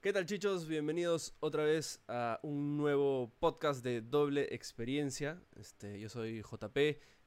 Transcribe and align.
¿Qué 0.00 0.12
tal 0.12 0.26
chichos? 0.26 0.68
Bienvenidos 0.68 1.34
otra 1.40 1.64
vez 1.64 2.00
a 2.06 2.38
un 2.44 2.76
nuevo 2.76 3.32
podcast 3.40 3.82
de 3.82 4.00
doble 4.00 4.46
experiencia. 4.54 5.42
Este, 5.56 5.98
yo 5.98 6.08
soy 6.08 6.40
JP 6.40 6.78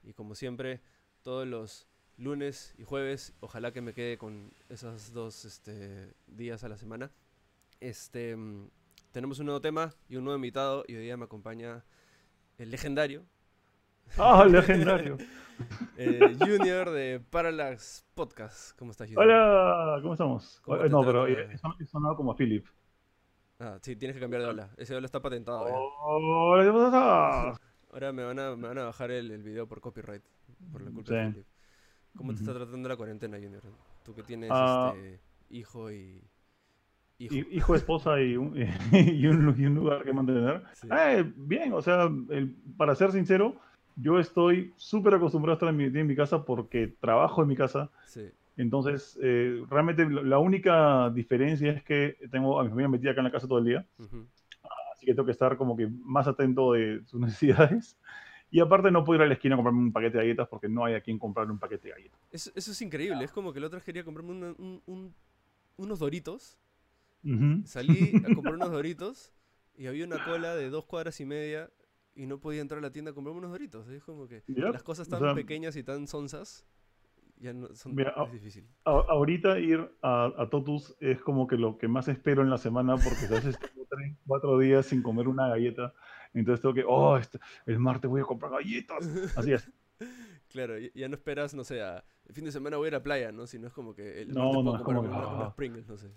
y 0.03 0.13
como 0.13 0.35
siempre 0.35 0.79
todos 1.21 1.45
los 1.45 1.89
lunes 2.15 2.73
y 2.77 2.85
jueves, 2.85 3.33
ojalá 3.41 3.73
que 3.73 3.81
me 3.81 3.93
quede 3.93 4.17
con 4.17 4.53
esos 4.69 5.11
dos 5.11 5.43
este, 5.43 6.13
días 6.27 6.63
a 6.63 6.69
la 6.69 6.77
semana. 6.77 7.11
Este, 7.81 8.37
mm, 8.37 8.69
tenemos 9.11 9.39
un 9.39 9.47
nuevo 9.47 9.59
tema 9.59 9.93
y 10.07 10.15
un 10.15 10.23
nuevo 10.23 10.37
invitado 10.37 10.85
y 10.87 10.95
hoy 10.95 11.03
día 11.03 11.17
me 11.17 11.25
acompaña 11.25 11.83
el 12.57 12.71
legendario. 12.71 13.25
Ah, 14.17 14.45
legendario. 14.49 15.17
eh, 15.97 16.35
junior 16.39 16.89
de 16.89 17.19
Parallax 17.19 18.05
Podcast. 18.13 18.77
¿Cómo 18.77 18.91
estás, 18.91 19.07
Junior? 19.07 19.25
Hola, 19.25 19.99
¿cómo 20.01 20.13
estamos? 20.13 20.61
¿Cómo 20.63 20.77
Eh, 20.83 20.89
no, 20.89 21.01
pero 21.03 21.27
eh, 21.27 21.47
he 21.79 21.85
sonado 21.85 22.15
como 22.15 22.31
a 22.31 22.35
Philip. 22.35 22.65
Ah, 23.59 23.77
sí, 23.81 23.95
tienes 23.95 24.15
que 24.15 24.21
cambiar 24.21 24.41
de 24.41 24.47
ola. 24.49 24.69
Ese 24.77 24.95
ola 24.95 25.05
está 25.05 25.21
patentado. 25.21 25.65
Hola, 25.65 26.63
¿qué 26.65 26.71
pasa? 26.71 27.61
Ahora 27.93 28.11
me 28.13 28.23
van 28.23 28.39
a, 28.39 28.55
me 28.55 28.67
van 28.69 28.77
a 28.79 28.85
bajar 28.85 29.11
el, 29.11 29.29
el 29.31 29.43
video 29.43 29.67
por 29.67 29.81
copyright. 29.81 30.23
Por 30.71 30.81
la 30.81 30.91
culpa 30.91 31.09
Sí. 31.09 31.15
de 31.15 31.29
Philip. 31.31 31.45
¿Cómo 32.17 32.33
te 32.33 32.39
está 32.39 32.53
tratando 32.53 32.89
la 32.89 32.95
cuarentena, 32.97 33.37
Junior? 33.37 33.61
Tú 34.03 34.13
que 34.15 34.23
tienes 34.23 34.49
Ah. 34.51 34.93
este, 34.95 35.19
hijo 35.49 35.91
y. 35.91 36.21
Hijo. 37.19 37.35
Hi- 37.35 37.47
Hijo, 37.51 37.75
esposa 37.75 38.19
y 38.19 38.35
un, 38.35 38.57
y 38.91 39.27
un, 39.27 39.55
y 39.57 39.65
un 39.65 39.75
lugar 39.75 40.03
que 40.03 40.11
mantener. 40.11 40.63
Sí. 40.73 40.87
Eh, 40.91 41.31
bien, 41.35 41.71
o 41.73 41.81
sea, 41.81 42.03
el- 42.29 42.55
para 42.77 42.95
ser 42.95 43.11
sincero, 43.11 43.55
yo 43.95 44.19
estoy 44.19 44.73
súper 44.77 45.15
acostumbrado 45.15 45.53
a 45.53 45.55
estar 45.57 45.69
en 45.69 45.77
mi, 45.77 45.85
en 45.99 46.07
mi 46.07 46.15
casa 46.15 46.43
porque 46.45 46.87
trabajo 46.99 47.41
en 47.41 47.47
mi 47.47 47.55
casa. 47.55 47.89
Sí. 48.05 48.29
Entonces, 48.57 49.17
eh, 49.21 49.63
realmente 49.69 50.05
la 50.09 50.39
única 50.39 51.09
diferencia 51.09 51.71
es 51.71 51.83
que 51.83 52.17
tengo 52.31 52.59
a 52.59 52.63
mi 52.63 52.69
familia 52.69 52.89
metida 52.89 53.11
acá 53.11 53.21
en 53.21 53.25
la 53.25 53.31
casa 53.31 53.47
todo 53.47 53.59
el 53.59 53.65
día. 53.65 53.87
así 54.93 55.05
que 55.05 55.13
tengo 55.13 55.25
que 55.25 55.31
estar 55.31 55.57
como 55.57 55.75
que 55.75 55.87
más 55.87 56.27
atento 56.27 56.73
de 56.73 57.01
sus 57.05 57.19
necesidades. 57.21 57.97
Y 58.53 58.59
aparte 58.59 58.91
no 58.91 59.03
puedo 59.05 59.17
ir 59.19 59.23
a 59.23 59.27
la 59.27 59.33
esquina 59.35 59.55
a 59.55 59.57
comprarme 59.57 59.79
un 59.79 59.93
paquete 59.93 60.17
de 60.17 60.23
galletas 60.25 60.47
porque 60.49 60.67
no 60.67 60.83
hay 60.83 60.95
a 60.95 61.01
quien 61.01 61.17
comprarle 61.17 61.53
un 61.53 61.59
paquete 61.59 61.87
de 61.87 61.93
galletas. 61.93 62.19
Eso, 62.31 62.51
eso 62.53 62.71
es 62.71 62.81
increíble. 62.81 63.23
Es 63.23 63.31
como 63.31 63.53
que 63.53 63.61
la 63.61 63.67
otra 63.67 63.79
quería 63.79 64.03
comprarme 64.03 64.31
una- 64.31 64.55
un- 64.57 64.81
un- 64.85 65.15
unos 65.77 65.99
doritos. 65.99 66.57
Salí 67.65 68.21
a 68.25 68.33
comprar 68.35 68.55
unos 68.55 68.71
doritos 68.71 69.31
y 69.77 69.87
había 69.87 70.05
una 70.05 70.17
cola 70.25 70.55
de 70.55 70.69
dos 70.69 70.85
cuadras 70.85 71.19
y 71.21 71.25
media 71.25 71.69
y 72.15 72.25
no 72.25 72.39
podía 72.39 72.61
entrar 72.61 72.79
a 72.79 72.81
la 72.81 72.91
tienda 72.91 73.11
a 73.11 73.13
comprarme 73.13 73.39
unos 73.39 73.51
doritos. 73.51 73.87
Es 73.89 74.03
como 74.03 74.27
que 74.27 74.43
Ya, 74.47 74.69
las 74.71 74.83
cosas 74.83 75.07
o 75.07 75.11
tan 75.11 75.19
sea, 75.19 75.33
pequeñas 75.33 75.75
y 75.75 75.83
tan 75.83 76.07
sonsas 76.07 76.65
ya 77.37 77.53
no 77.53 77.73
son 77.75 77.95
Mira, 77.95 78.13
es 78.25 78.31
difícil. 78.31 78.67
a- 78.85 78.91
ahorita 79.09 79.59
ir 79.59 79.89
a, 80.01 80.31
a 80.37 80.49
Totus 80.49 80.95
es 80.99 81.19
como 81.21 81.47
que 81.47 81.55
lo 81.57 81.77
que 81.77 81.87
más 81.87 82.07
espero 82.07 82.41
en 82.43 82.49
la 82.49 82.57
semana 82.57 82.95
porque 82.97 83.25
a 83.25 83.29
veces 83.29 83.57
tengo 83.59 83.85
tres, 83.89 84.15
cuatro 84.27 84.59
días 84.59 84.85
sin 84.85 85.01
comer 85.01 85.27
una 85.27 85.47
galleta. 85.47 85.93
Entonces 86.33 86.61
tengo 86.61 86.75
que, 86.75 86.83
oh, 86.87 87.17
este- 87.17 87.39
el 87.65 87.79
martes 87.79 88.09
voy 88.09 88.21
a 88.21 88.25
comprar 88.25 88.51
galletas. 88.51 89.09
Así 89.35 89.53
es. 89.53 89.69
Claro, 90.49 90.73
ya 90.77 91.07
no 91.07 91.15
esperas, 91.15 91.53
no 91.53 91.63
sé, 91.63 91.81
a, 91.81 92.03
el 92.25 92.33
fin 92.35 92.43
de 92.43 92.51
semana 92.51 92.75
voy 92.75 92.87
a 92.87 92.87
ir 92.89 92.95
a 92.95 92.97
la 92.97 93.03
playa, 93.03 93.31
¿no? 93.31 93.47
Si 93.47 93.57
no 93.57 93.67
es 93.67 93.73
como 93.73 93.93
que 93.95 94.21
el 94.23 94.33
No, 94.33 94.51
martes 94.51 94.57
no, 94.57 94.63
puedo 94.63 94.75
es 94.77 94.81
como 94.83 95.01
comprarme 95.03 95.09
que, 95.21 95.25
una- 95.27 95.35
unas 95.37 95.47
ah. 95.51 95.55
Pringles, 95.55 95.87
no 95.87 95.97
sé. 95.97 96.11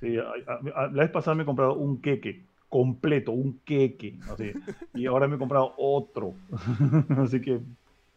Sí, 0.00 0.16
a- 0.16 0.22
a- 0.22 0.82
a- 0.84 0.88
la 0.88 1.02
vez 1.04 1.10
pasada 1.12 1.36
me 1.36 1.44
he 1.44 1.46
comprado 1.46 1.74
un 1.74 2.00
queque 2.00 2.48
completo, 2.68 3.32
un 3.32 3.60
queque. 3.60 4.18
Así. 4.28 4.52
Y 4.94 5.06
ahora 5.06 5.28
me 5.28 5.36
he 5.36 5.38
comprado 5.38 5.74
otro. 5.78 6.34
Así 7.18 7.40
que, 7.40 7.60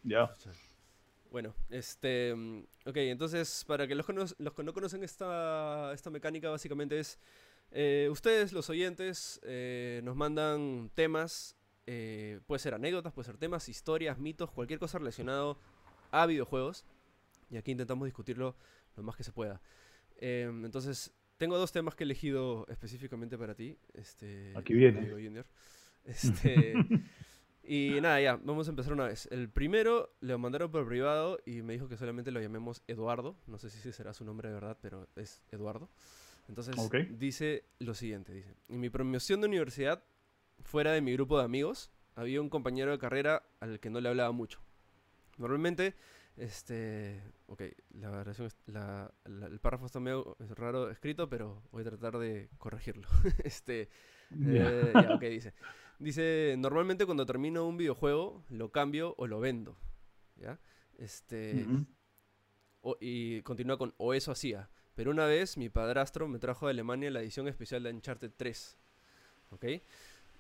ya. 0.04 0.36
Bueno, 1.32 1.54
este. 1.70 2.34
Ok, 2.86 2.98
entonces, 2.98 3.64
para 3.68 3.88
que 3.88 3.96
los, 3.96 4.06
los 4.40 4.54
que 4.54 4.64
no 4.64 4.74
conocen 4.74 5.04
esta, 5.04 5.94
esta 5.94 6.10
mecánica, 6.10 6.50
básicamente 6.50 7.00
es. 7.00 7.20
eh, 7.72 8.10
ustedes, 8.12 8.52
los 8.54 8.70
oyentes, 8.70 9.40
eh, 9.44 10.02
nos 10.04 10.16
mandan 10.16 10.90
temas. 10.96 11.56
eh, 11.88 12.40
puede 12.48 12.60
ser 12.60 12.74
anécdotas, 12.76 13.14
puede 13.14 13.26
ser 13.28 13.38
temas, 13.38 13.68
historias, 13.70 14.18
mitos, 14.20 14.52
cualquier 14.52 14.80
cosa 14.80 15.00
relacionado 15.00 15.58
a 16.12 16.26
videojuegos. 16.26 16.86
Y 17.50 17.58
aquí 17.58 17.72
intentamos 17.72 18.06
discutirlo 18.06 18.56
lo 18.96 19.04
más 19.04 19.16
que 19.16 19.24
se 19.24 19.32
pueda. 19.32 19.62
Em, 20.18 20.66
entonces, 20.66 21.14
tengo 21.40 21.58
dos 21.58 21.72
temas 21.72 21.96
que 21.96 22.04
he 22.04 22.06
elegido 22.06 22.68
específicamente 22.70 23.36
para 23.38 23.56
ti. 23.56 23.76
Este, 23.96 24.54
Aquí 24.56 24.74
viene. 24.76 25.00
amigo 25.00 25.16
Junior. 25.16 25.46
Este. 26.06 26.76
Y 27.72 28.02
nada, 28.02 28.20
ya, 28.20 28.36
vamos 28.38 28.66
a 28.68 28.72
empezar 28.72 28.94
una 28.94 29.04
vez. 29.06 29.28
El 29.30 29.48
primero 29.48 30.12
le 30.22 30.36
mandaron 30.38 30.72
por 30.72 30.88
privado 30.88 31.40
y 31.46 31.62
me 31.62 31.74
dijo 31.74 31.88
que 31.88 31.98
solamente 31.98 32.32
lo 32.32 32.42
llamemos 32.42 32.82
Eduardo. 32.88 33.36
No 33.46 33.60
sé 33.60 33.70
si 33.70 33.78
ese 33.78 33.92
será 33.94 34.12
su 34.16 34.26
nombre 34.26 34.48
de 34.48 34.56
verdad, 34.56 34.76
pero 34.82 35.08
es 35.16 35.44
Eduardo. 35.52 35.88
Entonces 36.48 36.74
Ok. 36.80 36.96
dice 37.20 37.64
lo 37.78 37.94
siguiente, 37.94 38.34
dice, 38.34 38.56
en 38.70 38.80
mi 38.80 38.90
promoción 38.90 39.40
de 39.42 39.48
universidad, 39.48 40.04
fuera 40.64 40.94
de 40.94 41.02
mi 41.02 41.14
grupo 41.14 41.38
de 41.38 41.46
amigos, 41.46 41.92
había 42.16 42.42
un 42.42 42.50
compañero 42.50 42.90
de 42.92 42.98
carrera 42.98 43.44
al 43.60 43.80
que 43.80 43.92
no 43.92 44.02
le 44.02 44.10
hablaba 44.10 44.32
mucho. 44.32 44.60
Normalmente, 45.38 45.94
este, 46.40 47.22
ok, 47.48 47.62
la 47.92 48.22
es- 48.46 48.58
la- 48.66 49.14
la- 49.26 49.48
el 49.48 49.60
párrafo 49.60 49.86
está 49.86 50.00
medio 50.00 50.36
raro 50.56 50.90
escrito, 50.90 51.30
pero 51.30 51.62
voy 51.72 51.82
a 51.82 51.86
tratar 51.86 52.18
de 52.18 52.50
corregirlo. 52.58 53.08
este, 53.44 53.90
eh, 54.32 54.92
ya, 54.94 55.16
ok, 55.16 55.22
dice. 55.22 55.54
Dice, 56.00 56.56
normalmente 56.58 57.06
cuando 57.06 57.26
termino 57.26 57.66
un 57.68 57.78
videojuego, 57.78 58.44
lo 58.50 58.72
cambio 58.72 59.16
o 59.18 59.28
lo 59.28 59.40
vendo. 59.40 59.78
¿Ya? 60.38 60.58
Este, 60.98 61.66
o- 62.82 62.98
y 63.02 63.42
continúa 63.42 63.78
con, 63.78 63.94
o 63.98 64.14
eso 64.14 64.32
hacía. 64.32 64.70
Pero 64.96 65.12
una 65.12 65.26
vez 65.26 65.58
mi 65.58 65.70
padrastro 65.70 66.28
me 66.28 66.40
trajo 66.40 66.66
de 66.68 66.72
Alemania 66.72 67.12
la 67.12 67.22
edición 67.22 67.48
especial 67.48 67.84
de 67.84 67.92
Uncharted 67.94 68.32
3. 68.36 68.78
¿Ok? 69.52 69.66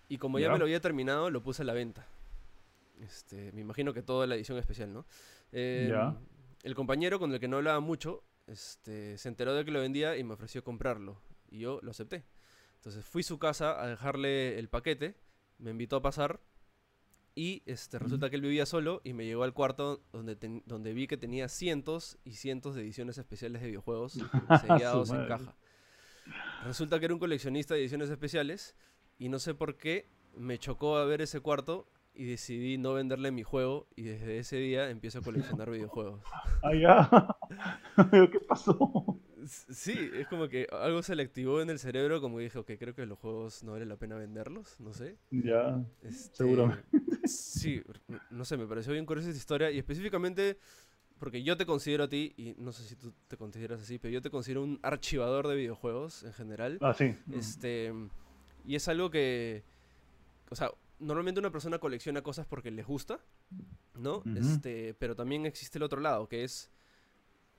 Y 0.08 0.18
como 0.18 0.40
Ya. 0.40 0.52
me 0.52 0.58
lo 0.58 0.66
había 0.66 0.80
terminado, 0.80 1.30
lo 1.30 1.42
puse 1.44 1.62
a 1.62 1.66
la 1.66 1.74
venta. 1.74 2.08
Este, 3.00 3.52
me 3.54 3.62
imagino 3.62 3.94
que 3.94 4.02
toda 4.02 4.28
la 4.28 4.36
edición 4.36 4.58
especial, 4.58 4.94
¿no? 4.94 5.06
Ya. 5.90 6.18
El 6.64 6.76
compañero 6.76 7.20
con 7.20 7.32
el 7.34 7.40
que 7.40 7.48
no 7.48 7.58
hablaba 7.58 7.80
mucho, 7.80 8.24
este, 8.48 9.18
se 9.18 9.30
enteró 9.30 9.54
de 9.54 9.64
que 9.66 9.72
lo 9.72 9.80
vendía 9.80 10.18
y 10.18 10.24
me 10.24 10.34
ofreció 10.34 10.64
comprarlo. 10.64 11.22
Y 11.50 11.60
yo 11.60 11.80
lo 11.82 11.92
acepté. 11.92 12.26
Entonces 12.76 13.06
fui 13.06 13.22
a 13.22 13.24
su 13.24 13.40
casa 13.40 13.82
a 13.82 13.88
dejarle 13.88 14.60
el 14.60 14.70
paquete, 14.70 15.16
me 15.58 15.72
invitó 15.72 15.96
a 15.98 16.02
pasar 16.02 16.40
y 17.36 17.62
este, 17.66 18.00
resulta 18.00 18.30
que 18.30 18.36
él 18.38 18.42
vivía 18.42 18.66
solo 18.66 19.02
y 19.04 19.14
me 19.14 19.26
llegó 19.26 19.44
al 19.44 19.54
cuarto 19.54 20.02
donde, 20.12 20.36
ten- 20.36 20.64
donde 20.66 20.94
vi 20.94 21.08
que 21.08 21.18
tenía 21.18 21.48
cientos 21.50 22.18
y 22.26 22.34
cientos 22.34 22.76
de 22.76 22.82
ediciones 22.82 23.18
especiales 23.18 23.62
de 23.62 23.68
videojuegos 23.68 24.14
sellados 24.62 25.10
en 25.12 25.28
caja. 25.28 25.56
Resulta 26.66 27.00
que 27.00 27.06
era 27.06 27.14
un 27.14 27.20
coleccionista 27.20 27.74
de 27.74 27.82
ediciones 27.82 28.10
especiales 28.10 28.76
y 29.18 29.30
no 29.30 29.40
sé 29.40 29.54
por 29.54 29.78
qué 29.78 30.08
me 30.36 30.58
chocó 30.60 30.98
a 30.98 31.06
ver 31.06 31.22
ese 31.22 31.40
cuarto 31.40 31.88
y 32.20 32.26
decidí 32.26 32.78
no 32.78 32.94
venderle 32.94 33.32
mi 33.32 33.44
juego 33.44 33.88
y 33.96 34.04
desde 34.04 34.40
ese 34.40 34.58
día 34.58 34.90
empiezo 34.90 35.20
a 35.20 35.22
coleccionar 35.22 35.72
videojuegos. 35.72 36.22
Ah, 36.62 36.76
ya. 36.76 37.10
¿Qué 38.12 38.42
pasó? 38.42 39.22
Sí, 39.46 39.98
es 40.14 40.28
como 40.28 40.50
que 40.50 40.68
algo 40.70 41.02
se 41.02 41.16
le 41.16 41.24
activó 41.24 41.62
en 41.62 41.70
el 41.70 41.80
cerebro, 41.80 42.20
como 42.20 42.40
dije, 42.40 42.60
ok, 42.60 42.72
creo 42.78 42.94
que 42.94 43.06
los 43.06 43.18
juegos 43.20 43.64
no 43.64 43.72
vale 43.72 43.86
la 43.86 43.96
pena 43.96 44.18
venderlos, 44.18 44.78
no 44.82 44.94
sé. 44.94 45.16
Ya. 45.32 45.82
Este, 46.04 46.36
Seguramente. 46.36 46.84
Sí, 47.24 47.82
no 48.30 48.44
sé, 48.44 48.58
me 48.58 48.68
pareció 48.68 48.92
bien 48.92 49.06
curiosa 49.06 49.30
esta 49.30 49.40
historia 49.40 49.72
y 49.72 49.78
específicamente 49.78 50.58
porque 51.20 51.42
yo 51.42 51.56
te 51.56 51.66
considero 51.66 52.04
a 52.04 52.10
ti, 52.10 52.34
y 52.36 52.54
no 52.58 52.74
sé 52.74 52.84
si 52.84 52.98
tú 52.98 53.14
te 53.30 53.38
consideras 53.38 53.82
así, 53.82 53.98
pero 53.98 54.12
yo 54.12 54.22
te 54.22 54.30
considero 54.30 54.62
un 54.62 54.78
archivador 54.84 55.48
de 55.48 55.56
videojuegos 55.56 56.24
en 56.24 56.34
general. 56.34 56.80
Ah, 56.82 56.94
sí. 56.94 57.16
Este, 57.32 57.94
y 58.66 58.76
es 58.76 58.90
algo 58.90 59.10
que, 59.10 59.64
o 60.50 60.56
sea, 60.56 60.70
normalmente 61.00 61.40
una 61.40 61.52
persona 61.52 61.80
colecciona 61.80 62.22
cosas 62.22 62.46
porque 62.46 62.72
les 62.72 62.86
gusta, 62.86 63.20
¿no? 63.96 64.24
Este, 64.36 64.94
pero 64.96 65.16
también 65.16 65.46
existe 65.46 65.78
el 65.78 65.84
otro 65.84 66.00
lado, 66.02 66.28
que 66.28 66.44
es 66.44 66.72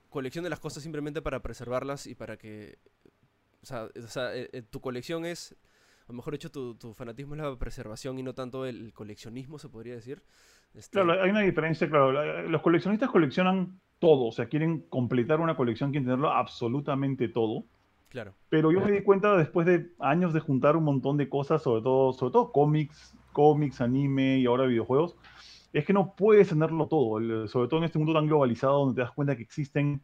colecciona 0.09 0.49
las 0.49 0.59
cosas 0.59 0.83
simplemente 0.83 1.21
para 1.21 1.41
preservarlas 1.41 2.05
y 2.07 2.15
para 2.15 2.37
que, 2.37 2.77
o 3.61 3.65
sea, 3.65 3.85
o 3.85 4.07
sea, 4.07 4.35
eh, 4.35 4.49
eh, 4.51 4.61
tu 4.61 4.81
colección 4.81 5.25
es, 5.25 5.55
o 6.07 6.13
mejor 6.13 6.33
dicho, 6.33 6.51
tu, 6.51 6.75
tu 6.75 6.93
fanatismo 6.93 7.35
es 7.35 7.41
la 7.41 7.55
preservación 7.57 8.19
y 8.19 8.23
no 8.23 8.33
tanto 8.33 8.65
el 8.65 8.93
coleccionismo, 8.93 9.57
se 9.57 9.69
podría 9.69 9.95
decir. 9.95 10.21
Este, 10.73 10.91
Claro, 11.01 11.21
hay 11.21 11.29
una 11.29 11.41
diferencia, 11.41 11.89
claro. 11.89 12.11
la- 12.11 12.43
Los 12.43 12.61
coleccionistas 12.61 13.09
coleccionan 13.09 13.79
todo, 13.99 14.25
o 14.25 14.31
sea, 14.31 14.47
quieren 14.47 14.81
completar 14.89 15.39
una 15.39 15.55
colección, 15.55 15.91
quieren 15.91 16.05
tenerlo 16.05 16.31
absolutamente 16.31 17.27
todo. 17.29 17.65
Claro, 18.11 18.35
Pero 18.49 18.71
yo 18.71 18.81
me 18.81 18.91
di 18.91 19.01
cuenta 19.03 19.35
después 19.37 19.65
de 19.65 19.87
años 19.99 20.33
de 20.33 20.39
juntar 20.39 20.75
un 20.75 20.83
montón 20.83 21.17
de 21.17 21.29
cosas, 21.29 21.63
sobre 21.63 21.81
todo, 21.81 22.13
sobre 22.13 22.31
todo 22.33 22.51
cómics, 22.51 23.15
cómics, 23.31 23.81
anime 23.81 24.39
y 24.39 24.45
ahora 24.45 24.65
videojuegos, 24.67 25.15
es 25.73 25.85
que 25.85 25.93
no 25.93 26.15
puedes 26.15 26.49
tenerlo 26.49 26.87
todo, 26.87 27.47
sobre 27.47 27.67
todo 27.69 27.77
en 27.79 27.85
este 27.85 27.97
mundo 27.97 28.13
tan 28.13 28.27
globalizado 28.27 28.79
donde 28.79 28.95
te 28.95 29.01
das 29.01 29.11
cuenta 29.13 29.35
que 29.35 29.43
existen 29.43 30.03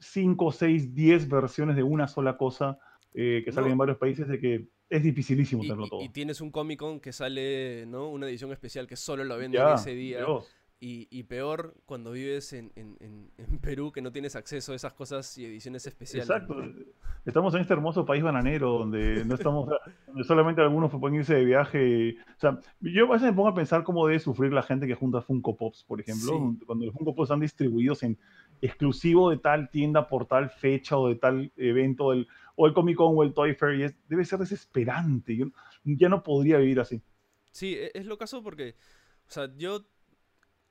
5, 0.00 0.50
6, 0.50 0.94
10 0.94 1.28
versiones 1.28 1.76
de 1.76 1.82
una 1.82 2.08
sola 2.08 2.36
cosa 2.36 2.78
eh, 3.14 3.42
que 3.44 3.52
salen 3.52 3.68
No. 3.68 3.72
en 3.72 3.78
varios 3.78 3.98
países, 3.98 4.26
de 4.26 4.40
que 4.40 4.66
es 4.90 5.02
dificilísimo 5.02 5.62
y, 5.62 5.68
tenerlo 5.68 5.86
y- 5.86 5.90
todo. 5.90 6.00
y 6.02 6.08
tienes 6.08 6.40
un 6.40 6.50
Comic 6.50 6.78
Con 6.80 7.00
que 7.00 7.12
sale, 7.12 7.84
¿no? 7.86 8.08
Una 8.10 8.26
edición 8.28 8.50
especial 8.52 8.86
que 8.86 8.96
solo 8.96 9.24
lo 9.24 9.36
venden 9.38 9.60
Ya, 9.60 9.74
ese 9.74 9.94
día. 9.94 10.18
Dios. 10.18 10.52
Y, 10.86 11.22
peor 11.22 11.74
cuando 11.86 12.12
vives 12.12 12.52
en, 12.52 12.70
Perú 13.62 13.90
que 13.90 14.02
no 14.02 14.12
tienes 14.12 14.36
acceso 14.36 14.72
a 14.72 14.76
esas 14.76 14.92
cosas 14.92 15.38
y 15.38 15.46
ediciones 15.46 15.86
especiales. 15.86 16.28
Exacto. 16.28 16.56
Estamos 17.24 17.54
en 17.54 17.62
este 17.62 17.72
hermoso 17.72 18.04
país 18.04 18.22
bananero 18.22 18.80
donde 18.80 19.24
no 19.24 19.34
estamos, 19.34 19.66
donde 20.06 20.24
solamente 20.24 20.60
algunos 20.60 20.90
pueden 20.90 21.20
irse 21.20 21.36
de 21.36 21.44
viaje. 21.46 22.16
O 22.36 22.38
sea, 22.38 22.60
yo 22.80 23.06
a 23.06 23.12
veces 23.14 23.28
me 23.28 23.32
pongo 23.32 23.48
a 23.48 23.54
pensar 23.54 23.82
cómo 23.82 24.06
debe 24.06 24.18
sufrir 24.20 24.52
la 24.52 24.62
gente 24.62 24.86
que 24.86 24.94
junta 24.94 25.22
Funko 25.22 25.56
Pops, 25.56 25.84
por 25.84 26.02
ejemplo, 26.02 26.54
cuando 26.66 26.84
los 26.84 26.94
Funko 26.94 27.14
Pops 27.14 27.28
están 27.28 27.40
distribuidos 27.40 28.02
en 28.02 28.18
exclusivo 28.60 29.30
de 29.30 29.38
tal 29.38 29.70
tienda 29.70 30.06
por 30.06 30.26
tal 30.26 30.50
fecha 30.50 30.98
o 30.98 31.08
de 31.08 31.14
tal 31.14 31.50
evento, 31.56 32.10
del, 32.10 32.28
o 32.56 32.66
el 32.66 32.74
Comic 32.74 32.96
Con 32.96 33.16
o 33.16 33.22
el 33.22 33.32
Toy 33.32 33.54
Fair, 33.54 33.80
y 33.80 33.94
debe 34.06 34.24
ser 34.26 34.38
desesperante. 34.38 35.34
Yo 35.34 35.46
ya 35.84 36.10
no 36.10 36.22
podría 36.22 36.58
vivir 36.58 36.78
así. 36.80 37.00
Sí, 37.52 37.74
e, 37.74 37.90
es 37.94 38.04
lo 38.04 38.18
caso 38.18 38.42
porque, 38.42 38.74
o 39.26 39.30
sea, 39.30 39.50
yo 39.56 39.86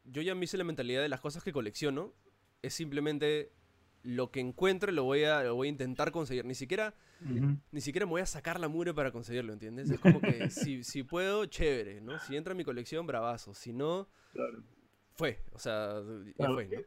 yo 0.05 0.21
ya 0.21 0.35
me 0.35 0.45
hice 0.45 0.57
la 0.57 0.63
mentalidad 0.63 1.01
de 1.01 1.09
las 1.09 1.19
cosas 1.19 1.43
que 1.43 1.51
colecciono. 1.51 2.13
Es 2.61 2.73
simplemente 2.73 3.51
lo 4.03 4.31
que 4.31 4.39
encuentre 4.39 4.91
lo 4.91 5.03
voy 5.03 5.23
a, 5.23 5.49
voy 5.51 5.67
a 5.67 5.71
intentar 5.71 6.11
conseguir. 6.11 6.45
Ni 6.45 6.55
siquiera, 6.55 6.93
ni 7.71 7.81
siquiera 7.81 8.05
me 8.05 8.11
voy 8.11 8.21
a 8.21 8.25
sacar 8.25 8.59
la 8.59 8.67
mure 8.67 8.93
para 8.93 9.11
conseguirlo, 9.11 9.53
¿entiendes? 9.53 9.89
Es 9.89 9.99
como 9.99 10.19
que 10.19 10.49
si, 10.49 10.83
si, 10.83 11.03
puedo, 11.03 11.45
chévere, 11.45 12.01
¿no? 12.01 12.19
Si 12.19 12.35
entra 12.35 12.51
en 12.51 12.57
mi 12.57 12.63
colección, 12.63 13.07
bravazo. 13.07 13.53
Si 13.53 13.73
no, 13.73 14.07
fue. 15.13 15.39
O 15.53 15.59
sea, 15.59 16.01
ya 16.37 16.51
fue, 16.51 16.67
¿no? 16.67 16.81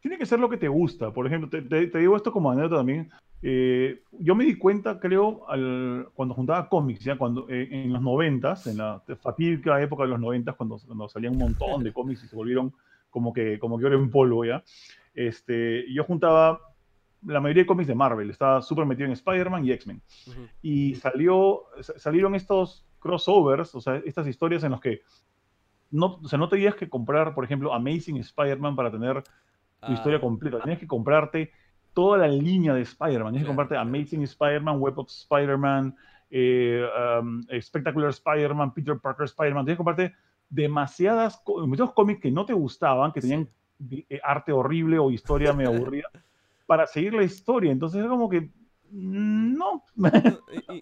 Tiene 0.00 0.18
que 0.18 0.26
ser 0.26 0.38
lo 0.38 0.48
que 0.48 0.56
te 0.56 0.68
gusta. 0.68 1.12
Por 1.12 1.26
ejemplo, 1.26 1.48
te, 1.50 1.62
te 1.62 1.98
digo 1.98 2.16
esto 2.16 2.30
como 2.30 2.50
anécdota 2.50 2.76
también. 2.76 3.10
Eh, 3.42 4.02
yo 4.12 4.34
me 4.34 4.44
di 4.44 4.56
cuenta, 4.56 4.98
creo, 4.98 5.48
al, 5.48 6.08
cuando 6.14 6.34
juntaba 6.34 6.68
cómics, 6.68 7.04
ya 7.04 7.16
cuando 7.18 7.48
eh, 7.48 7.68
en 7.70 7.92
los 7.92 8.02
noventas, 8.02 8.66
en 8.66 8.78
la 8.78 9.02
fatídica 9.20 9.80
época 9.80 10.04
de 10.04 10.10
los 10.10 10.20
noventas, 10.20 10.56
cuando, 10.56 10.78
cuando 10.86 11.08
salían 11.08 11.34
un 11.34 11.40
montón 11.40 11.84
de 11.84 11.92
cómics 11.92 12.24
y 12.24 12.28
se 12.28 12.36
volvieron 12.36 12.72
como 13.10 13.32
que, 13.32 13.58
como 13.58 13.78
que 13.78 13.84
oro 13.84 13.96
en 13.96 14.10
polvo, 14.10 14.44
¿ya? 14.44 14.62
Este, 15.14 15.84
yo 15.92 16.04
juntaba 16.04 16.60
la 17.24 17.40
mayoría 17.40 17.62
de 17.62 17.66
cómics 17.66 17.88
de 17.88 17.94
Marvel, 17.94 18.30
estaba 18.30 18.62
súper 18.62 18.86
metido 18.86 19.06
en 19.06 19.12
Spider-Man 19.12 19.64
y 19.64 19.72
X-Men. 19.72 20.02
Y 20.62 20.94
salió, 20.96 21.64
salieron 21.80 22.34
estos 22.34 22.86
crossovers, 23.00 23.74
o 23.74 23.80
sea, 23.80 23.96
estas 24.04 24.26
historias 24.26 24.64
en 24.64 24.72
las 24.72 24.80
que 24.80 25.00
no, 25.90 26.18
o 26.22 26.28
sea, 26.28 26.38
no 26.38 26.48
tenías 26.48 26.74
que 26.74 26.88
comprar, 26.88 27.34
por 27.34 27.44
ejemplo, 27.44 27.72
Amazing 27.72 28.18
Spider-Man 28.18 28.76
para 28.76 28.90
tener 28.90 29.22
tu 29.80 29.92
historia 29.92 30.18
ah. 30.18 30.20
completa. 30.20 30.60
Tenías 30.60 30.80
que 30.80 30.86
comprarte 30.86 31.52
toda 31.96 32.18
la 32.18 32.28
línea 32.28 32.74
de 32.74 32.82
Spider-Man. 32.82 33.32
Tienes 33.32 33.44
que 33.44 33.46
comprarte 33.46 33.74
Amazing 33.74 34.22
Spider-Man, 34.24 34.78
Web 34.78 34.98
of 34.98 35.08
Spider-Man, 35.08 35.96
eh, 36.30 36.86
um, 37.18 37.42
Spectacular 37.58 38.10
Spider-Man, 38.10 38.74
Peter 38.74 38.98
Parker 38.98 39.24
Spider-Man. 39.24 39.64
Tienes 39.64 39.76
que 39.76 39.84
comprarte 39.84 40.14
demasiadas, 40.50 41.42
muchos 41.46 41.94
cómics 41.94 42.20
que 42.20 42.30
no 42.30 42.44
te 42.44 42.52
gustaban, 42.52 43.12
que 43.12 43.22
tenían 43.22 43.48
eh, 43.90 44.20
arte 44.22 44.52
horrible 44.52 44.98
o 44.98 45.10
historia 45.10 45.54
me 45.54 45.64
aburrida, 45.64 46.10
para 46.66 46.86
seguir 46.86 47.14
la 47.14 47.22
historia. 47.22 47.72
Entonces 47.72 48.02
es 48.02 48.08
como 48.08 48.28
que 48.28 48.42
mm, 48.90 49.56
no. 49.56 49.82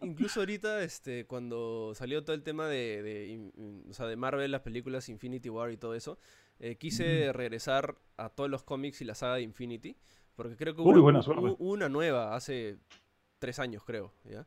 Incluso 0.02 0.40
ahorita, 0.40 0.82
este, 0.82 1.26
cuando 1.26 1.92
salió 1.94 2.24
todo 2.24 2.34
el 2.34 2.42
tema 2.42 2.66
de, 2.66 3.52
de 3.96 4.16
Marvel, 4.16 4.50
las 4.50 4.62
películas 4.62 5.08
Infinity 5.08 5.48
War 5.48 5.70
y 5.70 5.76
todo 5.76 5.94
eso, 5.94 6.18
eh, 6.58 6.74
quise 6.74 7.32
regresar 7.32 7.94
a 8.16 8.30
todos 8.30 8.50
los 8.50 8.64
cómics 8.64 9.00
y 9.00 9.04
la 9.04 9.14
saga 9.14 9.36
de 9.36 9.42
Infinity. 9.42 9.96
Porque 10.36 10.56
creo 10.56 10.74
que 10.74 10.82
hubo, 10.82 11.56
una 11.58 11.88
nueva 11.88 12.34
hace 12.34 12.78
tres 13.38 13.58
años, 13.58 13.84
creo. 13.84 14.12
¿ya? 14.24 14.46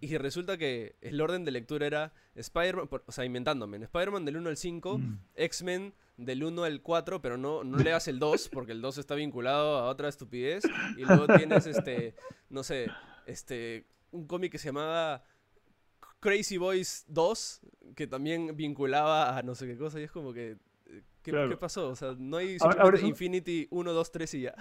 Y 0.00 0.16
resulta 0.18 0.56
que 0.56 0.96
el 1.00 1.20
orden 1.20 1.44
de 1.44 1.50
lectura 1.50 1.86
era 1.86 2.12
Spider-Man, 2.34 2.88
o 3.06 3.12
sea, 3.12 3.24
inventándome, 3.24 3.78
Spider-Man 3.78 4.24
del 4.24 4.36
1 4.36 4.50
al 4.50 4.56
5, 4.56 4.98
mm. 4.98 5.18
X-Men 5.34 5.94
del 6.16 6.44
1 6.44 6.64
al 6.64 6.82
4, 6.82 7.20
pero 7.20 7.36
no, 7.36 7.64
no 7.64 7.78
leas 7.78 8.08
el 8.08 8.18
2, 8.18 8.50
porque 8.50 8.72
el 8.72 8.80
2 8.80 8.98
está 8.98 9.14
vinculado 9.14 9.78
a 9.78 9.88
otra 9.88 10.08
estupidez. 10.08 10.64
Y 10.96 11.04
luego 11.04 11.26
tienes, 11.36 11.66
este, 11.66 12.14
no 12.48 12.62
sé, 12.62 12.86
este, 13.26 13.86
un 14.12 14.26
cómic 14.26 14.52
que 14.52 14.58
se 14.58 14.68
llamaba 14.68 15.24
Crazy 16.20 16.58
Boys 16.58 17.04
2, 17.08 17.60
que 17.94 18.06
también 18.06 18.56
vinculaba 18.56 19.36
a 19.36 19.42
no 19.42 19.54
sé 19.54 19.66
qué 19.66 19.76
cosa, 19.76 20.00
y 20.00 20.04
es 20.04 20.10
como 20.10 20.32
que 20.32 20.58
¿Qué, 21.32 21.56
pasó? 21.56 21.88
O 21.88 21.96
sea, 21.96 22.14
no 22.18 22.36
hay 22.36 22.56
Infinity 23.02 23.66
1, 23.70 23.92
2, 23.92 24.12
3 24.12 24.34
y 24.34 24.40
ya. 24.42 24.54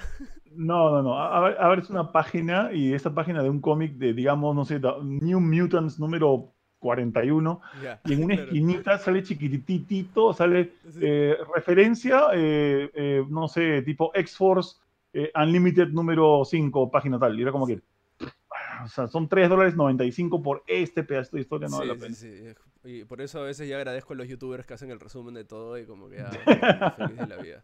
No, 0.56 0.90
no, 0.90 1.02
no. 1.04 1.20
A, 1.20 1.70
ver, 1.70 1.80
es 1.80 1.90
una 1.90 2.12
página 2.12 2.72
y 2.72 2.94
esta 2.94 3.14
página 3.14 3.44
de 3.44 3.50
un 3.50 3.60
cómic 3.60 3.94
de, 3.96 4.14
digamos, 4.14 4.56
no 4.56 4.64
sé, 4.64 4.80
New 5.04 5.40
Mutants 5.40 6.00
número 6.00 6.54
41. 6.80 7.62
y 8.06 8.14
en 8.14 8.24
una 8.24 8.36
esquinita 8.36 8.98
sale 8.98 9.24
chiquititito, 9.24 10.34
sale 10.34 10.74
eh, 11.02 11.36
referencia, 11.54 12.28
eh, 12.34 12.90
eh, 12.94 13.26
no 13.30 13.48
sé, 13.48 13.82
tipo 13.82 14.12
X-Force 14.14 14.78
Unlimited 15.36 15.90
número 15.90 16.44
5, 16.46 16.92
página 16.92 17.20
tal. 17.20 17.38
Y 17.38 17.42
era 17.42 17.52
como 17.52 17.68
que 17.68 17.82
o 18.84 18.88
sea, 18.88 19.08
son 19.08 19.28
3 19.28 19.50
dólares 19.50 19.76
95 19.76 20.42
por 20.44 20.64
este 20.68 21.04
pedazo 21.04 21.36
de 21.36 21.42
historia, 21.42 21.68
no 21.68 21.80
vale 21.80 21.94
la 21.94 22.00
pena. 22.00 22.16
Sí, 22.16 22.30
y 22.86 23.04
por 23.06 23.22
eso 23.22 23.40
a 23.40 23.44
veces 23.44 23.68
ya 23.68 23.78
agradezco 23.78 24.14
a 24.14 24.16
los 24.16 24.28
youtubers 24.28 24.66
que 24.66 24.74
hacen 24.74 24.92
el 24.92 25.00
resumen 25.00 25.34
de 25.34 25.44
todo 25.44 25.78
y 25.78 25.86
como 25.86 26.10
que 26.10 26.22
ah, 26.22 26.96
feliz 26.98 27.18
de 27.18 27.28
la 27.28 27.38
vida. 27.38 27.64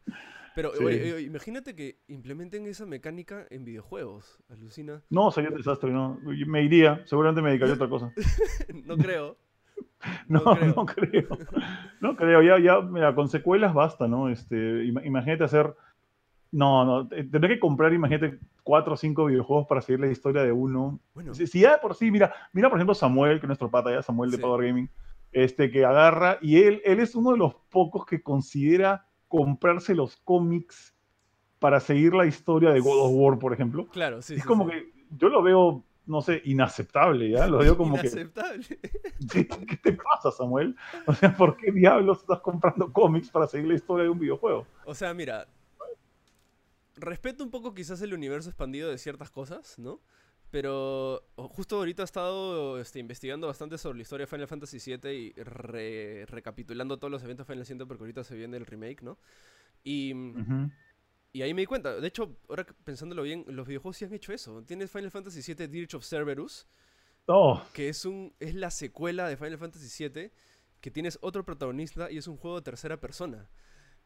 Pero 0.53 0.73
imagínate 1.19 1.75
que 1.75 1.99
implementen 2.07 2.65
esa 2.65 2.85
mecánica 2.85 3.45
en 3.49 3.63
videojuegos, 3.63 4.39
alucina. 4.49 5.01
No, 5.09 5.31
sería 5.31 5.49
un 5.49 5.55
desastre, 5.55 5.91
no. 5.91 6.19
Me 6.23 6.63
iría, 6.63 7.01
seguramente 7.05 7.41
me 7.41 7.49
dedicaría 7.49 7.73
a 7.73 7.75
otra 7.75 7.89
cosa. 7.89 8.11
no 8.85 8.97
creo. 8.97 9.37
No, 10.27 10.41
no 10.55 10.85
creo. 10.85 11.27
No 11.99 12.15
creo. 12.15 12.41
ya, 12.41 12.57
ya, 12.59 12.81
mira, 12.81 13.13
con 13.13 13.29
secuelas 13.29 13.71
basta, 13.71 14.07
¿no? 14.07 14.29
Este, 14.29 14.85
imagínate 14.85 15.43
hacer 15.43 15.75
no, 16.51 16.83
no, 16.83 17.07
tendré 17.07 17.47
que 17.47 17.59
comprar, 17.59 17.93
imagínate, 17.93 18.37
cuatro 18.63 18.93
o 18.93 18.97
cinco 18.97 19.25
videojuegos 19.25 19.67
para 19.67 19.81
seguir 19.81 20.01
la 20.01 20.11
historia 20.11 20.43
de 20.43 20.51
uno. 20.51 20.99
Bueno. 21.13 21.33
Si, 21.33 21.47
ya 21.59 21.79
por 21.79 21.95
sí, 21.95 22.11
mira, 22.11 22.33
mira 22.51 22.69
por 22.69 22.77
ejemplo 22.77 22.93
Samuel, 22.93 23.39
que 23.39 23.45
es 23.45 23.47
nuestro 23.47 23.71
pata 23.71 23.91
ya, 23.91 24.01
Samuel 24.01 24.31
de 24.31 24.37
Power 24.37 24.67
Gaming, 24.67 24.89
este, 25.31 25.71
que 25.71 25.85
agarra, 25.85 26.37
y 26.41 26.63
él, 26.63 26.81
él 26.85 26.99
es 26.99 27.15
uno 27.15 27.31
de 27.31 27.37
los 27.37 27.55
pocos 27.69 28.05
que 28.05 28.21
considera 28.21 29.07
comprarse 29.27 29.95
los 29.95 30.17
cómics 30.17 30.93
para 31.59 31.79
seguir 31.79 32.13
la 32.13 32.25
historia 32.25 32.71
de 32.71 32.79
God 32.79 33.05
of 33.05 33.11
War, 33.13 33.39
por 33.39 33.53
ejemplo. 33.53 33.87
Claro, 33.87 34.21
sí. 34.21 34.35
Es 34.35 34.45
como 34.45 34.67
que 34.67 34.91
yo 35.17 35.29
lo 35.29 35.41
veo, 35.43 35.83
no 36.05 36.21
sé, 36.21 36.41
inaceptable, 36.45 37.29
¿ya? 37.29 37.47
Lo 37.47 37.59
veo 37.59 37.77
como 37.77 37.95
inaceptable. 37.95 38.65
que... 39.31 39.47
¿Qué 39.47 39.77
te 39.77 39.93
pasa, 39.93 40.31
Samuel? 40.31 40.75
O 41.05 41.13
sea, 41.13 41.35
¿por 41.35 41.55
qué 41.57 41.71
diablos 41.71 42.21
estás 42.21 42.39
comprando 42.39 42.91
cómics 42.91 43.29
para 43.29 43.47
seguir 43.47 43.67
la 43.67 43.75
historia 43.75 44.03
de 44.03 44.09
un 44.09 44.19
videojuego? 44.19 44.65
O 44.85 44.95
sea, 44.95 45.13
mira, 45.13 45.47
respeto 46.95 47.43
un 47.43 47.51
poco 47.51 47.73
quizás 47.73 48.01
el 48.01 48.13
universo 48.13 48.49
expandido 48.49 48.89
de 48.89 48.97
ciertas 48.97 49.29
cosas, 49.29 49.77
¿no? 49.77 49.99
Pero 50.51 51.23
justo 51.37 51.77
ahorita 51.77 52.03
he 52.03 52.05
estado 52.05 52.77
este, 52.77 52.99
investigando 52.99 53.47
bastante 53.47 53.77
sobre 53.77 53.97
la 53.97 54.01
historia 54.01 54.25
de 54.25 54.27
Final 54.27 54.47
Fantasy 54.49 54.97
VII 54.97 55.09
y 55.09 55.33
recapitulando 56.25 56.99
todos 56.99 57.09
los 57.09 57.23
eventos 57.23 57.47
de 57.47 57.53
Final 57.53 57.65
Fantasy 57.65 57.85
porque 57.85 58.03
ahorita 58.03 58.23
se 58.25 58.35
viene 58.35 58.57
el 58.57 58.65
remake, 58.65 59.01
¿no? 59.01 59.17
Y, 59.81 60.13
y 61.31 61.41
ahí 61.41 61.53
me 61.53 61.61
di 61.61 61.65
cuenta. 61.67 61.95
De 61.95 62.05
hecho, 62.05 62.35
ahora 62.49 62.65
pensándolo 62.83 63.23
bien, 63.23 63.45
los 63.47 63.65
videojuegos 63.65 63.95
sí 63.95 64.03
han 64.03 64.13
hecho 64.13 64.33
eso. 64.33 64.61
Tienes 64.63 64.91
Final 64.91 65.09
Fantasy 65.09 65.53
VII 65.53 65.67
Dirge 65.67 65.95
of 65.95 66.03
Cerberus, 66.03 66.67
oh. 67.27 67.63
que 67.73 67.87
es, 67.87 68.03
un, 68.03 68.33
es 68.41 68.53
la 68.53 68.71
secuela 68.71 69.29
de 69.29 69.37
Final 69.37 69.57
Fantasy 69.57 70.09
VII, 70.09 70.31
que 70.81 70.91
tienes 70.91 71.17
otro 71.21 71.45
protagonista 71.45 72.11
y 72.11 72.17
es 72.17 72.27
un 72.27 72.35
juego 72.35 72.57
de 72.57 72.63
tercera 72.63 72.99
persona. 72.99 73.49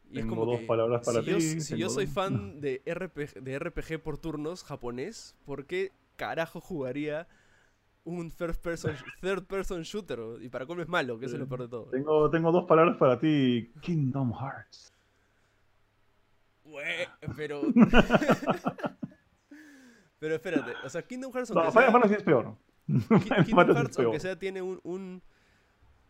Y 0.08 0.20
tengo 0.20 0.46
dos 0.46 0.60
palabras 0.60 1.04
para 1.04 1.18
si 1.18 1.24
ti. 1.24 1.32
Yo, 1.32 1.60
si 1.60 1.76
yo 1.76 1.90
soy 1.90 2.06
fan 2.06 2.60
de 2.60 2.80
RPG, 2.86 3.42
de 3.42 3.58
RPG 3.58 4.00
por 4.00 4.18
turnos 4.18 4.62
japonés, 4.62 5.34
¿por 5.44 5.66
qué 5.66 5.90
carajo 6.16 6.60
jugaría 6.60 7.28
un 8.04 8.30
first 8.30 8.62
person, 8.62 8.94
third 9.20 9.46
person 9.46 9.82
shooter? 9.82 10.20
Y 10.40 10.48
para 10.48 10.66
cómo 10.66 10.82
es 10.82 10.88
malo, 10.88 11.18
que 11.18 11.26
es 11.26 11.32
lo 11.32 11.46
peor 11.46 11.62
de 11.62 11.68
todo. 11.68 11.90
Tengo, 11.90 12.30
tengo 12.30 12.52
dos 12.52 12.64
palabras 12.64 12.96
para 12.96 13.18
ti. 13.18 13.72
Kingdom 13.80 14.32
Hearts. 14.32 14.92
pero... 17.36 17.62
pero 20.18 20.34
espérate, 20.34 20.72
o 20.84 20.88
sea, 20.88 21.02
Kingdom 21.02 21.32
Hearts... 21.32 21.50
No, 21.50 21.70
Final 21.70 21.92
Fantasy 21.92 22.14
es 22.14 22.22
peor. 22.22 22.56
Kingdom 22.86 23.76
Hearts, 23.76 23.98
aunque 23.98 24.20
sea, 24.20 24.38
tiene 24.38 24.62
un 24.62 25.22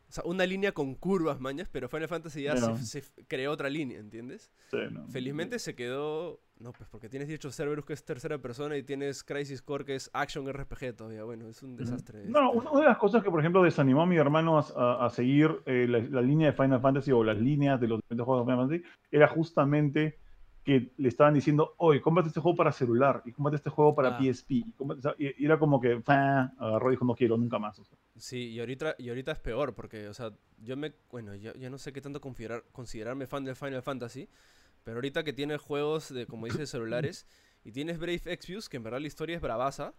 o 0.08 0.12
sea, 0.12 0.24
una 0.24 0.46
línea 0.46 0.72
con 0.72 0.94
curvas, 0.94 1.40
mañas, 1.40 1.68
pero 1.70 1.88
Final 1.88 2.08
Fantasy 2.08 2.42
ya 2.42 2.56
se, 2.76 3.02
creó 3.26 3.52
otra 3.52 3.68
línea, 3.68 3.98
¿entiendes? 3.98 4.50
Sí, 4.70 4.78
Felizmente 5.10 5.58
se 5.58 5.74
quedó. 5.74 6.40
No, 6.58 6.72
pues 6.72 6.88
porque 6.88 7.10
tienes 7.10 7.28
dicho 7.28 7.50
Cerberus 7.50 7.84
que 7.84 7.92
es 7.92 8.02
tercera 8.02 8.38
persona 8.38 8.78
y 8.78 8.82
tienes 8.82 9.22
Crisis 9.22 9.60
Core 9.60 9.84
que 9.84 9.94
es 9.94 10.10
Action 10.14 10.50
RPG 10.50 10.96
todavía. 10.96 11.24
Bueno, 11.24 11.48
es 11.48 11.62
un 11.62 11.76
desastre. 11.76 12.24
No, 12.24 12.50
una 12.52 12.80
de 12.80 12.86
las 12.86 12.96
cosas 12.96 13.22
que, 13.22 13.30
por 13.30 13.40
ejemplo, 13.40 13.62
desanimó 13.62 14.02
a 14.02 14.06
mi 14.06 14.16
hermano 14.16 14.58
a, 14.58 15.10
seguir 15.10 15.50
eh, 15.66 15.86
la, 15.86 16.22
línea 16.22 16.52
de 16.52 16.56
Final 16.56 16.80
Fantasy 16.80 17.12
o 17.12 17.22
las 17.22 17.36
líneas 17.36 17.78
de 17.78 17.88
los 17.88 18.00
juegos 18.08 18.46
de 18.46 18.52
Final 18.52 18.68
Fantasy 18.68 18.84
era 19.10 19.28
justamente 19.28 20.18
que 20.66 20.90
le 20.96 21.08
estaban 21.08 21.32
diciendo, 21.32 21.74
oye, 21.78 22.02
cómprate 22.02 22.28
este 22.28 22.40
juego 22.40 22.56
para 22.56 22.72
celular 22.72 23.22
y 23.24 23.30
cómprate 23.32 23.56
este 23.56 23.70
juego 23.70 23.94
para 23.94 24.16
Ah. 24.16 24.18
PSP. 24.20 24.50
Y, 24.54 24.64
cómprate- 24.76 25.14
y 25.38 25.44
era 25.44 25.58
como 25.60 25.80
que, 25.80 26.02
agarró 26.04 26.88
y 26.90 26.94
dijo, 26.94 27.04
no 27.04 27.14
quiero 27.14 27.36
nunca 27.38 27.58
más. 27.60 27.78
o 27.78 27.84
sea. 27.84 27.96
Sí, 28.16 28.48
y 28.50 28.58
ahorita, 28.60 28.96
y 28.98 29.08
ahorita 29.08 29.30
es 29.32 29.38
peor, 29.38 29.74
porque, 29.76 30.08
o 30.08 30.12
sea, 30.14 30.32
yo 30.58 30.76
me, 30.76 30.92
bueno, 31.10 31.36
yo, 31.36 31.54
yo 31.54 31.70
no 31.70 31.78
sé 31.78 31.92
qué 31.92 32.00
tanto 32.00 32.20
considerar, 32.20 32.64
considerarme 32.72 33.26
fan 33.28 33.44
del 33.44 33.54
Final 33.54 33.80
Fantasy, 33.82 34.28
pero 34.82 34.96
ahorita 34.96 35.22
que 35.22 35.32
tienes 35.32 35.60
juegos 35.60 36.12
de, 36.12 36.26
como 36.26 36.46
dices, 36.46 36.58
de 36.60 36.66
celulares, 36.66 37.26
y 37.64 37.70
tienes 37.70 37.98
Brave 38.00 38.22
Exvius, 38.26 38.68
que 38.68 38.76
en 38.78 38.82
verdad 38.82 39.00
la 39.00 39.06
historia 39.06 39.36
es 39.36 39.42
bravaza, 39.42 39.94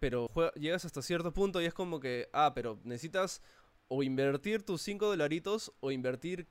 pero 0.00 0.28
jue- 0.28 0.52
llegas 0.54 0.84
hasta 0.84 1.02
cierto 1.02 1.32
punto 1.32 1.62
y 1.62 1.66
es 1.66 1.74
como 1.74 2.00
que, 2.00 2.28
ah, 2.32 2.50
pero 2.52 2.80
necesitas 2.82 3.42
o 3.86 4.02
invertir 4.02 4.64
tus 4.64 4.82
5 4.82 5.06
dolaritos 5.06 5.72
o 5.80 5.92
invertir 5.92 6.48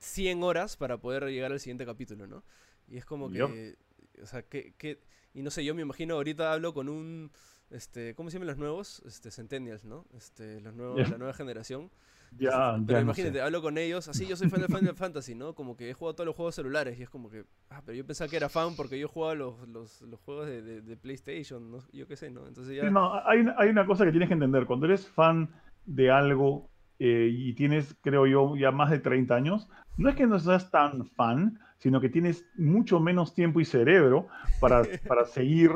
100 0.00 0.42
horas 0.42 0.76
para 0.76 0.98
poder 0.98 1.24
llegar 1.30 1.50
al 1.52 1.60
siguiente 1.60 1.86
capítulo, 1.86 2.26
¿no? 2.26 2.44
Y 2.88 2.96
es 2.98 3.04
como 3.04 3.30
que, 3.30 3.76
o 4.22 4.26
sea, 4.26 4.42
que, 4.42 4.74
que, 4.78 5.00
y 5.34 5.42
no 5.42 5.50
sé, 5.50 5.64
yo 5.64 5.74
me 5.74 5.82
imagino 5.82 6.14
ahorita 6.14 6.52
hablo 6.52 6.74
con 6.74 6.88
un, 6.88 7.30
este, 7.70 8.14
¿cómo 8.14 8.30
se 8.30 8.34
llaman 8.34 8.48
los 8.48 8.58
nuevos? 8.58 9.02
Este, 9.06 9.30
Centennials, 9.30 9.84
¿no? 9.84 10.06
Este, 10.16 10.60
los 10.60 10.74
nuevos, 10.74 11.08
la 11.08 11.18
nueva 11.18 11.32
generación. 11.34 11.90
Ya, 12.38 12.78
Pero 12.86 12.98
ya 12.98 13.02
no 13.02 13.14
imagínate, 13.14 13.40
sé. 13.40 13.40
hablo 13.40 13.62
con 13.62 13.78
ellos, 13.78 14.08
así 14.08 14.26
yo 14.26 14.36
soy 14.36 14.48
fan 14.48 14.60
de 14.60 14.68
Final 14.68 14.94
Fantasy, 14.96 15.34
¿no? 15.34 15.54
Como 15.54 15.76
que 15.76 15.88
he 15.90 15.94
jugado 15.94 16.14
todos 16.16 16.26
los 16.26 16.36
juegos 16.36 16.54
celulares 16.54 16.98
y 16.98 17.02
es 17.02 17.08
como 17.10 17.30
que, 17.30 17.44
ah, 17.70 17.82
pero 17.84 17.96
yo 17.96 18.06
pensaba 18.06 18.28
que 18.28 18.36
era 18.36 18.48
fan 18.50 18.76
porque 18.76 18.98
yo 18.98 19.08
jugaba 19.08 19.34
los, 19.34 19.66
los, 19.68 20.02
los 20.02 20.20
juegos 20.20 20.46
de, 20.46 20.62
de- 20.62 20.82
de 20.82 20.96
PlayStation, 20.96 21.70
¿no? 21.70 21.84
yo 21.92 22.06
qué 22.06 22.16
sé, 22.16 22.30
¿no? 22.30 22.46
Entonces 22.46 22.76
ya... 22.76 22.90
No, 22.90 23.14
hay, 23.26 23.40
una- 23.40 23.54
hay 23.58 23.68
una 23.70 23.86
cosa 23.86 24.04
que 24.04 24.10
tienes 24.10 24.28
que 24.28 24.34
entender. 24.34 24.66
Cuando 24.66 24.86
eres 24.86 25.08
fan 25.08 25.48
de 25.86 26.10
algo 26.10 26.70
eh, 26.98 27.28
y 27.32 27.54
tienes, 27.54 27.96
creo 28.02 28.26
yo, 28.26 28.56
ya 28.56 28.70
más 28.70 28.90
de 28.90 28.98
30 28.98 29.36
años, 29.36 29.68
no 29.96 30.08
es 30.10 30.16
que 30.16 30.26
no 30.26 30.38
seas 30.38 30.70
tan 30.70 31.06
fan, 31.10 31.58
sino 31.84 32.00
que 32.00 32.08
tienes 32.08 32.46
mucho 32.56 32.98
menos 32.98 33.34
tiempo 33.34 33.60
y 33.60 33.66
cerebro 33.66 34.26
para, 34.58 34.84
para 35.06 35.26
seguir 35.26 35.70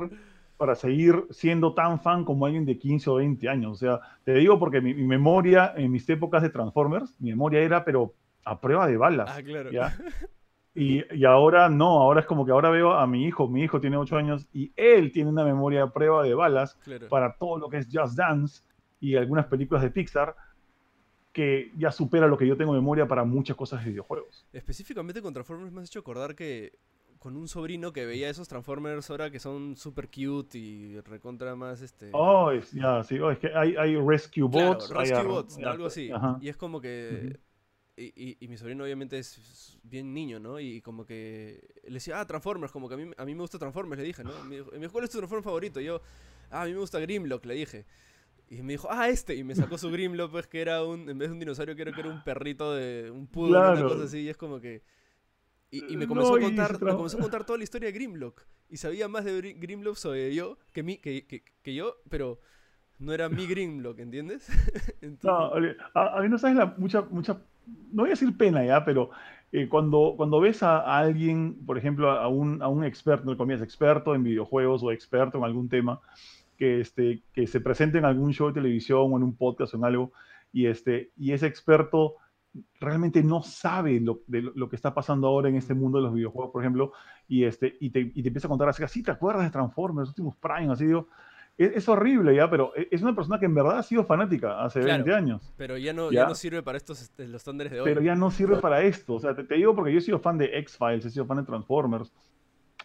para 0.57 0.75
seguir 0.75 1.27
siendo 1.31 1.75
tan 1.75 2.00
fan 2.00 2.25
como 2.25 2.47
alguien 2.47 2.65
de 2.65 2.79
15 2.79 3.11
o 3.11 3.15
20 3.17 3.49
años. 3.49 3.73
O 3.73 3.77
sea, 3.77 4.00
te 4.25 4.33
digo 4.33 4.59
porque 4.59 4.81
mi, 4.81 4.95
mi 4.95 5.05
memoria 5.05 5.75
en 5.77 5.93
mis 5.93 6.09
épocas 6.09 6.43
de 6.43 6.49
Transformers, 6.49 7.15
mi 7.21 7.31
memoria 7.31 7.61
era, 7.61 7.85
pero 7.85 8.15
a 8.45 8.59
prueba 8.59 8.88
de 8.88 8.97
balas. 8.97 9.31
Ah, 9.33 9.43
claro. 9.43 9.71
¿ya? 9.71 9.97
Y, 10.75 11.03
y 11.12 11.25
ahora 11.25 11.69
no, 11.69 12.00
ahora 12.00 12.21
es 12.21 12.27
como 12.27 12.47
que 12.47 12.53
ahora 12.53 12.71
veo 12.71 12.93
a 12.93 13.05
mi 13.05 13.25
hijo, 13.25 13.49
mi 13.49 13.65
hijo 13.65 13.81
tiene 13.81 13.97
8 13.97 14.17
años 14.17 14.47
y 14.53 14.73
él 14.77 15.11
tiene 15.11 15.29
una 15.29 15.43
memoria 15.43 15.83
a 15.83 15.93
prueba 15.93 16.23
de 16.23 16.35
balas 16.35 16.79
claro. 16.85 17.09
para 17.09 17.33
todo 17.33 17.59
lo 17.59 17.69
que 17.69 17.79
es 17.79 17.88
Just 17.93 18.17
Dance 18.17 18.62
y 19.00 19.17
algunas 19.17 19.47
películas 19.47 19.83
de 19.83 19.91
Pixar 19.91 20.37
que 21.38 21.71
ya 21.78 21.92
supera 21.92 22.26
lo 22.26 22.37
que 22.37 22.49
yo 22.49 22.57
tengo 22.57 22.73
memoria 22.73 23.07
para 23.07 23.23
muchas 23.23 23.57
cosas 23.57 23.85
de 23.85 23.90
videojuegos. 23.90 24.45
Específicamente 24.52 25.23
con 25.23 25.33
Transformers 25.33 25.73
me 25.73 25.83
has 25.83 25.87
hecho 25.88 26.00
acordar 26.00 26.35
que 26.35 26.73
con 27.21 27.37
un 27.37 27.47
sobrino 27.47 27.92
que 27.92 28.07
veía 28.07 28.28
esos 28.28 28.49
Transformers 28.49 29.09
ahora 29.09 29.30
que 29.30 29.38
son 29.38 29.76
super 29.76 30.09
cute 30.09 30.59
y 30.59 30.99
recontra 31.02 31.54
más 31.54 31.80
este... 31.80 32.11
Oh, 32.12 32.50
es, 32.50 32.73
ya, 32.73 33.04
sí, 33.04 33.21
oh, 33.21 33.30
es 33.30 33.38
que 33.38 33.49
hay, 33.54 33.76
hay 33.76 33.95
Rescue 33.97 34.42
Bots. 34.49 34.90
Rescue 34.90 35.23
Bots, 35.23 35.59
algo 35.59 35.87
así. 35.87 36.11
ajá. 36.11 36.38
Y 36.40 36.49
es 36.49 36.57
como 36.57 36.80
que... 36.80 37.38
y, 37.97 38.07
y- 38.16 38.37
y 38.40 38.49
mi 38.49 38.57
sobrino 38.57 38.83
obviamente 38.83 39.16
es 39.18 39.78
bien 39.85 40.12
niño, 40.12 40.40
¿no? 40.40 40.59
Y 40.59 40.80
como 40.80 41.07
que 41.07 41.61
le 41.85 41.95
decía, 41.95 42.18
ah, 42.21 42.26
Transformers, 42.26 42.73
como 42.73 42.88
que 42.88 42.95
a 42.95 42.99
mí, 42.99 43.11
a 43.16 43.25
mí 43.25 43.35
me 43.35 43.42
gusta 43.42 43.59
Transformers, 43.59 44.00
le 44.00 44.07
dije, 44.07 44.25
¿no? 44.25 44.33
Me 44.45 44.57
dijo, 44.57 44.71
me 44.73 44.78
dijo, 44.78 44.92
¿cuál 44.92 45.04
es 45.04 45.11
tu 45.11 45.18
Transformers 45.18 45.45
favorito? 45.45 45.80
Y 45.80 45.85
yo, 45.85 46.00
ah, 46.50 46.62
a 46.62 46.66
mí 46.66 46.73
me 46.73 46.78
gusta 46.80 46.99
Grimlock, 47.00 47.45
le 47.47 47.54
dije. 47.54 47.85
Y 48.50 48.62
me 48.62 48.73
dijo, 48.75 48.88
ah, 48.90 49.09
este. 49.09 49.35
Y 49.35 49.45
me 49.45 49.55
sacó 49.55 49.76
su 49.78 49.90
Grimlock, 49.90 50.31
pues 50.31 50.47
que 50.47 50.61
era 50.61 50.83
un, 50.83 51.09
en 51.09 51.19
vez 51.19 51.28
de 51.28 51.33
un 51.35 51.38
dinosaurio, 51.40 51.76
creo 51.76 51.93
que 51.93 52.00
era 52.00 52.11
un 52.11 52.23
perrito 52.25 52.75
de 52.75 53.11
un 53.11 53.26
poodle, 53.26 53.59
una 53.59 53.73
Claro. 53.73 53.88
cosa 53.88 54.05
así. 54.05 54.21
Y 54.21 54.28
es 54.28 54.37
como 54.37 54.61
que... 54.61 54.83
Y, 55.71 55.93
y 55.93 55.97
me 55.99 56.07
No, 56.07 56.09
comenzó 56.09 56.35
a 56.37 56.40
y 56.40 56.43
contar, 56.45 56.83
me 56.83 56.93
comenzó 56.95 57.19
a 57.19 57.21
contar 57.21 57.45
toda 57.45 57.59
la 57.59 57.64
historia 57.64 57.88
de 57.88 57.93
Grimlock. 57.93 58.43
Y 58.71 58.78
sabía 58.78 59.07
más 59.09 59.25
de 59.25 59.38
Gri- 59.38 59.61
Grimlock 59.61 59.97
sobre 59.97 60.35
yo 60.35 60.59
que, 60.73 60.83
mí, 60.83 60.97
que, 60.99 61.26
que, 61.26 61.43
que 61.62 61.75
yo, 61.75 61.97
pero 62.09 62.40
no 62.99 63.12
era 63.12 63.28
mi 63.28 63.47
Grimlock, 63.47 63.99
¿entiendes? 63.99 64.49
Entonces- 65.02 65.25
No, 65.25 66.00
a, 66.00 66.19
a 66.19 66.23
mí 66.23 66.28
no 66.31 66.38
sabes 66.38 66.57
la 66.57 66.75
mucha, 66.78 67.02
mucha, 67.02 67.35
no 67.93 68.02
voy 68.02 68.09
a 68.09 68.11
decir 68.12 68.35
pena 68.37 68.64
ya, 68.64 68.83
pero 68.85 69.11
eh, 69.52 69.69
cuando, 69.69 70.14
cuando 70.17 70.40
ves 70.40 70.62
a, 70.62 70.78
a 70.78 70.99
alguien, 70.99 71.55
por 71.67 71.76
ejemplo, 71.76 72.11
a 72.11 72.28
un, 72.28 72.62
a 72.62 72.69
un 72.69 72.85
experto, 72.85 73.25
no 73.31 73.37
comillas, 73.37 73.61
experto 73.62 74.14
en 74.14 74.23
videojuegos 74.25 74.83
o 74.83 74.90
experto 74.90 75.37
en 75.38 75.45
algún 75.45 75.69
tema, 75.69 76.00
que, 76.59 76.81
este, 76.81 77.23
que 77.33 77.47
se 77.47 77.61
presente 77.61 77.99
en 77.99 78.05
algún 78.05 78.33
show 78.33 78.49
de 78.49 78.55
televisión 78.55 79.12
o 79.12 79.17
en 79.17 79.23
un 79.23 79.37
podcast 79.37 79.73
o 79.75 79.77
en 79.79 79.85
algo, 79.85 80.12
y, 80.53 80.67
este, 80.67 81.11
y 81.17 81.33
ese 81.33 81.47
experto 81.47 82.17
realmente 82.81 83.23
no 83.23 83.43
sabe 83.43 84.00
lo, 84.00 84.23
de 84.27 84.43
lo, 84.43 84.69
que 84.69 84.77
está 84.77 84.93
pasando 84.95 85.29
ahora 85.29 85.49
en 85.49 85.57
este 85.57 85.75
mundo 85.75 85.99
de 85.99 86.05
los 86.05 86.15
videojuegos, 86.15 86.50
por 86.50 86.62
ejemplo, 86.62 86.93
y, 87.29 87.45
este, 87.45 87.77
y, 87.79 87.91
te, 87.91 88.00
y 88.00 88.23
te 88.23 88.29
empieza 88.29 88.49
a 88.49 88.50
contar 88.50 88.69
así, 88.69 88.83
así, 88.83 89.03
¿te 89.03 89.11
acuerdas 89.11 89.45
de 89.45 89.50
Transformers, 89.50 90.09
los 90.09 90.19
últimos 90.19 90.37
Prime? 90.37 90.73
Así 90.73 90.87
digo, 90.87 91.09
es, 91.57 91.77
es 91.77 91.88
horrible 91.88 92.35
ya, 92.35 92.49
pero 92.50 92.73
e, 92.75 92.88
es 92.91 93.03
una 93.03 93.15
persona 93.15 93.38
que 93.38 93.47
en 93.47 93.55
verdad 93.55 93.79
ha 93.79 93.83
sido 93.83 94.05
fanática 94.05 94.65
hace 94.65 94.81
Claro. 94.81 95.05
20 95.05 95.15
años 95.15 95.53
Pero 95.57 95.77
ya 95.77 95.93
no, 95.93 96.11
Ya. 96.11 96.23
ya 96.23 96.29
no 96.29 96.35
sirve 96.35 96.62
para 96.62 96.79
estos 96.79 97.03
este, 97.03 97.27
los 97.29 97.43
estándares 97.43 97.73
de 97.73 97.81
hoy. 97.81 97.85
pero 97.85 98.00
ya 98.00 98.15
no 98.17 98.31
sirve 98.31 98.57
para 98.57 98.83
esto. 98.83 99.15
O 99.15 99.21
sea, 99.21 99.35
te, 99.37 99.45
te 99.45 99.55
digo 99.57 99.75
porque 99.77 99.93
yo 99.93 99.99
he 99.99 100.03
sido 100.03 100.19
fan 100.19 100.38
de 100.38 100.59
X-Files, 100.59 101.05
he 101.05 101.11
sido 101.11 101.27
fan 101.27 101.37
de 101.38 101.43
Transformers, 101.45 102.12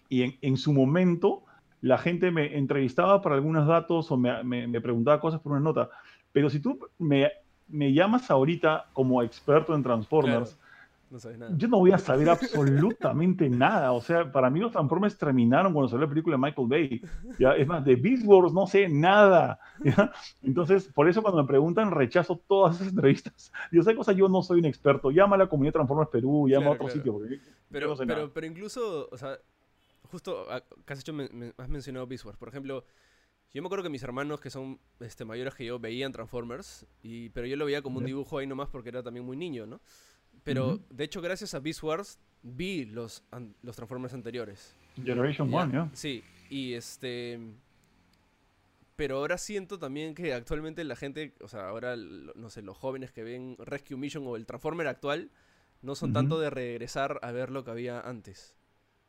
y 0.10 0.24
en, 0.24 0.36
en 0.42 0.58
su 0.58 0.74
momento 0.74 1.44
la 1.84 1.98
gente 1.98 2.32
me 2.32 2.58
entrevistaba 2.58 3.22
para 3.22 3.36
algunos 3.36 3.68
datos 3.68 4.12
o 4.12 4.18
me, 4.18 4.44
me- 4.44 4.68
me 4.68 4.82
preguntaba 4.82 5.20
cosas 5.20 5.40
por 5.42 5.52
una 5.52 5.62
nota. 5.62 5.90
Pero 6.32 6.50
si 6.50 6.60
tú 6.60 6.80
me, 6.98 7.30
me 7.68 7.94
llamas 7.94 8.32
ahorita 8.32 8.86
como 8.94 9.22
experto 9.22 9.75
en 9.75 9.84
Transformers, 9.84 10.56
Claro, 10.56 10.63
no 11.12 11.20
sabes 11.20 11.38
nada. 11.38 11.52
yo 11.56 11.68
no 11.68 11.78
voy 11.78 11.92
a 11.92 11.98
saber 12.00 12.28
absolutamente 12.30 13.50
nada. 13.50 13.92
O 13.92 14.02
sea, 14.02 14.32
para 14.32 14.50
mí 14.50 14.60
los 14.60 14.72
Transformers 14.72 15.18
terminaron 15.18 15.74
cuando 15.74 15.90
salió 15.90 16.06
la 16.06 16.10
película 16.10 16.36
de 16.38 16.42
Michael 16.42 16.68
Bay. 16.68 17.02
¿ya? 17.38 17.52
Es 17.56 17.68
más, 17.68 17.84
de 17.86 17.96
Beast 17.96 18.24
Wars 18.25 18.54
no 18.54 18.66
sé 18.66 18.88
nada. 18.90 19.60
¿ya? 19.84 20.12
Entonces, 20.42 20.88
por 20.88 21.08
eso 21.10 21.22
cuando 21.22 21.42
me 21.44 21.48
preguntan, 21.48 21.92
rechazo 21.92 22.42
todas 22.48 22.75
esas 22.78 22.90
entrevistas. 22.90 23.52
Yo 23.72 23.84
sé 23.84 23.96
cosas, 23.96 24.16
yo 24.16 24.28
no 24.30 24.42
soy 24.42 24.60
un 24.60 24.66
experto. 24.66 25.12
Llama 25.12 25.36
a 25.36 25.40
la 25.40 25.48
comunidad 25.48 25.74
Transformers 25.74 26.10
Perú, 26.10 26.48
llama 26.48 26.62
Claro, 26.66 26.72
a 26.72 26.74
otro 26.75 26.86
claro. 26.88 26.94
sitio. 26.98 27.13
Porque 27.13 27.40
Pero, 27.70 27.88
no 27.90 27.96
sé 27.96 28.06
pero, 28.08 28.48
incluso, 28.48 29.10
o 29.12 29.18
sea, 29.18 29.38
justo 30.13 30.46
ah, 30.51 30.63
has, 30.86 31.00
hecho, 31.00 31.12
has 31.58 31.70
mencionado 31.70 32.05
Beast 32.05 32.24
Wars. 32.24 32.38
Por 32.38 32.48
ejemplo, 32.50 32.86
yo 33.51 33.63
me 33.63 33.65
acuerdo 33.65 33.82
que 33.82 33.89
mis 33.89 34.03
hermanos, 34.03 34.39
que 34.39 34.51
son 34.51 34.79
este, 35.00 35.25
mayores 35.25 35.55
que 35.55 35.65
yo, 35.65 35.79
veían 35.79 36.12
Transformers, 36.12 36.86
y, 37.01 37.29
pero 37.29 37.48
yo 37.48 37.55
lo 37.55 37.65
veía 37.65 37.82
como 37.82 37.98
un 37.98 38.05
dibujo 38.05 38.38
ahí 38.38 38.46
nomás 38.46 38.70
porque 38.70 38.89
era 38.89 39.01
también 39.01 39.25
muy 39.25 39.36
niño, 39.36 39.65
¿no? 39.65 39.82
Pero, 40.43 40.79
de 40.91 41.03
hecho, 41.03 41.20
gracias 41.20 41.55
a 41.55 41.60
Beast 41.60 41.82
Wars, 41.82 42.20
vi 42.43 42.86
los, 42.86 43.24
an- 43.32 43.55
los 43.63 43.75
Transformers 43.75 44.13
anteriores. 44.13 44.75
Generation 45.03 45.51
1, 45.51 45.72
¿ya? 45.74 45.89
Sí, 45.93 46.24
y 46.51 46.74
este... 46.74 47.39
Pero 48.96 49.17
ahora 49.17 49.39
siento 49.39 49.79
también 49.79 50.13
que 50.13 50.36
actualmente 50.36 50.84
la 50.84 50.96
gente, 50.96 51.34
o 51.41 51.48
sea, 51.48 51.70
ahora, 51.70 51.96
no 51.96 52.50
sé, 52.51 52.62
los 52.62 52.77
jóvenes 52.77 53.12
que 53.12 53.24
ven 53.24 53.55
Rescue 53.58 53.98
Mission 53.98 54.24
o 54.27 54.36
el 54.36 54.46
Transformer 54.46 54.86
actual, 54.86 55.32
no 55.82 55.96
son 55.96 56.13
tanto 56.13 56.39
de 56.39 56.51
regresar 56.51 57.20
a 57.24 57.32
ver 57.32 57.50
lo 57.50 57.63
que 57.63 57.72
había 57.72 58.00
antes. 58.00 58.55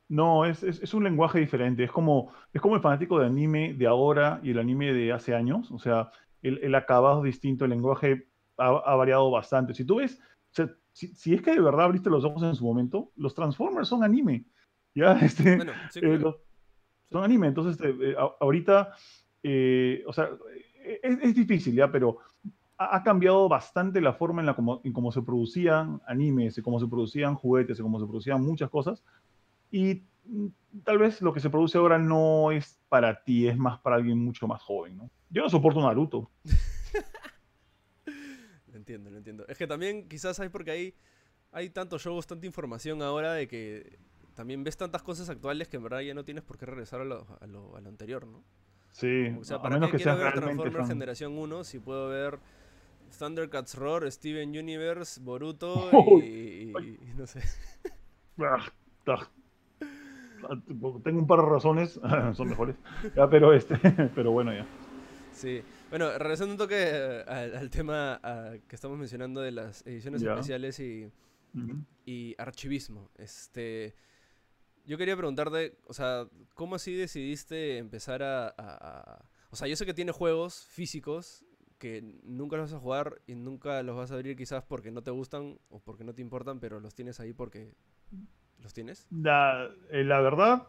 No, 0.08 0.44
es, 0.44 0.62
es, 0.62 0.82
es 0.82 0.94
un 0.94 1.04
lenguaje 1.04 1.38
diferente. 1.40 1.84
Es 1.84 1.90
como, 1.90 2.32
es 2.52 2.60
como 2.60 2.76
el 2.76 2.82
fanático 2.82 3.18
de 3.18 3.26
anime 3.26 3.74
de 3.74 3.86
ahora 3.86 4.40
y 4.42 4.50
el 4.50 4.58
anime 4.58 4.92
de 4.92 5.12
hace 5.12 5.34
años. 5.34 5.70
O 5.72 5.78
sea, 5.78 6.10
el, 6.42 6.58
el 6.62 6.74
acabado 6.74 7.18
es 7.20 7.24
distinto, 7.32 7.64
el 7.64 7.70
lenguaje 7.70 8.28
ha, 8.58 8.66
ha 8.68 8.94
variado 8.96 9.30
bastante. 9.30 9.74
Si 9.74 9.84
tú 9.84 9.96
ves, 9.96 10.20
o 10.20 10.54
sea, 10.54 10.70
si, 10.92 11.08
si 11.14 11.34
es 11.34 11.42
que 11.42 11.52
de 11.52 11.60
verdad 11.60 11.86
abriste 11.86 12.10
los 12.10 12.24
ojos 12.24 12.42
en 12.42 12.54
su 12.54 12.64
momento, 12.64 13.12
los 13.16 13.34
Transformers 13.34 13.88
son 13.88 14.04
anime. 14.04 14.44
Ya, 14.94 15.12
este, 15.22 15.56
Bueno, 15.56 15.72
sí, 15.90 16.00
eh, 16.02 16.18
los- 16.18 16.36
son 17.10 17.24
anime. 17.24 17.48
Entonces, 17.48 17.80
eh, 17.84 17.94
eh, 18.12 18.16
ahorita, 18.40 18.94
eh, 19.42 20.02
o 20.06 20.12
sea, 20.12 20.30
es, 21.02 21.18
es 21.22 21.34
difícil, 21.34 21.74
¿ya? 21.74 21.90
Pero 21.90 22.18
ha, 22.78 22.96
ha 22.96 23.02
cambiado 23.02 23.48
bastante 23.48 24.00
la 24.00 24.14
forma 24.14 24.42
en 24.42 24.46
la 24.46 24.54
como, 24.56 24.80
en 24.84 24.92
cómo 24.92 25.12
se 25.12 25.22
producían 25.22 26.00
animes, 26.06 26.58
en 26.58 26.64
cómo 26.64 26.80
se 26.80 26.88
producían 26.88 27.34
juguetes, 27.34 27.78
en 27.78 27.84
cómo 27.84 28.00
se 28.00 28.06
producían 28.06 28.42
muchas 28.42 28.70
cosas. 28.70 29.04
Y 29.74 30.04
mm, 30.24 30.46
tal 30.84 30.98
vez 30.98 31.20
lo 31.20 31.32
que 31.32 31.40
se 31.40 31.50
produce 31.50 31.78
ahora 31.78 31.98
no 31.98 32.52
es 32.52 32.78
para 32.88 33.24
ti, 33.24 33.48
es 33.48 33.56
más 33.58 33.80
para 33.80 33.96
alguien 33.96 34.18
mucho 34.24 34.46
más 34.46 34.62
joven, 34.62 34.96
¿no? 34.96 35.10
Yo 35.30 35.42
no 35.42 35.48
soporto 35.50 35.80
Naruto. 35.80 36.30
Lo 38.68 38.76
entiendo, 38.76 39.10
lo 39.10 39.16
entiendo. 39.18 39.44
Es 39.48 39.56
que 39.58 39.66
también 39.66 40.08
quizás 40.08 40.38
hay 40.40 40.48
porque 40.48 40.70
hay, 40.70 40.94
hay 41.52 41.70
tantos 41.70 42.02
shows, 42.02 42.26
tanta 42.26 42.46
información 42.46 43.02
ahora 43.02 43.32
de 43.32 43.46
que 43.48 43.98
también 44.34 44.62
ves 44.64 44.76
tantas 44.76 45.02
cosas 45.02 45.28
actuales 45.30 45.68
que 45.68 45.76
en 45.76 45.84
verdad 45.84 46.00
ya 46.00 46.14
no 46.14 46.24
tienes 46.24 46.42
por 46.44 46.58
qué 46.58 46.66
regresar 46.66 47.00
a 47.00 47.04
lo, 47.04 47.26
a 47.40 47.46
lo, 47.46 47.76
a 47.76 47.80
lo 47.80 47.88
anterior, 47.88 48.26
¿no? 48.26 48.44
Sí, 48.92 49.28
O 49.38 49.44
sea, 49.44 49.56
a 49.56 49.62
¿para 49.62 49.76
menos 49.76 49.90
qué 49.90 49.96
que 49.98 50.04
quiero 50.04 50.16
ver 50.18 50.34
realmente 50.34 50.62
Transformers 50.62 50.86
fan. 50.88 50.96
Generación 50.96 51.38
1 51.38 51.64
si 51.64 51.78
puedo 51.78 52.08
ver 52.08 52.38
Thundercats 53.18 53.74
Roar, 53.76 54.10
Steven 54.10 54.50
Universe, 54.50 55.20
Boruto 55.20 55.90
y, 56.20 56.24
y- 56.78 56.98
y 57.10 57.14
no 57.16 57.26
sé. 57.26 57.40
Tengo 61.02 61.18
un 61.20 61.26
par 61.26 61.40
de 61.40 61.46
razones, 61.46 62.00
son 62.34 62.48
mejores. 62.48 62.76
Ya, 63.16 63.28
pero, 63.28 63.52
este, 63.52 63.76
pero 64.14 64.30
bueno, 64.32 64.52
ya. 64.52 64.66
Sí. 65.32 65.62
Bueno, 65.90 66.10
regresando 66.18 66.52
un 66.54 66.58
toque 66.58 66.76
eh, 66.78 67.24
al, 67.26 67.56
al 67.56 67.70
tema 67.70 68.20
ah, 68.22 68.52
que 68.68 68.74
estamos 68.76 68.98
mencionando 68.98 69.40
de 69.40 69.52
las 69.52 69.86
ediciones 69.86 70.22
Ya. 70.22 70.32
especiales 70.32 70.78
y, 70.80 71.10
y 72.04 72.34
archivismo. 72.38 73.10
Este, 73.16 73.94
Yo 74.86 74.98
quería 74.98 75.16
preguntarte, 75.16 75.78
o 75.86 75.92
sea, 75.94 76.28
¿cómo 76.54 76.74
así 76.76 76.94
decidiste 76.94 77.78
empezar 77.78 78.22
a, 78.22 79.24
O 79.50 79.56
sea, 79.56 79.66
yo 79.68 79.76
sé 79.76 79.86
que 79.86 79.94
tiene 79.94 80.12
juegos 80.12 80.66
físicos 80.68 81.44
que 81.78 82.02
nunca 82.22 82.56
los 82.56 82.70
vas 82.70 82.78
a 82.78 82.82
jugar 82.82 83.20
y 83.26 83.34
nunca 83.34 83.82
los 83.82 83.96
vas 83.96 84.10
a 84.10 84.14
abrir 84.14 84.36
quizás 84.36 84.62
porque 84.64 84.90
no 84.90 85.02
te 85.02 85.10
gustan 85.10 85.58
o 85.68 85.80
porque 85.80 86.04
no 86.04 86.14
te 86.14 86.22
importan, 86.22 86.58
pero 86.60 86.80
los 86.80 86.94
tienes 86.94 87.18
ahí 87.20 87.32
porque 87.32 87.72
los 88.64 88.72
tienes. 88.74 89.06
La, 89.10 89.68
eh, 89.90 90.02
la 90.02 90.20
verdad, 90.20 90.62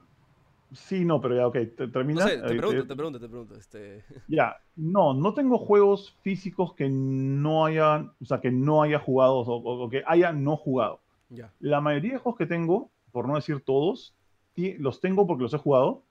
sí, 0.74 1.06
no, 1.06 1.22
pero 1.22 1.36
ya, 1.36 1.48
ok, 1.48 1.92
termina. 1.92 2.22
No 2.22 2.28
sé, 2.28 2.38
te 2.38 2.56
pregunto, 2.56 2.88
te 2.88 2.96
pregunto, 2.96 3.20
te 3.20 3.30
pregunto. 3.30 3.56
Este... 3.56 4.04
Ya, 4.28 4.58
no, 4.76 5.14
no 5.14 5.34
tengo 5.34 5.58
juegos 5.58 6.16
físicos 6.22 6.74
que 6.74 6.90
no 6.90 7.66
haya, 7.66 8.12
o 8.22 8.26
sea, 8.26 8.42
que 8.42 8.52
no 8.52 8.84
haya 8.84 9.00
jugado 9.00 9.38
o, 9.38 9.90
que 9.90 10.04
haya 10.06 10.34
no 10.34 10.58
jugado. 10.58 11.00
Ya. 11.30 11.52
La 11.60 11.82
mayoría 11.82 12.14
de 12.14 12.20
juegos 12.20 12.38
que 12.38 12.46
tengo, 12.46 12.92
por 13.12 13.28
no 13.28 13.36
decir 13.36 13.62
todos, 13.62 14.14
los 14.56 15.00
tengo 15.00 15.26
porque 15.26 15.44
los 15.44 15.54
he 15.54 15.58
jugado 15.58 16.04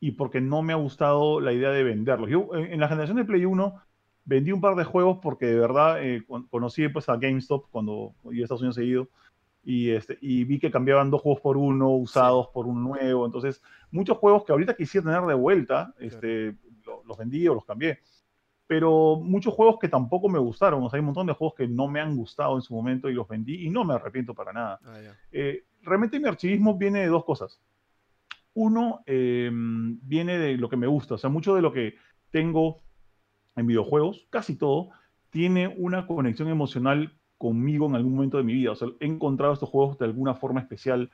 y 0.00 0.12
porque 0.12 0.40
no 0.40 0.62
me 0.62 0.72
ha 0.72 0.76
gustado 0.76 1.40
la 1.40 1.52
idea 1.52 1.70
de 1.70 1.84
venderlos. 1.84 2.28
Yo 2.28 2.48
en 2.54 2.78
la 2.78 2.88
generación 2.88 3.16
de 3.16 3.24
Play 3.24 3.44
1 3.44 3.74
vendí 4.24 4.52
un 4.52 4.60
par 4.60 4.76
de 4.76 4.84
juegos 4.84 5.18
porque 5.22 5.46
de 5.46 5.58
verdad 5.58 6.04
eh, 6.04 6.24
conocí 6.50 6.88
pues, 6.88 7.08
a 7.08 7.16
GameStop 7.16 7.66
cuando 7.70 8.12
iba 8.24 8.42
a 8.42 8.44
Estados 8.44 8.60
Unidos 8.60 8.76
seguido 8.76 9.08
y, 9.62 9.90
este, 9.90 10.18
y 10.20 10.44
vi 10.44 10.58
que 10.58 10.70
cambiaban 10.70 11.10
dos 11.10 11.20
juegos 11.20 11.40
por 11.40 11.56
uno, 11.56 11.90
usados 11.90 12.48
por 12.48 12.66
un 12.66 12.82
nuevo. 12.82 13.26
Entonces, 13.26 13.62
muchos 13.90 14.16
juegos 14.18 14.44
que 14.44 14.52
ahorita 14.52 14.74
quisiera 14.74 15.06
tener 15.06 15.26
de 15.26 15.34
vuelta, 15.34 15.94
este, 15.98 16.56
los 17.04 17.16
vendí 17.18 17.46
o 17.48 17.54
los 17.54 17.64
cambié. 17.64 18.00
Pero 18.66 19.20
muchos 19.22 19.54
juegos 19.54 19.78
que 19.80 19.88
tampoco 19.88 20.28
me 20.28 20.38
gustaron. 20.38 20.82
O 20.82 20.90
sea, 20.90 20.98
hay 20.98 21.00
un 21.00 21.06
montón 21.06 21.26
de 21.26 21.32
juegos 21.32 21.54
que 21.56 21.66
no 21.66 21.88
me 21.88 22.00
han 22.00 22.16
gustado 22.16 22.54
en 22.56 22.62
su 22.62 22.74
momento 22.74 23.08
y 23.08 23.14
los 23.14 23.26
vendí 23.26 23.66
y 23.66 23.70
no 23.70 23.84
me 23.84 23.94
arrepiento 23.94 24.34
para 24.34 24.52
nada. 24.52 24.78
Ah, 24.84 25.00
eh, 25.32 25.64
realmente 25.82 26.20
mi 26.20 26.28
archivismo 26.28 26.76
viene 26.76 27.00
de 27.00 27.06
dos 27.06 27.24
cosas. 27.24 27.60
Uno, 28.54 29.02
em, 29.06 29.98
viene 30.02 30.38
de 30.38 30.56
lo 30.58 30.68
que 30.68 30.76
me 30.76 30.86
gusta. 30.86 31.14
O 31.14 31.18
sea, 31.18 31.30
mucho 31.30 31.54
de 31.54 31.62
lo 31.62 31.72
que 31.72 31.94
tengo 32.30 32.82
en 33.56 33.66
videojuegos, 33.66 34.26
casi 34.30 34.56
todo, 34.56 34.90
tiene 35.30 35.68
una 35.68 36.06
conexión 36.06 36.48
emocional 36.48 37.17
conmigo 37.38 37.86
en 37.86 37.94
algún 37.94 38.14
momento 38.14 38.36
de 38.36 38.42
mi 38.42 38.52
vida. 38.52 38.72
O 38.72 38.76
sea, 38.76 38.88
he 39.00 39.06
encontrado 39.06 39.54
estos 39.54 39.68
juegos 39.68 39.96
de 39.98 40.04
alguna 40.04 40.34
forma 40.34 40.60
especial 40.60 41.10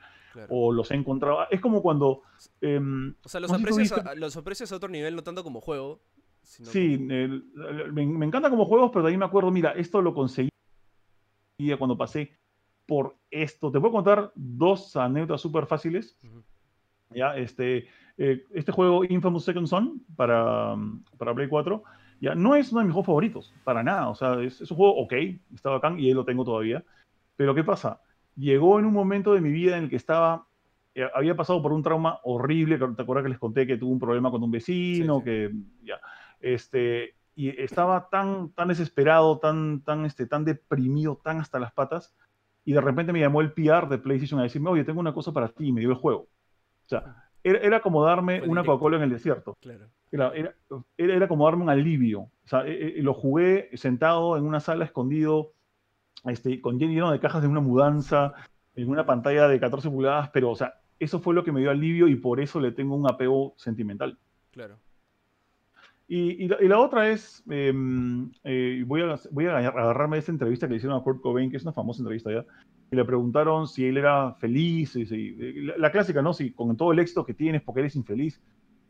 o 0.49 0.73
los 0.73 0.91
he 0.91 0.95
encontrado. 0.95 1.39
Es 1.49 1.61
como 1.61 1.81
cuando. 1.81 2.23
Em, 2.59 3.15
o 3.23 3.29
sea, 3.29 3.39
los, 3.39 3.53
aprecias 3.53 3.91
a, 3.93 4.15
los, 4.15 4.35
aprecias 4.35 4.71
a, 4.71 4.75
otro 4.75 4.89
nivel, 4.89 5.15
no 5.15 5.23
tanto 5.23 5.43
como 5.43 5.61
juego. 5.61 6.01
sí, 6.43 6.97
me, 6.97 7.25
encanta 8.25 8.49
como 8.49 8.65
juegos, 8.65 8.91
pero 8.93 9.07
ahí 9.07 9.17
me 9.17 9.25
acuerdo, 9.25 9.51
mira, 9.51 9.71
esto 9.71 10.01
lo 10.01 10.13
conseguí 10.13 10.49
cuando 11.77 11.97
pasé 11.97 12.31
por 12.85 13.15
esto. 13.31 13.71
Te 13.71 13.79
puedo 13.79 13.93
contar 13.93 14.31
dos 14.35 14.95
anécdotas 14.97 15.41
súper 15.41 15.67
fáciles. 15.67 16.17
Ya, 17.11 17.37
este, 17.37 17.87
eh, 18.17 18.43
este 18.51 18.71
juego 18.71 19.05
Infamous 19.05 19.45
Second 19.45 19.67
Son 19.67 20.01
para, 20.17 20.75
para 21.17 21.33
Play 21.33 21.47
4 21.47 21.83
ya 22.21 22.35
no 22.35 22.55
es 22.55 22.71
uno 22.71 22.81
de 22.81 22.85
mis 22.85 22.93
juegos 22.93 23.07
favoritos, 23.07 23.53
para 23.63 23.83
nada. 23.83 24.09
O 24.09 24.15
sea, 24.15 24.41
es, 24.41 24.59
un 24.61 24.77
juego 24.77 24.95
ok, 24.97 25.13
está 25.53 25.69
bacán 25.69 25.99
y 25.99 26.07
ahí 26.07 26.13
lo 26.13 26.25
tengo 26.25 26.43
todavía. 26.43 26.83
Pero 27.35 27.53
¿qué 27.53 27.63
pasa? 27.63 28.01
Llegó 28.35 28.79
en 28.79 28.85
un 28.85 28.93
momento 28.93 29.33
de 29.33 29.41
mi 29.41 29.51
vida 29.51 29.77
en 29.77 29.85
el 29.85 29.89
que 29.89 29.95
estaba, 29.95 30.47
eh, 30.93 31.07
había 31.13 31.35
pasado 31.35 31.61
por 31.61 31.73
un 31.73 31.83
trauma 31.83 32.19
horrible, 32.23 32.77
¿te 32.77 33.01
acuerdas 33.01 33.23
que 33.23 33.29
les 33.29 33.39
conté 33.39 33.67
que 33.67 33.77
tuve 33.77 33.91
un 33.91 33.99
problema 33.99 34.31
con 34.31 34.43
un 34.43 34.51
vecino? 34.51 35.23
Que 35.23 35.51
ya, 35.83 35.99
este, 36.39 37.15
y 37.35 37.49
estaba 37.61 38.09
tan, 38.09 38.51
tan 38.51 38.69
desesperado, 38.69 39.39
tan, 39.39 39.81
tan, 39.81 40.05
este, 40.05 40.25
tan 40.25 40.45
deprimido, 40.45 41.19
tan 41.23 41.39
hasta 41.39 41.59
las 41.59 41.73
patas, 41.73 42.15
y 42.63 42.73
de 42.73 42.81
repente 42.81 43.13
me 43.13 43.19
llamó 43.19 43.41
el 43.41 43.51
PR 43.51 43.87
de 43.89 43.97
PlayStation 43.97 44.39
a 44.39 44.43
decirme, 44.43 44.69
oye, 44.69 44.83
tengo 44.83 44.99
una 44.99 45.13
cosa 45.13 45.33
para 45.33 45.49
ti, 45.49 45.67
y 45.67 45.71
me 45.71 45.81
dio 45.81 45.89
el 45.89 45.95
juego. 45.95 46.21
O 46.21 46.87
sea, 46.87 47.24
era, 47.45 47.79
como 47.79 48.03
darme 48.03 48.41
una 48.41 48.63
Coca-Cola 48.63 48.97
en 48.97 49.03
el 49.03 49.11
desierto. 49.11 49.55
Era, 50.11 50.33
era, 50.97 51.27
como 51.27 51.45
darme 51.45 51.63
un 51.63 51.69
alivio. 51.69 52.21
O 52.21 52.47
sea, 52.47 52.65
e, 52.65 52.99
e, 52.99 53.03
lo 53.03 53.13
jugué 53.13 53.69
sentado 53.73 54.35
en 54.35 54.45
una 54.45 54.59
sala 54.59 54.85
escondido, 54.85 55.53
este, 56.25 56.59
con 56.59 56.79
lleno 56.79 57.11
de 57.11 57.19
cajas 57.19 57.43
de 57.43 57.47
una 57.47 57.59
mudanza, 57.59 58.33
en 58.75 58.89
una 58.89 59.05
pantalla 59.05 59.47
de 59.47 59.59
14 59.59 59.89
pulgadas, 59.91 60.29
pero, 60.31 60.49
o 60.49 60.55
sea, 60.55 60.81
eso 60.99 61.19
fue 61.19 61.35
lo 61.35 61.43
que 61.43 61.51
me 61.51 61.59
dio 61.59 61.69
alivio 61.69 62.07
y 62.07 62.15
por 62.15 62.39
eso 62.39 62.59
le 62.59 62.71
tengo 62.71 62.95
un 62.95 63.07
apego 63.07 63.53
sentimental. 63.57 64.17
Claro. 64.51 64.79
Y, 66.07 66.47
la, 66.47 66.79
otra 66.79 67.09
es, 67.09 67.43
em, 67.49 68.31
eh, 68.43 68.83
voy, 68.85 69.01
a, 69.01 69.19
voy 69.31 69.45
a 69.47 69.57
agarrarme 69.57 70.17
de 70.17 70.19
esta 70.19 70.31
entrevista 70.31 70.67
que 70.67 70.71
le 70.71 70.77
hicieron 70.77 70.99
a 70.99 71.03
Kurt 71.03 71.21
Cobain, 71.21 71.49
que 71.49 71.57
es 71.57 71.63
una 71.63 71.73
famosa 71.73 72.01
entrevista 72.01 72.31
ya, 72.31 72.45
y 72.91 72.95
le 72.95 73.05
preguntaron 73.05 73.67
si 73.67 73.85
él 73.85 73.97
era 73.97 74.33
feliz, 74.33 74.95
y, 74.95 75.35
la, 75.77 75.91
clásica, 75.91 76.21
¿no? 76.21 76.33
Si 76.33 76.51
con 76.51 76.75
todo 76.77 76.91
el 76.91 76.99
éxito 76.99 77.25
que 77.25 77.33
tienes, 77.33 77.61
porque 77.61 77.81
eres 77.81 77.95
infeliz. 77.95 78.41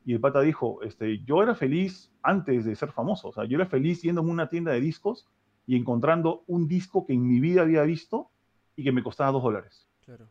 Y 0.05 0.13
el 0.13 0.19
pata 0.19 0.41
dijo, 0.41 0.83
este, 0.83 1.23
yo 1.23 1.41
era 1.41 1.55
feliz 1.55 2.11
antes 2.21 2.65
de 2.65 2.75
ser 2.75 2.91
famoso, 2.91 3.29
o 3.29 3.33
sea, 3.33 3.45
yo 3.45 3.55
era 3.55 3.65
feliz 3.65 4.01
yendo 4.01 4.21
a 4.21 4.23
una 4.23 4.49
tienda 4.49 4.71
de 4.71 4.79
discos 4.79 5.27
y 5.65 5.75
encontrando 5.75 6.43
un 6.45 6.67
disco 6.67 7.05
que 7.05 7.13
en 7.13 7.27
mi 7.27 7.39
vida 7.39 7.63
había 7.63 7.81
visto 7.83 8.29
y 8.75 8.83
que 8.83 8.91
me 8.91 9.01
costaba 9.01 9.31
dos 9.31 9.41
dólares. 9.41 9.87
Claro. 10.05 10.27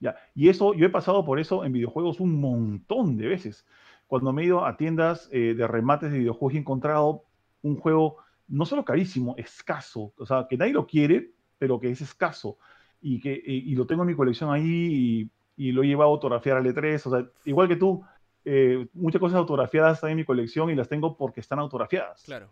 Ya, 0.00 0.16
y 0.34 0.48
eso, 0.48 0.74
yo 0.74 0.86
he 0.86 0.90
pasado 0.90 1.24
por 1.24 1.40
eso 1.40 1.64
en 1.64 1.72
videojuegos 1.72 2.20
un 2.20 2.40
montón 2.40 3.16
de 3.16 3.28
veces. 3.28 3.66
Cuando 4.06 4.32
me 4.32 4.42
he 4.42 4.46
ido 4.46 4.66
a 4.66 4.76
tiendas 4.76 5.28
eh, 5.32 5.54
de 5.54 5.66
remates 5.66 6.10
de 6.10 6.18
videojuegos 6.18 6.54
y 6.54 6.56
he 6.56 6.60
encontrado 6.60 7.24
un 7.62 7.76
juego 7.76 8.16
no 8.48 8.66
solo 8.66 8.84
carísimo, 8.84 9.34
escaso, 9.38 10.12
o 10.18 10.26
sea, 10.26 10.46
que 10.48 10.56
nadie 10.56 10.72
lo 10.72 10.86
quiere, 10.86 11.32
pero 11.58 11.78
que 11.78 11.90
es 11.90 12.00
escaso 12.00 12.58
y 13.00 13.20
que 13.20 13.42
y, 13.44 13.74
lo 13.74 13.86
tengo 13.86 14.02
en 14.02 14.08
mi 14.08 14.14
colección 14.14 14.52
ahí 14.52 15.30
y, 15.56 15.72
lo 15.72 15.82
he 15.82 15.86
llevado 15.86 16.10
a 16.10 16.14
autografiar 16.14 16.56
al 16.56 16.64
E3. 16.64 17.06
O 17.06 17.10
sea, 17.10 17.30
igual 17.44 17.68
que 17.68 17.76
tú, 17.76 18.02
eh, 18.46 18.88
muchas 18.94 19.20
cosas 19.20 19.36
autografiadas 19.36 19.98
están 19.98 20.10
en 20.10 20.16
mi 20.16 20.24
colección 20.24 20.70
y 20.70 20.74
las 20.74 20.88
tengo 20.88 21.16
porque 21.18 21.40
están 21.40 21.58
autografiadas. 21.58 22.22
Claro. 22.22 22.50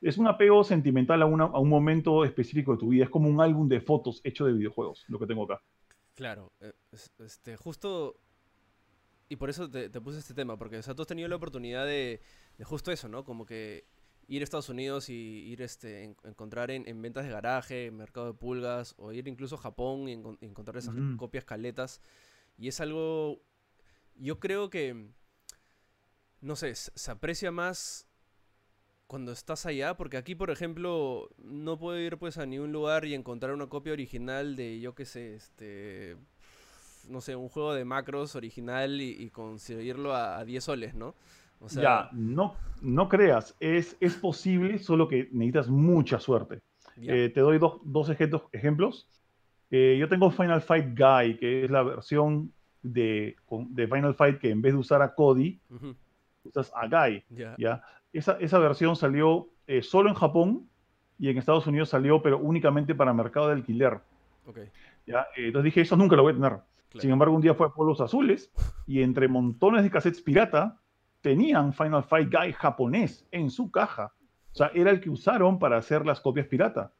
Es, 0.00 0.16
un 0.16 0.28
apego 0.28 0.62
sentimental 0.64 1.20
a, 1.22 1.24
a, 1.24 1.58
un 1.58 1.68
momento 1.68 2.24
específico 2.24 2.72
de 2.72 2.78
tu 2.78 2.88
vida. 2.88 3.04
Es 3.04 3.10
como 3.10 3.28
un 3.28 3.40
álbum 3.40 3.68
de 3.68 3.80
fotos 3.80 4.20
hecho 4.24 4.46
de 4.46 4.52
videojuegos, 4.52 5.04
lo 5.08 5.18
que 5.18 5.26
tengo 5.26 5.44
acá. 5.44 5.60
Claro. 6.14 6.52
Eh, 6.60 6.72
este, 7.18 7.56
justo. 7.56 8.16
Y 9.28 9.36
por 9.36 9.50
eso 9.50 9.70
te, 9.70 9.88
puse 10.00 10.18
este 10.18 10.34
tema, 10.34 10.56
porque 10.56 10.78
o 10.78 10.82
sea, 10.82 10.94
tú 10.94 11.02
has 11.02 11.08
tenido 11.08 11.28
la 11.28 11.36
oportunidad 11.36 11.86
de, 11.86 12.20
de 12.58 12.64
justo 12.64 12.90
eso, 12.90 13.08
¿no? 13.08 13.24
Como 13.24 13.46
que 13.46 13.84
ir 14.30 14.42
a 14.42 14.44
Estados 14.44 14.68
Unidos 14.68 15.08
y 15.08 15.12
ir 15.12 15.60
este 15.60 16.04
encontrar 16.04 16.70
en, 16.70 17.02
ventas 17.02 17.24
de 17.24 17.32
garaje, 17.32 17.86
en 17.86 17.96
mercado 17.96 18.28
de 18.28 18.34
pulgas, 18.34 18.94
o 18.96 19.10
ir 19.12 19.26
incluso 19.26 19.56
a 19.56 19.58
Japón 19.58 20.08
y 20.08 20.12
encontrar 20.12 20.76
esas 20.76 20.94
copias 21.16 21.44
caletas. 21.44 22.00
Y 22.56 22.68
es 22.68 22.80
algo, 22.80 23.42
yo 24.14 24.38
creo 24.38 24.70
que, 24.70 25.08
no 26.40 26.54
sé, 26.54 26.76
se 26.76 27.10
aprecia 27.10 27.50
más 27.50 28.06
cuando 29.08 29.32
estás 29.32 29.66
allá, 29.66 29.96
porque 29.96 30.16
aquí, 30.16 30.36
por 30.36 30.50
ejemplo, 30.50 31.28
no 31.38 31.76
puedo 31.76 31.98
ir 31.98 32.16
pues 32.16 32.38
a 32.38 32.46
ningún 32.46 32.70
lugar 32.70 33.06
y 33.06 33.14
encontrar 33.14 33.52
una 33.52 33.66
copia 33.66 33.92
original 33.92 34.54
de, 34.54 34.78
yo 34.78 34.94
qué 34.94 35.06
sé, 35.06 35.34
este, 35.34 36.16
no 37.08 37.20
sé, 37.20 37.34
un 37.34 37.48
juego 37.48 37.74
de 37.74 37.84
macros 37.84 38.36
original 38.36 39.00
y, 39.00 39.28
conseguirlo 39.30 40.14
a, 40.14 40.38
a 40.38 40.44
10 40.44 40.62
soles, 40.62 40.94
¿no? 40.94 41.16
Ya, 41.68 42.08
no, 42.12 42.54
no 42.80 43.08
creas, 43.08 43.54
es, 43.60 43.96
es 44.00 44.16
posible, 44.16 44.78
solo 44.78 45.08
que 45.08 45.28
necesitas 45.32 45.68
mucha 45.68 46.18
suerte. 46.18 46.62
Eh, 46.96 47.30
te 47.32 47.40
doy 47.40 47.58
dos, 47.58 47.80
dos 47.84 48.10
ejemplos. 48.52 49.08
Eh, 49.70 49.96
yo 49.98 50.08
tengo 50.08 50.30
Final 50.30 50.62
Fight 50.62 50.98
Guy, 50.98 51.36
que 51.38 51.64
es 51.64 51.70
la 51.70 51.82
versión 51.82 52.52
de, 52.82 53.36
de 53.68 53.86
Final 53.86 54.14
Fight 54.14 54.38
que 54.38 54.50
en 54.50 54.62
vez 54.62 54.72
de 54.72 54.78
usar 54.78 55.02
a 55.02 55.14
Cody, 55.14 55.60
usas 56.44 56.72
a 56.74 56.86
Guy. 56.88 57.24
¿ya? 57.58 57.82
Esa, 58.12 58.38
esa, 58.40 58.58
versión 58.58 58.96
salió 58.96 59.48
eh, 59.66 59.82
solo 59.82 60.08
en 60.08 60.14
Japón 60.14 60.68
y 61.18 61.28
en 61.28 61.38
Estados 61.38 61.66
Unidos 61.66 61.90
salió, 61.90 62.22
pero 62.22 62.38
únicamente 62.38 62.94
para 62.94 63.12
mercado 63.12 63.48
de 63.48 63.54
alquiler. 63.54 64.00
¿ya? 65.06 65.26
entonces 65.36 65.64
dije, 65.64 65.82
eso 65.82 65.96
nunca 65.96 66.16
lo 66.16 66.22
voy 66.22 66.32
a 66.32 66.36
tener. 66.36 66.58
Sin 66.98 67.10
embargo, 67.10 67.36
un 67.36 67.42
día 67.42 67.54
fue 67.54 67.68
a 67.68 67.70
Pueblos 67.70 68.00
Azules 68.00 68.50
y 68.86 69.02
entre 69.02 69.28
montones 69.28 69.84
de 69.84 69.90
cassettes 69.90 70.22
pirata 70.22 70.80
tenían 71.20 71.72
Final 71.72 72.04
Fight 72.04 72.30
Guy 72.32 72.52
japonés 72.52 73.26
en 73.30 73.50
su 73.50 73.70
caja. 73.70 74.12
O 74.52 74.54
sea, 74.54 74.70
era 74.74 74.90
el 74.90 75.00
que 75.00 75.10
usaron 75.10 75.58
para 75.58 75.76
hacer 75.76 76.04
las 76.04 76.20
copias 76.20 76.46
pirata. 76.46 76.92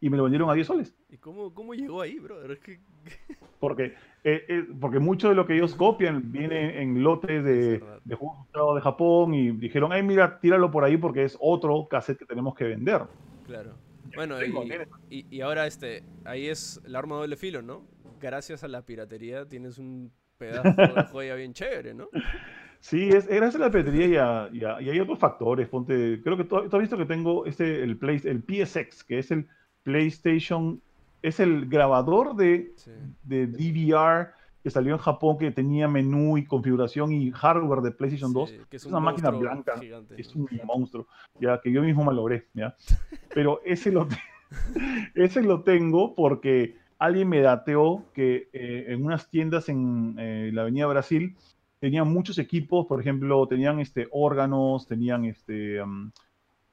Y 0.00 0.10
me 0.10 0.16
lo 0.16 0.24
vendieron 0.24 0.50
a 0.50 0.54
10 0.54 0.66
soles. 0.66 0.94
¿Y 1.08 1.16
cómo, 1.16 1.74
llegó 1.74 2.02
ahí, 2.02 2.18
brother? 2.18 2.58
porque, 3.60 3.94
eh, 4.22 4.44
eh, 4.48 4.66
porque 4.78 4.98
mucho 4.98 5.30
de 5.30 5.34
lo 5.34 5.46
que 5.46 5.54
ellos 5.54 5.74
copian 5.74 6.30
viene 6.30 6.82
en 6.82 7.02
lotes 7.02 7.42
de, 7.42 7.82
de 8.04 8.14
juegos 8.14 8.74
de 8.74 8.80
Japón 8.82 9.34
y 9.34 9.52
dijeron, 9.52 9.92
ay, 9.92 10.02
mira, 10.02 10.40
tíralo 10.40 10.70
por 10.70 10.84
ahí 10.84 10.96
porque 10.98 11.24
es 11.24 11.38
otro 11.40 11.86
cassette 11.88 12.18
que 12.18 12.26
tenemos 12.26 12.54
que 12.54 12.64
vender. 12.64 13.02
Claro. 13.46 13.74
Bueno, 14.14 14.36
y, 15.10 15.26
y, 15.30 15.40
ahora 15.40 15.66
este, 15.66 16.04
ahí 16.24 16.46
es 16.46 16.80
el 16.84 16.94
arma 16.94 17.16
doble 17.16 17.36
filo, 17.36 17.62
¿no? 17.62 17.82
Gracias 18.20 18.62
a 18.64 18.68
la 18.68 18.82
piratería 18.82 19.46
tienes 19.48 19.78
un 19.78 20.12
pedazo 20.38 20.70
de 20.70 21.02
joya 21.12 21.34
bien 21.34 21.52
chévere, 21.52 21.94
¿no? 21.94 22.08
Sí, 22.84 23.08
es, 23.08 23.26
gracias 23.26 23.54
a 23.54 23.60
la 23.60 23.70
piratería 23.70 24.50
y, 24.52 24.62
hay 24.62 25.00
otros 25.00 25.18
factores. 25.18 25.66
Ponte, 25.68 26.20
creo 26.22 26.36
que 26.36 26.44
tú, 26.44 26.58
has 26.58 26.78
visto 26.78 26.98
que 26.98 27.06
tengo 27.06 27.46
este, 27.46 27.82
el, 27.82 27.96
Play, 27.96 28.20
el 28.24 28.42
PSX, 28.42 29.04
que 29.04 29.18
es 29.20 29.30
el 29.30 29.48
PlayStation, 29.84 30.82
es 31.22 31.40
el 31.40 31.66
grabador 31.66 32.36
de, 32.36 32.74
de 33.22 33.46
DVR 33.46 34.32
que 34.62 34.68
salió 34.68 34.92
en 34.92 34.98
Japón 34.98 35.38
que 35.38 35.50
tenía 35.50 35.88
menú 35.88 36.36
y 36.36 36.44
configuración 36.44 37.10
y 37.12 37.30
hardware 37.30 37.80
de 37.80 37.90
PlayStation 37.90 38.34
2. 38.34 38.50
Sí, 38.50 38.60
que 38.68 38.76
Es, 38.76 38.84
un 38.84 38.92
una 38.92 39.00
máquina 39.00 39.30
blanca, 39.30 39.78
gigante, 39.78 40.20
es 40.20 40.36
¿no? 40.36 40.42
un 40.42 40.60
monstruo, 40.66 41.06
ya 41.40 41.62
que 41.62 41.72
yo 41.72 41.80
mismo 41.80 42.04
malogré, 42.04 42.48
¿ya? 42.52 42.76
Pero 43.32 43.62
ese 43.64 43.92
lo, 43.92 44.06
te- 44.06 44.20
ese 45.14 45.40
lo 45.40 45.62
tengo 45.62 46.14
porque 46.14 46.76
alguien 46.98 47.30
me 47.30 47.40
dateó 47.40 48.04
que 48.12 48.50
eh, 48.52 48.84
en 48.88 49.06
unas 49.06 49.30
tiendas 49.30 49.70
en 49.70 50.16
eh, 50.18 50.50
la 50.52 50.62
Avenida 50.62 50.86
Brasil 50.86 51.34
tenían 51.84 52.10
muchos 52.10 52.38
equipos, 52.38 52.86
por 52.86 52.98
ejemplo, 52.98 53.46
tenían 53.46 53.78
este, 53.78 54.08
órganos, 54.10 54.86
tenían 54.86 55.26
este, 55.26 55.80
am, 55.80 56.12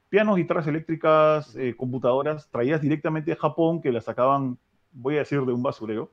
pianos, 0.07 0.37
guitarras 0.37 0.67
eléctricas, 0.67 1.53
eh, 1.57 1.75
computadoras 1.75 2.49
traídas 2.49 2.79
directamente 2.81 3.31
de 3.31 3.35
Japón 3.35 3.81
que 3.81 3.91
las 3.91 4.05
sacaban, 4.05 4.57
voy 4.93 5.15
a 5.15 5.19
decir, 5.19 5.41
de 5.41 5.51
un 5.51 5.61
basurero, 5.61 6.11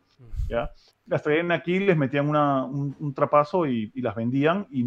¿ya? 0.49 0.73
Las 1.07 1.23
traían 1.23 1.53
aquí, 1.53 1.79
les 1.79 1.97
metían 1.97 2.29
una- 2.29 2.65
un, 2.65 2.97
un 2.99 3.15
trapazo 3.15 3.67
y, 3.67 3.93
y 3.95 4.01
las 4.03 4.17
vendían 4.17 4.67
y, 4.69 4.83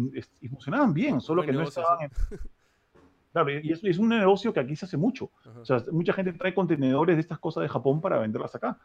funcionaban 0.50 0.92
bien, 0.92 1.22
solo 1.22 1.40
que 1.42 1.52
no 1.52 1.62
estaban... 1.62 2.02
en- 2.02 2.10
Claro, 3.32 3.48
y 3.50 3.72
es, 3.72 3.82
es 3.82 3.96
un 3.96 4.10
negocio 4.10 4.52
que 4.52 4.60
aquí 4.60 4.76
se 4.76 4.84
hace 4.84 4.98
mucho. 4.98 5.30
Ajá. 5.46 5.60
O 5.60 5.64
sea, 5.64 5.82
mucha 5.90 6.12
gente 6.12 6.34
trae 6.34 6.52
contenedores 6.52 7.16
de 7.16 7.22
estas 7.22 7.38
cosas 7.38 7.62
de 7.62 7.68
Japón 7.70 8.02
para 8.02 8.18
venderlas 8.18 8.54
acá. 8.54 8.78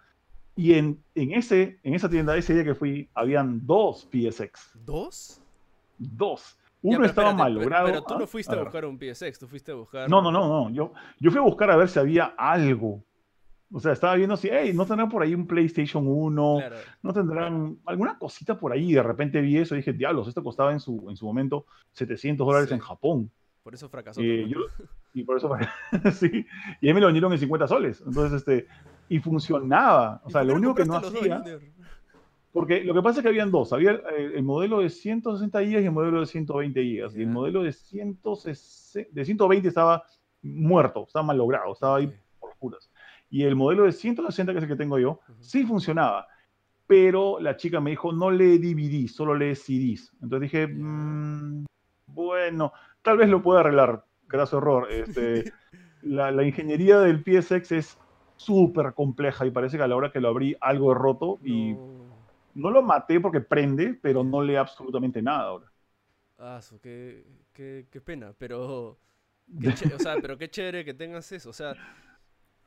Y 0.58 0.74
en, 0.74 1.02
en, 1.16 1.32
ese, 1.34 1.80
en 1.84 1.94
esa 1.94 2.10
tienda, 2.10 2.36
ese 2.36 2.54
día 2.54 2.64
que 2.64 2.76
fui, 2.76 3.08
habían 3.14 3.66
dos 3.66 4.08
PSX. 4.12 4.72
¿Dos? 4.86 5.42
Dos. 5.98 6.58
Ya, 6.82 6.90
Uno 6.90 6.98
pero 6.98 7.06
estaba 7.06 7.30
espérate, 7.30 7.36
malogrado. 7.54 7.86
Pero 7.88 8.02
tú 8.04 8.14
Ah, 8.16 8.18
no 8.20 8.28
fuiste 8.28 8.52
a 8.52 8.56
ver. 8.56 8.64
buscar 8.66 8.86
un 8.86 8.98
PSX, 9.00 9.40
tú 9.40 9.48
fuiste 9.48 9.72
a 9.72 9.76
buscar. 9.76 10.10
No, 10.10 10.22
no, 10.22 10.32
no, 10.32 10.48
no. 10.48 10.70
Yo, 10.72 10.94
yo 11.20 11.32
fui 11.32 11.40
a 11.40 11.44
buscar 11.44 11.70
a 11.72 11.76
ver 11.78 11.90
si 11.90 12.00
había 12.00 12.26
algo. 12.38 13.04
O 13.72 13.80
sea, 13.80 13.92
estaba 13.92 14.16
viendo 14.16 14.38
si, 14.38 14.48
hey, 14.52 14.72
¿no 14.74 14.86
tendrán 14.86 15.10
por 15.10 15.22
ahí 15.22 15.34
un 15.36 15.46
PlayStation 15.46 16.04
1? 16.08 16.56
Claro. 16.60 16.76
¿No 17.04 17.14
tendrán 17.14 17.78
alguna 17.86 18.18
cosita 18.18 18.58
por 18.58 18.72
ahí? 18.72 18.92
Y 18.92 18.94
de 18.94 19.04
repente 19.04 19.42
vi 19.42 19.58
eso 19.58 19.76
y 19.76 19.80
dije, 19.80 19.92
diablos, 19.94 20.28
esto 20.28 20.42
costaba 20.44 20.72
en 20.72 20.80
su, 20.80 21.06
en 21.10 21.18
su 21.18 21.26
momento 21.26 21.66
700 21.92 22.48
dólares 22.48 22.70
Sí. 22.70 22.76
en 22.76 22.80
Japón. 22.80 23.32
Por 23.64 23.74
eso 23.74 23.90
fracasó. 23.90 24.22
Eh, 24.22 24.48
yo- 24.48 24.62
y 25.14 25.24
por 25.24 25.36
eso, 25.38 25.52
sí, 26.14 26.46
y 26.80 26.88
ahí 26.88 26.94
me 26.94 27.02
lo 27.02 27.08
vendieron 27.08 27.34
en 27.34 27.40
50 27.40 27.68
soles. 27.68 28.02
Entonces, 28.06 28.38
este, 28.38 28.68
y 29.10 29.20
funcionaba. 29.20 30.22
O 30.24 30.30
¿Y 30.30 30.32
sea, 30.32 30.44
lo 30.44 30.56
único 30.56 30.76
que 30.76 30.86
no 30.86 31.00
dos, 31.00 31.14
hacía, 31.14 31.44
porque 32.52 32.84
lo 32.84 32.94
que 32.94 33.02
pasa 33.02 33.20
es 33.20 33.24
que 33.24 33.30
habían 33.30 33.52
dos. 33.52 33.72
Había 33.74 33.92
el, 34.18 34.34
el 34.36 34.44
modelo 34.44 34.80
de 34.80 34.90
160 34.90 35.60
GB 35.62 35.82
y 35.82 35.86
el 35.86 35.92
modelo 35.92 36.20
de 36.22 36.26
120 36.26 36.80
GB. 36.82 37.18
Y 37.18 37.22
el 37.22 37.28
modelo 37.30 37.64
de, 37.64 37.72
160 37.72 39.10
de 39.12 39.26
120 39.26 39.68
estaba 39.68 40.04
muerto, 40.42 41.04
estaba 41.08 41.26
mal 41.26 41.38
logrado, 41.38 41.74
estaba 41.74 41.98
ahí 41.98 42.12
por 42.40 42.56
puras. 42.58 42.90
Y 43.30 43.44
el 43.44 43.56
modelo 43.56 43.84
de 43.84 43.92
160, 43.92 44.52
que 44.54 44.58
es 44.58 44.64
el 44.64 44.70
que 44.70 44.76
tengo 44.76 44.98
yo, 44.98 45.20
Ujú. 45.30 45.44
sí 45.44 45.66
funcionaba. 45.66 46.28
Pero 46.88 47.40
la 47.42 47.58
chica 47.58 47.82
me 47.82 47.90
dijo, 47.92 48.14
no 48.14 48.32
lee 48.32 48.58
DVD, 48.58 49.08
solo 49.10 49.36
lee 49.36 49.56
CDs. 49.56 50.12
Entonces 50.22 50.50
dije. 50.52 50.68
"Mm, 50.68 51.66
bueno, 52.08 52.74
tal 53.04 53.18
vez 53.18 53.30
lo 53.30 53.42
pueda 53.44 53.60
arreglar. 53.60 54.04
Graso 54.28 54.58
error. 54.58 54.88
Este, 54.92 55.52
la, 56.02 56.32
la 56.32 56.44
ingeniería 56.44 57.00
del 57.00 57.24
PSX 57.24 57.72
es 57.74 57.98
súper 58.38 58.94
compleja 58.96 59.46
y 59.46 59.52
parece 59.52 59.78
que 59.78 59.84
a 59.84 59.88
la 59.88 59.96
hora 59.98 60.12
que 60.12 60.22
lo 60.22 60.30
abrí 60.30 60.56
algo 60.62 60.92
es 60.94 60.98
roto 61.00 61.40
y 61.44 61.80
No. 61.80 62.28
no 62.56 62.72
lo 62.72 62.84
maté 62.84 63.20
porque 63.22 63.42
prende, 63.42 63.96
pero 64.02 64.24
no 64.24 64.42
lee 64.44 64.56
absolutamente 64.58 65.22
nada 65.22 65.44
ahora. 65.46 65.72
Ah, 66.38 66.62
qué, 66.82 67.26
qué, 67.54 67.88
qué 67.92 68.02
pena, 68.02 68.34
pero. 68.38 69.00
Qué 69.60 69.74
o 69.96 70.00
sea, 70.00 70.20
pero 70.22 70.38
qué 70.38 70.50
chévere 70.50 70.86
que 70.86 70.94
tengas 70.94 71.32
eso. 71.32 71.50
O 71.50 71.54
sea, 71.54 71.78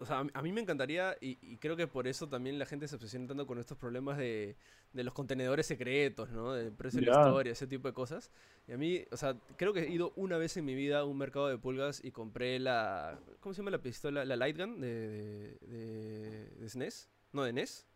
o 0.01 0.07
sea 0.07 0.19
a, 0.33 0.43
mí- 0.43 0.53
me 0.53 0.61
encantaría, 0.61 1.17
y, 1.21 1.39
y 1.43 1.57
creo 1.59 1.77
que 1.77 1.87
por 1.87 2.09
eso 2.09 2.29
también 2.29 2.59
la 2.59 2.67
gente 2.67 2.89
se 2.89 2.97
obsesiona 2.97 3.27
tanto 3.29 3.47
con 3.47 3.59
estos 3.59 3.79
problemas 3.79 4.19
de, 4.19 4.57
de 4.93 5.05
los 5.05 5.15
contenedores 5.15 5.67
secretos, 5.67 6.31
¿no? 6.31 6.53
Del 6.55 6.73
precio 6.73 7.01
de 7.01 7.07
la 7.07 7.13
historia, 7.21 7.53
ese 7.53 7.67
tipo 7.69 7.87
de 7.87 7.95
cosas. 7.95 8.31
Y 8.67 8.73
a 8.73 8.77
mí, 8.79 9.05
o 9.13 9.17
sea, 9.17 9.37
creo 9.57 9.73
que 9.73 9.81
he 9.85 9.91
ido 9.91 10.13
una 10.17 10.37
vez 10.39 10.57
en 10.57 10.65
mi 10.65 10.75
vida 10.75 10.99
a 11.01 11.05
un 11.05 11.17
mercado 11.19 11.49
de 11.49 11.59
pulgas 11.59 12.03
y 12.05 12.11
compré 12.11 12.59
la. 12.59 13.19
¿Cómo 13.41 13.53
se 13.55 13.59
llama 13.61 13.71
la 13.71 13.79
pistola? 13.83 14.25
La 14.25 14.37
Light 14.37 14.57
Gun 14.59 14.81
de, 14.81 15.09
de, 15.09 15.59
de, 15.69 16.51
de 16.57 16.69
SNES. 16.69 17.09
No, 17.33 17.45
de 17.45 17.53
NES. 17.53 17.87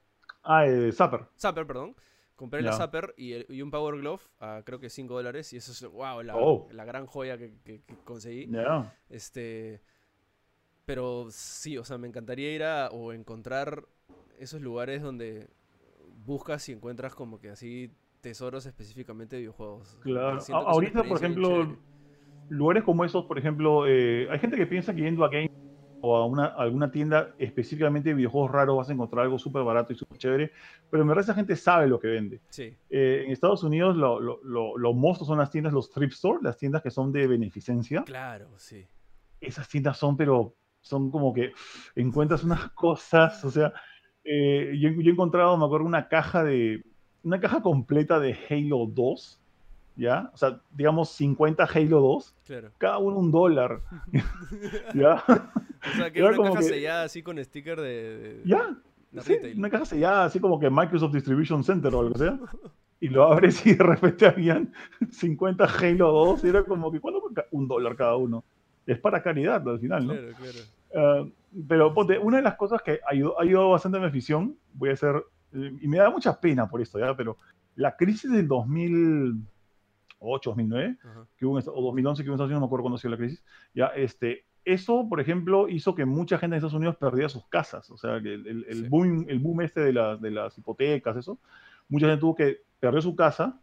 Ah, 0.42 0.66
eh, 0.66 0.92
Zapper. 0.92 1.26
Zapper, 1.38 1.66
perdón. 1.66 1.96
Compré 2.36 2.62
la. 2.62 2.72
Zapper 2.72 3.14
y, 3.16 3.32
el- 3.32 3.46
y 3.48 3.62
un 3.62 3.70
Power 3.70 3.96
Glove 3.96 4.20
a 4.40 4.62
creo 4.64 4.78
que 4.80 4.90
5 4.90 5.14
dólares. 5.14 5.52
Y 5.52 5.56
eso 5.56 5.72
es, 5.72 5.82
wow, 5.90 6.22
la, 6.22 6.36
Oh. 6.36 6.68
la 6.72 6.84
gran 6.84 7.06
joya 7.06 7.38
que, 7.38 7.54
que- 7.64 7.80
que 7.82 7.94
conseguí. 8.04 8.48
Ya. 8.50 8.92
Este. 9.08 9.80
Pero 10.86 11.26
sí, 11.30 11.78
o 11.78 11.84
sea, 11.84 11.98
me 11.98 12.08
encantaría 12.08 12.52
ir 12.54 12.62
a 12.62 12.88
o 12.90 13.12
encontrar 13.12 13.84
esos 14.38 14.60
lugares 14.60 15.02
donde 15.02 15.48
buscas 16.26 16.68
y 16.68 16.72
encuentras 16.72 17.14
como 17.14 17.40
que 17.40 17.50
así 17.50 17.90
tesoros 18.20 18.66
específicamente 18.66 19.36
de 19.36 19.40
videojuegos. 19.42 19.98
Claro. 20.02 20.38
A- 20.52 20.56
ahorita, 20.56 21.02
por 21.04 21.16
ejemplo, 21.18 21.76
lugares 22.48 22.82
como 22.84 23.04
esos, 23.04 23.24
por 23.26 23.38
ejemplo, 23.38 23.86
eh, 23.86 24.28
hay 24.30 24.38
gente 24.38 24.56
que 24.56 24.66
piensa 24.66 24.94
que 24.94 25.02
yendo 25.02 25.24
a 25.24 25.28
Game 25.28 25.46
o 26.02 26.16
a 26.16 26.26
una, 26.26 26.46
alguna 26.46 26.90
tienda 26.90 27.34
específicamente 27.38 28.10
de 28.10 28.14
videojuegos 28.16 28.50
raros 28.50 28.76
vas 28.76 28.90
a 28.90 28.92
encontrar 28.92 29.24
algo 29.24 29.38
súper 29.38 29.62
barato 29.62 29.92
y 29.92 29.96
súper 29.96 30.18
chévere, 30.18 30.52
pero 30.90 31.02
en 31.02 31.08
verdad 31.08 31.24
esa 31.24 31.34
gente 31.34 31.56
sabe 31.56 31.86
lo 31.86 31.98
que 31.98 32.08
vende. 32.08 32.40
Sí, 32.50 32.76
Eh, 32.90 33.22
en 33.24 33.32
Estados 33.32 33.62
Unidos 33.64 33.96
lo, 33.96 34.20
lo, 34.20 34.38
lo- 34.44 34.76
los 34.76 34.94
monstruos 34.94 35.28
son 35.28 35.38
las 35.38 35.50
tiendas, 35.50 35.72
los 35.72 35.90
thrift 35.90 36.12
store, 36.14 36.40
las 36.42 36.58
tiendas 36.58 36.82
que 36.82 36.90
son 36.90 37.10
de 37.10 37.26
beneficencia. 37.26 38.04
claro, 38.04 38.50
sí. 38.58 38.86
Esas 39.40 39.68
tiendas 39.68 39.96
son, 39.98 40.16
pero 40.16 40.54
son 40.84 41.10
como 41.10 41.32
que 41.32 41.52
encuentras 41.96 42.44
unas 42.44 42.70
cosas, 42.72 43.42
o 43.44 43.50
sea, 43.50 43.72
eh, 44.22 44.76
yo, 44.78 44.90
yo 44.90 45.10
he 45.10 45.12
encontrado, 45.12 45.56
me 45.56 45.64
acuerdo, 45.64 45.86
una 45.86 46.08
caja 46.08 46.44
de, 46.44 46.84
una 47.22 47.40
caja 47.40 47.62
completa 47.62 48.20
de 48.20 48.36
Halo 48.50 48.86
2, 48.86 49.40
¿ya? 49.96 50.30
O 50.34 50.36
sea, 50.36 50.60
digamos 50.72 51.08
50 51.10 51.64
Halo 51.64 52.00
2, 52.00 52.34
Claro. 52.46 52.70
cada 52.78 52.98
uno 52.98 53.16
un 53.18 53.32
dólar, 53.32 53.80
¿ya? 54.94 55.24
O 55.26 55.96
sea, 55.96 56.12
que 56.12 56.18
Era 56.18 56.28
una 56.28 56.36
como 56.36 56.48
caja 56.50 56.60
que- 56.60 56.68
sellada 56.74 57.04
así 57.04 57.22
con 57.22 57.42
sticker 57.42 57.80
de. 57.80 58.18
de- 58.18 58.42
¿Ya? 58.44 58.76
Sí, 59.20 59.38
una 59.56 59.70
caja 59.70 59.84
sellada, 59.84 60.24
así 60.24 60.40
como 60.40 60.58
que 60.58 60.68
Microsoft 60.68 61.12
Distribution 61.14 61.62
Center 61.62 61.94
o 61.94 62.00
algo 62.00 62.18
sea. 62.18 62.36
Y 63.00 63.08
lo 63.08 63.24
abres 63.24 63.64
y 63.64 63.74
de 63.74 63.84
repente 63.84 64.26
habían 64.26 64.72
50 65.10 65.64
Halo 65.64 66.10
2 66.10 66.44
y 66.44 66.48
era 66.48 66.64
como 66.64 66.90
que, 66.90 66.98
¿cuánto 67.00 67.22
Un 67.52 67.68
dólar 67.68 67.94
cada 67.96 68.16
uno. 68.16 68.42
Es 68.86 68.98
para 68.98 69.22
caridad 69.22 69.66
al 69.68 69.78
final, 69.80 70.06
¿no? 70.06 70.12
Claro, 70.14 70.28
claro. 70.36 70.58
Ah, 70.96 71.24
pero 71.68 71.94
ponte, 71.94 72.18
una 72.18 72.38
de 72.38 72.42
las 72.42 72.56
cosas 72.56 72.82
que 72.82 73.00
ayudó, 73.06 73.40
ayudó 73.40 73.70
bastante 73.70 73.98
a 73.98 74.00
mi 74.00 74.06
afición, 74.06 74.56
voy 74.74 74.90
a 74.90 74.92
hacer, 74.92 75.16
eh, 75.52 75.72
y 75.80 75.88
me 75.88 75.98
da 75.98 76.10
mucha 76.10 76.38
pena 76.40 76.68
por 76.68 76.80
esto, 76.80 76.98
¿ya? 76.98 77.16
Pero 77.16 77.38
la 77.76 77.96
crisis 77.96 78.30
del 78.30 78.46
2008, 78.46 80.50
2009, 80.50 80.98
Ajá. 81.02 81.26
que 81.36 81.46
hubo 81.46 81.58
en, 81.58 81.64
o 81.68 81.82
2011 81.82 82.22
que 82.22 82.28
hubo 82.28 82.34
en 82.34 82.36
Estados 82.36 82.48
Unidos, 82.48 82.60
no 82.60 82.60
me 82.60 82.66
acuerdo 82.66 82.82
cuándo 82.82 82.96
ha 82.96 83.00
sido 83.00 83.10
la 83.12 83.16
crisis, 83.16 83.42
ya, 83.74 83.86
este, 83.88 84.44
eso, 84.64 85.06
por 85.08 85.20
ejemplo, 85.20 85.68
hizo 85.68 85.94
que 85.94 86.04
mucha 86.04 86.38
gente 86.38 86.54
en 86.54 86.58
Estados 86.58 86.74
Unidos 86.74 86.96
perdiera 86.96 87.28
sus 87.28 87.46
casas, 87.48 87.90
o 87.90 87.96
sea, 87.98 88.16
el, 88.16 88.26
el- 88.26 88.64
el 88.68 88.76
Sí. 88.82 88.88
boom, 88.88 89.26
el 89.28 89.38
boom 89.38 89.60
este 89.62 89.80
de, 89.80 89.92
la- 89.92 90.16
de 90.16 90.30
las 90.30 90.56
hipotecas, 90.58 91.16
eso, 91.16 91.38
mucha 91.88 92.06
gente 92.06 92.20
tuvo 92.20 92.34
que 92.34 92.60
perder 92.80 93.02
su 93.02 93.14
casa 93.14 93.58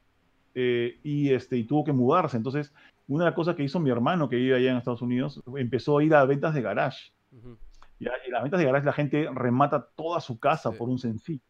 eh, 0.53 0.99
y, 1.03 1.31
este, 1.31 1.57
y 1.57 1.63
tuvo 1.63 1.83
que 1.83 1.93
mudarse, 1.93 2.37
entonces, 2.37 2.73
una 3.13 3.25
de 3.25 3.29
las 3.31 3.35
cosas 3.35 3.55
que 3.55 3.63
hizo 3.63 3.79
mi 3.79 3.89
hermano 3.89 4.29
que 4.29 4.35
vive 4.37 4.55
allá 4.55 4.71
en 4.71 4.77
Estados 4.77 5.01
Unidos, 5.01 5.41
empezó 5.57 5.97
a 5.97 6.03
ir 6.03 6.13
a 6.15 6.23
ventas 6.25 6.53
de 6.53 6.61
garage, 6.61 7.11
Ujú. 7.31 7.57
ya, 7.99 8.11
y 8.27 8.31
las 8.31 8.41
ventas 8.43 8.59
de 8.59 8.65
garage 8.65 8.85
la 8.85 8.93
gente 8.93 9.29
remata 9.33 9.87
toda 9.95 10.21
su 10.21 10.39
casa 10.39 10.71
Sí. 10.71 10.77
por 10.77 10.87
un 10.89 10.97
sencillo. 10.97 11.41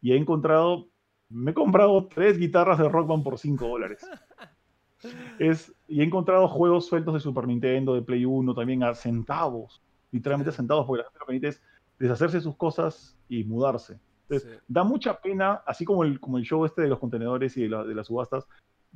Y 0.00 0.12
he 0.12 0.16
encontrado, 0.16 0.88
me 1.28 1.50
he 1.50 1.54
comprado 1.54 2.06
tres 2.08 2.38
guitarras 2.38 2.78
de 2.78 2.88
Rock 2.88 3.06
Band 3.08 3.22
por 3.24 3.38
5 3.38 3.66
dólares. 3.68 4.00
Es, 5.38 5.74
y 5.86 6.00
he 6.00 6.04
encontrado 6.04 6.48
juegos 6.48 6.86
sueltos 6.86 7.12
de 7.12 7.20
Super 7.20 7.46
Nintendo, 7.46 7.94
de 7.94 8.00
Play 8.00 8.24
1, 8.24 8.54
también 8.54 8.82
a 8.82 8.94
centavos, 8.94 9.82
literalmente 10.10 10.48
a 10.48 10.52
Sí. 10.52 10.56
centavos, 10.56 10.86
porque 10.86 11.02
la 11.02 11.08
gente 11.10 11.18
lo 11.20 11.26
que 11.26 11.32
necesita 11.34 11.48
es 11.48 11.98
deshacerse 11.98 12.36
de 12.38 12.42
sus 12.42 12.56
cosas 12.56 13.14
y 13.28 13.44
mudarse. 13.44 13.98
Entonces, 14.28 14.50
Sí. 14.50 14.58
da 14.66 14.82
mucha 14.84 15.20
pena, 15.20 15.62
así 15.66 15.84
como 15.84 16.04
el, 16.04 16.18
como 16.20 16.38
el 16.38 16.44
show 16.44 16.64
este 16.64 16.80
de 16.82 16.88
los 16.88 16.98
contenedores 16.98 17.54
y 17.58 17.64
de, 17.64 17.68
la- 17.68 17.84
de 17.84 17.94
las 17.94 18.06
subastas, 18.06 18.46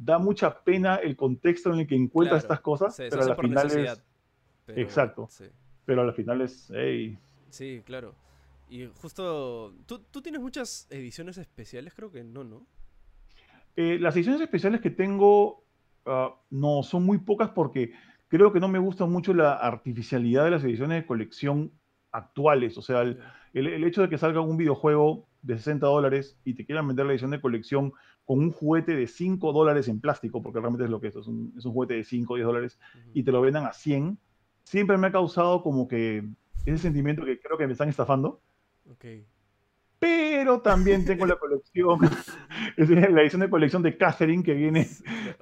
da 0.00 0.18
mucha 0.18 0.62
pena 0.62 0.96
el 0.96 1.16
contexto 1.16 1.72
en 1.72 1.80
el 1.80 1.86
que 1.86 1.96
encuentras 1.96 2.42
Claro, 2.42 2.54
estas 2.54 2.60
cosas, 2.60 2.94
Se 2.96 3.08
pero 3.08 3.22
a 3.24 3.36
por 3.36 3.44
final 3.44 3.64
necesidad. 3.66 3.98
es, 3.98 4.04
pero- 4.64 4.80
Exacto. 4.80 5.26
Sí. 5.30 5.44
pero 5.84 6.02
a 6.02 6.04
la 6.06 6.12
final 6.12 6.40
es, 6.40 6.70
Sí, 7.50 7.82
claro. 7.84 8.14
Y 8.70 8.86
justo. 9.00 9.74
¿tú, 9.86 10.00
tú 10.10 10.20
tienes 10.20 10.40
muchas 10.40 10.86
ediciones 10.90 11.38
especiales, 11.38 11.94
creo 11.94 12.12
que 12.12 12.22
no, 12.22 12.44
¿no? 12.44 12.66
Eh, 13.76 13.98
las 13.98 14.14
ediciones 14.16 14.40
especiales 14.42 14.80
que 14.80 14.90
tengo 14.90 15.64
ah, 16.06 16.34
no 16.50 16.82
son 16.82 17.04
muy 17.06 17.18
pocas 17.18 17.50
porque 17.50 17.92
creo 18.28 18.52
que 18.52 18.60
no 18.60 18.68
me 18.68 18.78
gusta 18.78 19.06
mucho 19.06 19.32
la 19.32 19.54
artificialidad 19.54 20.44
de 20.44 20.50
las 20.50 20.64
ediciones 20.64 21.00
de 21.02 21.06
colección 21.06 21.72
actuales. 22.12 22.76
O 22.76 22.82
sea, 22.82 23.02
el, 23.02 23.18
el- 23.54 23.66
el 23.68 23.84
hecho 23.84 24.02
de 24.02 24.08
que 24.10 24.18
salga 24.18 24.40
un 24.40 24.56
videojuego 24.58 25.26
de 25.42 25.56
60 25.56 25.86
dólares 25.86 26.36
y 26.44 26.54
te 26.54 26.66
quieran 26.66 26.86
vender 26.88 27.06
la 27.06 27.12
edición 27.12 27.30
de 27.30 27.40
colección 27.40 27.92
con 28.28 28.40
un 28.40 28.52
juguete 28.52 28.94
de 28.94 29.06
5 29.06 29.54
dólares 29.54 29.88
en 29.88 30.00
plástico, 30.02 30.42
porque 30.42 30.60
realmente 30.60 30.84
es 30.84 30.90
lo 30.90 31.00
que 31.00 31.06
es, 31.06 31.16
es 31.16 31.26
un, 31.26 31.54
es 31.56 31.64
un 31.64 31.72
juguete 31.72 31.94
de 31.94 32.04
5 32.04 32.34
o 32.34 32.36
10 32.36 32.46
dólares, 32.46 32.78
Ujú. 32.94 33.10
y 33.14 33.22
te 33.22 33.32
lo 33.32 33.40
vendan 33.40 33.64
a 33.64 33.72
100, 33.72 34.18
siempre 34.64 34.98
me 34.98 35.06
ha 35.06 35.12
causado 35.12 35.62
como 35.62 35.88
que 35.88 36.28
ese 36.66 36.76
sentimiento 36.76 37.24
que 37.24 37.40
creo 37.40 37.56
que 37.56 37.66
me 37.66 37.72
están 37.72 37.88
estafando. 37.88 38.42
Pero 39.98 40.60
también 40.60 41.06
tengo 41.06 41.24
la 41.24 41.36
colección, 41.36 42.00
es 42.76 42.90
la 42.90 43.22
edición 43.22 43.40
de 43.40 43.48
colección 43.48 43.82
de 43.82 43.96
Catherine 43.96 44.42
que 44.42 44.52
viene, 44.52 44.86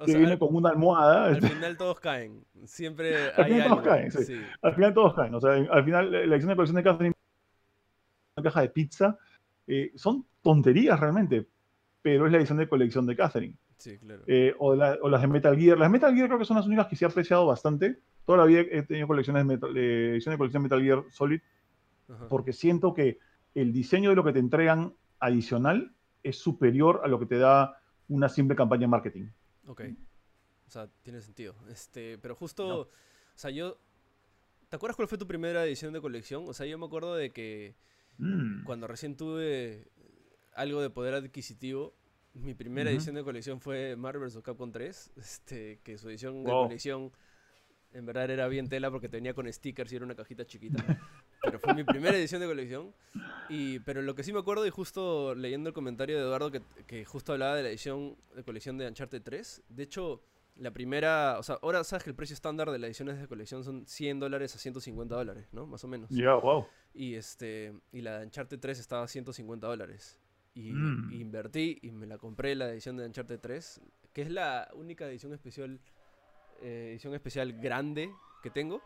que 0.05 0.17
viene 0.17 0.39
con 0.39 0.55
una 0.55 0.69
almohada. 0.69 1.25
Al 1.25 1.41
final 1.41 1.75
todos 1.75 1.99
caen, 1.99 2.45
siempre 2.63 3.31
al 3.31 3.43
hay 3.43 3.51
final 3.51 3.61
algo. 3.63 3.75
todos 3.81 3.87
caen, 3.87 4.11
sí. 4.13 4.23
sí. 4.23 4.41
Al 4.61 4.75
final 4.75 4.93
todos 4.93 5.13
caen, 5.13 5.35
o 5.35 5.41
sea, 5.41 5.51
al 5.51 5.83
final 5.83 6.09
la 6.09 6.19
edición 6.35 6.49
de 6.51 6.55
colección 6.55 6.75
de 6.77 6.83
Catherine, 6.83 7.15
una 8.37 8.43
caja 8.45 8.61
de 8.61 8.69
pizza, 8.69 9.17
eh, 9.67 9.91
son 9.95 10.25
tonterías 10.41 10.97
realmente, 10.97 11.47
pero 12.09 12.25
es 12.25 12.31
la 12.31 12.37
edición 12.37 12.57
de 12.57 12.69
colección 12.69 13.05
de 13.05 13.17
Catherine. 13.17 13.53
Sí, 13.77 13.97
claro. 13.97 14.23
Eh, 14.27 14.55
o, 14.59 14.73
la- 14.75 14.97
o 15.01 15.09
las 15.09 15.21
de 15.21 15.27
Metal 15.27 15.57
Gear. 15.59 15.77
Las 15.77 15.91
Metal 15.91 16.15
Gear 16.15 16.27
creo 16.27 16.39
que 16.39 16.45
son 16.45 16.55
las 16.55 16.65
únicas 16.65 16.87
que 16.87 16.95
sí 16.95 17.03
he 17.03 17.07
apreciado 17.07 17.45
bastante. 17.45 17.99
Toda 18.25 18.37
la 18.37 18.45
vida 18.45 18.61
he 18.71 18.81
tenido 18.83 19.07
colecciones 19.07 19.41
de, 19.41 19.53
Metal, 19.55 19.73
de 19.73 20.11
edición 20.11 20.31
de 20.33 20.37
colección 20.37 20.63
Metal 20.63 20.81
Gear 20.81 21.03
Solid 21.09 21.41
Ajá. 22.07 22.29
porque 22.29 22.53
siento 22.53 22.93
que 22.93 23.19
el 23.55 23.73
diseño 23.73 24.09
de 24.11 24.15
lo 24.15 24.23
que 24.23 24.31
te 24.31 24.39
entregan 24.39 24.93
adicional 25.19 25.93
es 26.23 26.37
superior 26.37 27.01
a 27.03 27.07
lo 27.09 27.19
que 27.19 27.25
te 27.25 27.37
da 27.39 27.77
una 28.07 28.29
simple 28.29 28.55
campaña 28.55 28.81
de 28.81 28.87
marketing. 28.87 29.25
Ok. 29.67 29.81
O 30.65 30.69
sea, 30.69 30.87
tiene 31.03 31.19
sentido. 31.21 31.55
Este, 31.69 32.17
pero 32.19 32.35
justo, 32.35 32.67
No. 32.67 32.75
o 32.79 32.89
sea, 33.35 33.51
yo... 33.51 33.77
¿Te 34.69 34.77
acuerdas 34.77 34.95
cuál 34.95 35.09
fue 35.09 35.17
tu 35.17 35.27
primera 35.27 35.65
edición 35.65 35.91
de 35.93 35.99
colección? 35.99 36.45
O 36.47 36.53
sea, 36.53 36.65
yo 36.65 36.77
me 36.77 36.85
acuerdo 36.85 37.15
de 37.15 37.31
que 37.31 37.75
Mm. 38.19 38.63
cuando 38.63 38.87
recién 38.87 39.15
tuve 39.15 39.89
algo 40.57 40.81
de 40.81 40.89
poder 40.89 41.13
adquisitivo, 41.13 41.93
mi 42.33 42.53
primera 42.53 42.89
Ujú. 42.89 42.97
edición 42.97 43.15
de 43.15 43.23
colección 43.23 43.61
fue 43.61 43.95
Marvel 43.95 44.23
vs. 44.23 44.41
Capcom 44.43 44.71
3, 44.71 45.11
este, 45.15 45.79
que 45.83 45.97
su 45.97 46.09
edición 46.09 46.43
de 46.43 46.49
Wow. 46.51 46.63
colección 46.67 47.11
en 47.93 48.05
verdad 48.05 48.29
era 48.29 48.47
bien 48.47 48.67
tela 48.67 48.91
porque 48.91 49.07
tenía 49.07 49.33
con 49.33 49.51
stickers 49.51 49.91
y 49.91 49.95
era 49.95 50.05
una 50.05 50.15
cajita 50.15 50.45
chiquita. 50.45 50.77
pero 51.41 51.59
fue 51.59 51.73
mi 51.73 51.83
primera 51.83 52.17
edición 52.17 52.41
de 52.41 52.47
colección. 52.47 52.93
Y, 53.49 53.79
pero 53.79 54.01
lo 54.01 54.13
que 54.13 54.23
sí 54.23 54.33
me 54.33 54.39
acuerdo, 54.39 54.65
y 54.67 54.69
justo 54.71 55.33
leyendo 55.33 55.69
el 55.69 55.73
comentario 55.73 56.17
de 56.17 56.23
Eduardo 56.23 56.51
que, 56.51 56.61
que 56.85 57.05
justo 57.05 57.31
hablaba 57.31 57.55
de 57.55 57.63
la 57.63 57.69
edición 57.69 58.17
de 58.35 58.43
colección 58.43 58.77
de 58.77 58.87
Uncharted 58.87 59.21
3, 59.21 59.63
de 59.69 59.83
hecho, 59.83 60.21
la 60.57 60.71
primera, 60.71 61.37
o 61.39 61.43
sea, 61.43 61.57
ahora 61.61 61.83
sabes 61.85 62.03
que 62.03 62.09
el 62.09 62.15
precio 62.15 62.33
estándar 62.33 62.69
de 62.71 62.77
las 62.79 62.89
ediciones 62.89 63.19
de 63.21 63.27
colección 63.27 63.63
son 63.63 63.85
100 63.87 64.19
dólares 64.19 64.53
a 64.55 64.59
150 64.59 65.15
dólares, 65.15 65.47
¿no? 65.53 65.65
Más 65.65 65.81
o 65.83 65.87
menos. 65.87 66.09
Ya, 66.09 66.33
wow. 66.35 66.65
Y 66.93 67.13
este 67.15 67.73
y 67.93 68.01
la 68.01 68.19
de 68.19 68.25
Uncharted 68.25 68.59
3 68.59 68.79
estaba 68.79 69.03
a 69.03 69.07
150 69.07 69.65
dólares. 69.67 70.19
Y, 70.57 70.71
Mm. 70.73 71.11
invertí 71.13 71.77
y 71.83 71.91
me 71.91 72.07
la 72.07 72.17
compré 72.17 72.55
la 72.55 72.69
edición 72.71 72.97
de 72.97 73.05
Uncharted 73.05 73.39
3, 73.39 73.79
que 74.11 74.23
es 74.23 74.31
la 74.31 74.69
única 74.73 75.07
edición 75.07 75.33
especial 75.33 75.79
eh, 76.61 76.89
edición 76.93 77.13
especial 77.13 77.53
grande 77.53 78.11
que 78.41 78.49
tengo. 78.49 78.81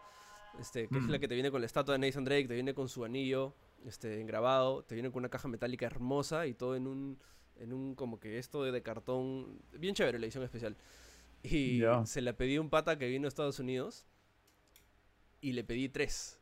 Este, 0.60 0.90
que 0.90 0.98
es 0.98 1.06
la 1.06 1.18
Mm. 1.18 1.22
que 1.22 1.28
te 1.30 1.34
viene 1.36 1.50
con 1.50 1.62
la 1.62 1.66
estatua 1.68 1.98
de 1.98 2.00
Nathan 2.06 2.26
Drake, 2.26 2.46
te 2.50 2.54
viene 2.56 2.74
con 2.74 2.90
su 2.90 3.06
anillo 3.06 3.56
este, 3.86 4.20
engrabado, 4.20 4.84
te 4.84 4.96
viene 4.96 5.10
con 5.10 5.20
una 5.20 5.30
caja 5.30 5.48
metálica 5.48 5.86
hermosa 5.86 6.46
y 6.48 6.54
todo 6.54 6.76
en 6.76 6.86
un, 6.88 7.18
en 7.56 7.72
un 7.72 7.96
como 7.96 8.20
que 8.20 8.38
esto 8.38 8.64
de, 8.66 8.74
de 8.74 8.82
cartón. 8.84 9.62
Bien 9.80 9.96
chévere 9.96 10.20
la 10.20 10.26
edición 10.26 10.44
especial. 10.44 10.76
Y 11.44 11.80
Ya. 11.80 12.06
se 12.06 12.22
la 12.22 12.34
pedí 12.34 12.58
a 12.58 12.62
un 12.62 12.70
pata 12.70 12.98
que 12.98 13.08
vino 13.08 13.28
a 13.28 13.30
Estados 13.30 13.60
Unidos 13.60 14.06
y 15.40 15.54
le 15.54 15.64
pedí 15.64 15.88
tres. 15.88 16.38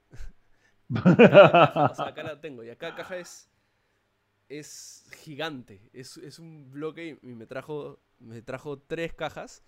O 0.90 1.96
sea, 1.96 2.08
acá 2.08 2.24
la 2.24 2.42
tengo. 2.42 2.64
Y 2.64 2.70
acá 2.72 2.96
caja 2.96 3.18
es. 3.18 3.49
Es 4.50 5.06
gigante. 5.24 5.80
Es, 5.94 6.18
es 6.18 6.40
un 6.40 6.72
bloque 6.72 7.18
y 7.22 7.28
me 7.28 7.46
trajo. 7.46 8.00
Me 8.20 8.42
trajo 8.42 8.78
tres 8.80 9.14
cajas. 9.14 9.64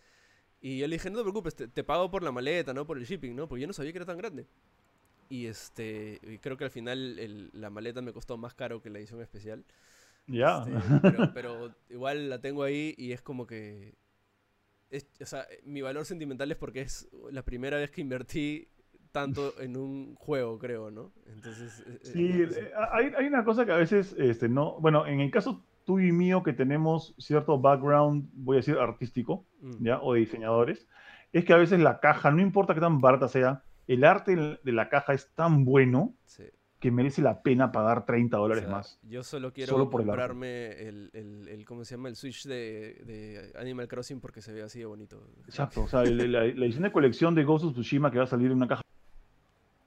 Y 0.59 0.79
yo 0.79 0.87
le 0.87 0.95
dije, 0.95 1.09
no 1.09 1.17
te 1.19 1.23
preocupes, 1.23 1.55
te, 1.55 1.67
te 1.67 1.83
pago 1.83 2.11
por 2.11 2.21
la 2.23 2.31
maleta, 2.31 2.73
¿no? 2.73 2.85
Por 2.85 2.97
el 2.97 3.05
shipping, 3.05 3.35
¿no? 3.35 3.47
Porque 3.47 3.61
yo 3.61 3.67
no 3.67 3.73
sabía 3.73 3.91
que 3.91 3.97
era 3.99 4.05
tan 4.05 4.17
grande. 4.17 4.47
Y 5.29 5.45
este. 5.47 6.19
Y 6.23 6.37
creo 6.39 6.57
que 6.57 6.65
al 6.65 6.71
final 6.71 7.17
el- 7.19 7.49
la 7.53 7.69
maleta 7.69 8.01
me 8.01 8.11
costó 8.13 8.37
más 8.37 8.53
caro 8.53 8.81
que 8.81 8.89
la 8.89 8.99
edición 8.99 9.21
especial. 9.21 9.63
ya. 10.27 10.65
Este, 10.67 10.99
pero, 11.01 11.33
pero 11.33 11.75
igual 11.89 12.29
la 12.29 12.41
tengo 12.41 12.63
ahí 12.63 12.93
y 12.97 13.11
es 13.13 13.21
como 13.21 13.47
que. 13.47 13.93
es- 14.89 15.07
o 15.21 15.25
sea, 15.25 15.47
mi 15.63 15.81
valor 15.81 16.05
sentimental 16.05 16.51
es 16.51 16.57
porque 16.57 16.81
es 16.81 17.07
la 17.31 17.43
primera 17.45 17.77
vez 17.77 17.91
que 17.91 18.01
invertí 18.01 18.67
tanto 19.11 19.59
en 19.59 19.77
un 19.77 20.15
juego, 20.15 20.57
creo, 20.59 20.91
¿no? 20.91 21.11
Entonces. 21.27 21.83
eh, 21.87 21.99
Sí, 22.03 22.25
eh, 22.41 22.47
sí. 22.49 22.59
eh, 22.59 22.71
hay, 22.91 23.11
hay 23.17 23.25
una 23.27 23.43
cosa 23.43 23.65
que 23.65 23.71
a 23.71 23.77
veces 23.77 24.15
este, 24.17 24.47
no. 24.49 24.79
Bueno, 24.79 25.05
en 25.07 25.19
el 25.19 25.31
caso 25.31 25.63
tuyo 25.85 26.07
y 26.07 26.11
mío, 26.11 26.43
que 26.43 26.53
tenemos 26.53 27.13
cierto 27.17 27.59
background, 27.59 28.29
voy 28.33 28.57
a 28.57 28.59
decir 28.59 28.77
artístico, 28.77 29.45
Mm, 29.61 29.83
¿ya? 29.83 29.99
O 30.01 30.13
de 30.13 30.19
diseñadores, 30.21 30.87
es 31.33 31.45
que 31.45 31.53
a 31.53 31.57
veces 31.57 31.79
la 31.79 31.99
caja, 31.99 32.31
no 32.31 32.41
importa 32.41 32.73
qué 32.73 32.79
tan 32.81 32.99
barata 33.01 33.27
sea, 33.27 33.63
el 33.87 34.03
arte 34.03 34.35
de 34.63 34.71
la 34.71 34.89
caja 34.89 35.13
es 35.13 35.29
tan 35.35 35.65
bueno 35.65 36.13
sí. 36.25 36.43
que 36.79 36.91
merece 36.91 37.21
la 37.21 37.41
pena 37.41 37.71
pagar 37.71 38.05
30 38.05 38.37
O 38.37 38.41
dólares 38.41 38.63
sea, 38.63 38.71
más. 38.71 38.99
Yo 39.03 39.23
solo 39.23 39.51
quiero 39.53 39.71
Solo 39.73 39.89
por 39.89 40.01
comprarme 40.03 40.71
el, 40.87 41.09
el, 41.13 41.47
el- 41.47 41.65
¿cómo 41.65 41.83
se 41.83 41.95
llama? 41.95 42.09
El 42.09 42.15
Switch 42.15 42.45
de, 42.45 43.01
de 43.05 43.51
Animal 43.59 43.87
Crossing 43.87 44.19
porque 44.19 44.41
se 44.41 44.53
ve 44.53 44.61
así 44.63 44.79
de 44.79 44.85
bonito. 44.85 45.27
Exacto, 45.45 45.83
o 45.83 45.87
sea, 45.87 46.03
el- 46.03 46.31
la, 46.31 46.41
la 46.45 46.65
edición 46.65 46.83
de 46.83 46.91
colección 46.91 47.35
de 47.35 47.43
Ghost 47.43 47.65
of 47.65 47.73
Tsushima 47.73 48.11
que 48.11 48.17
va 48.19 48.23
a 48.25 48.27
salir 48.27 48.47
en 48.51 48.57
una 48.57 48.67
caja. 48.67 48.81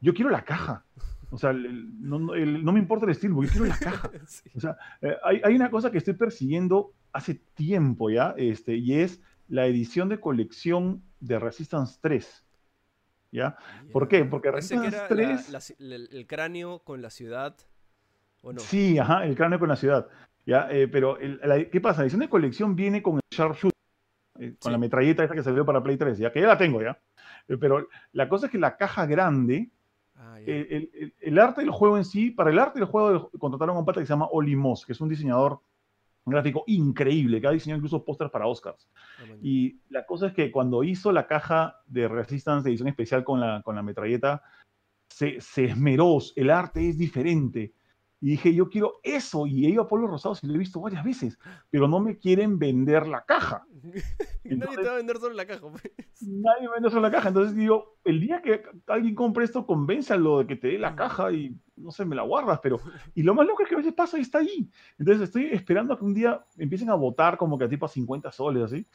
Yo 0.04 0.12
quiero 0.14 0.30
la 0.30 0.44
caja. 0.44 0.84
O 1.30 1.38
sea, 1.38 1.50
el- 1.50 2.00
no, 2.00 2.18
no- 2.18 2.34
el- 2.34 2.62
no 2.64 2.72
me 2.72 2.78
importa 2.78 3.06
el 3.06 3.12
estilo, 3.12 3.42
yo 3.42 3.48
quiero 3.50 3.64
la 3.66 3.78
caja. 3.80 4.10
Sí. 4.26 4.50
O 4.54 4.60
sea, 4.60 4.76
eh, 5.00 5.16
hay, 5.24 5.40
hay 5.42 5.54
una 5.56 5.70
cosa 5.70 5.90
que 5.90 5.98
estoy 5.98 6.14
persiguiendo 6.14 6.92
hace 7.12 7.34
tiempo 7.54 8.10
ya, 8.10 8.34
este, 8.36 8.76
y 8.76 9.00
es 9.00 9.20
la 9.48 9.66
edición 9.66 10.08
de 10.10 10.20
colección 10.20 11.02
de 11.20 11.38
Resistance 11.38 11.98
3. 12.00 12.44
¿Ya? 13.32 13.56
¿Por 13.92 14.06
qué? 14.06 14.24
Porque 14.24 14.48
que 14.48 14.52
Resistance 14.52 14.88
era 14.88 15.02
la- 15.02 15.08
3 15.08 15.50
la 15.50 15.58
ci- 15.58 15.74
el, 15.80 16.08
el 16.12 16.26
cráneo 16.26 16.80
con 16.80 17.02
la 17.02 17.10
ciudad, 17.10 17.56
¿o 18.42 18.52
no? 18.52 18.60
Sí, 18.60 18.96
ajá, 18.98 19.24
el 19.26 19.34
cráneo 19.34 19.58
con 19.58 19.68
la 19.70 19.76
ciudad. 19.76 20.06
¿ya? 20.46 20.68
Eh, 20.70 20.86
pero, 20.86 21.18
el- 21.18 21.40
¿qué 21.70 21.80
pasa? 21.80 22.00
La 22.00 22.04
edición 22.04 22.20
de 22.20 22.28
colección 22.28 22.76
viene 22.76 23.02
con 23.02 23.14
el 23.16 23.20
Sharpshooter, 23.32 23.72
eh, 24.38 24.54
con 24.60 24.68
Sí. 24.68 24.70
la 24.70 24.78
metralleta 24.78 25.24
esa 25.24 25.34
que 25.34 25.42
salió 25.42 25.64
para 25.64 25.82
Play 25.82 25.96
3, 25.96 26.18
ya 26.18 26.30
que 26.30 26.40
ya 26.42 26.46
la 26.48 26.58
tengo 26.58 26.80
ya. 26.82 26.96
Pero 27.58 27.88
la 28.12 28.28
cosa 28.28 28.46
es 28.46 28.52
que 28.52 28.58
la 28.58 28.76
caja 28.76 29.04
grande, 29.06 29.70
Ah, 30.16 30.38
el, 30.40 30.90
el- 30.94 31.14
el- 31.20 31.38
arte 31.38 31.60
del 31.62 31.70
juego 31.70 31.96
en 31.96 32.04
sí, 32.04 32.30
para 32.30 32.50
el 32.50 32.58
arte 32.58 32.78
del 32.78 32.88
juego 32.88 33.30
contrataron 33.38 33.76
a 33.76 33.80
un 33.80 33.84
pata 33.84 34.00
que 34.00 34.06
se 34.06 34.12
llama 34.12 34.28
Oli 34.30 34.54
Moss, 34.56 34.86
que 34.86 34.92
es 34.92 35.00
un 35.00 35.08
diseñador 35.08 35.60
gráfico 36.26 36.64
increíble, 36.68 37.40
que 37.40 37.46
ha 37.46 37.50
diseñado 37.50 37.78
incluso 37.78 38.04
pósters 38.04 38.30
para 38.30 38.46
Oscars. 38.46 38.88
Ah. 39.18 39.24
Y 39.42 39.78
la 39.90 40.06
cosa 40.06 40.28
es 40.28 40.32
que 40.32 40.50
cuando 40.50 40.82
hizo 40.84 41.12
la 41.12 41.26
caja 41.26 41.80
de 41.86 42.08
Resistance 42.08 42.64
de 42.64 42.70
edición 42.70 42.88
especial 42.88 43.24
con 43.24 43.40
la, 43.40 43.60
con 43.62 43.74
la 43.76 43.82
metralleta, 43.82 44.42
se, 45.08 45.40
se 45.40 45.64
esmeró, 45.66 46.18
el 46.36 46.50
arte 46.50 46.88
es 46.88 46.96
diferente. 46.98 47.72
Y 48.24 48.28
dije, 48.28 48.54
yo 48.54 48.70
quiero 48.70 49.00
eso. 49.02 49.46
Y 49.46 49.66
he 49.66 49.68
ido 49.68 49.82
a 49.82 49.86
Pueblos 49.86 50.10
Rosados 50.10 50.42
y 50.42 50.46
lo 50.46 50.54
he 50.54 50.58
visto 50.58 50.80
varias 50.80 51.04
veces, 51.04 51.38
pero 51.68 51.86
no 51.86 52.00
me 52.00 52.16
quieren 52.16 52.58
vender 52.58 53.06
la 53.06 53.22
caja. 53.22 53.66
Nadie 54.44 54.76
te 54.78 54.82
va 54.82 54.92
a 54.92 54.96
vender 54.96 55.18
solo 55.18 55.34
la 55.34 55.44
caja, 55.44 55.60
pues. 55.70 55.82
Nadie 56.22 56.62
me 56.62 56.72
vende 56.72 56.88
solo 56.88 57.02
la 57.02 57.10
caja. 57.10 57.28
Entonces 57.28 57.54
digo, 57.54 57.98
el 58.02 58.22
día 58.22 58.40
que 58.40 58.62
alguien 58.86 59.14
compre 59.14 59.44
esto, 59.44 59.66
convénzalo 59.66 60.38
de 60.38 60.46
que 60.46 60.56
te 60.56 60.68
dé 60.68 60.78
la 60.78 60.96
caja 60.96 61.32
y 61.32 61.54
no 61.76 61.90
sé, 61.90 62.06
me 62.06 62.16
la 62.16 62.22
guardas. 62.22 62.60
Pero, 62.62 62.80
y 63.14 63.22
lo 63.22 63.34
más 63.34 63.46
loco 63.46 63.62
es 63.62 63.68
que 63.68 63.74
a 63.74 63.78
veces 63.78 63.92
pasa 63.92 64.16
y 64.16 64.22
está 64.22 64.38
ahí. 64.38 64.70
Entonces 64.98 65.24
estoy 65.24 65.48
esperando 65.52 65.92
a 65.92 65.98
que 65.98 66.06
un 66.06 66.14
día 66.14 66.46
empiecen 66.56 66.88
a 66.88 66.94
votar 66.94 67.36
como 67.36 67.58
que 67.58 67.64
a 67.66 67.68
tipo 67.68 67.84
a 67.84 67.90
50 67.90 68.32
soles 68.32 68.62
así 68.62 68.86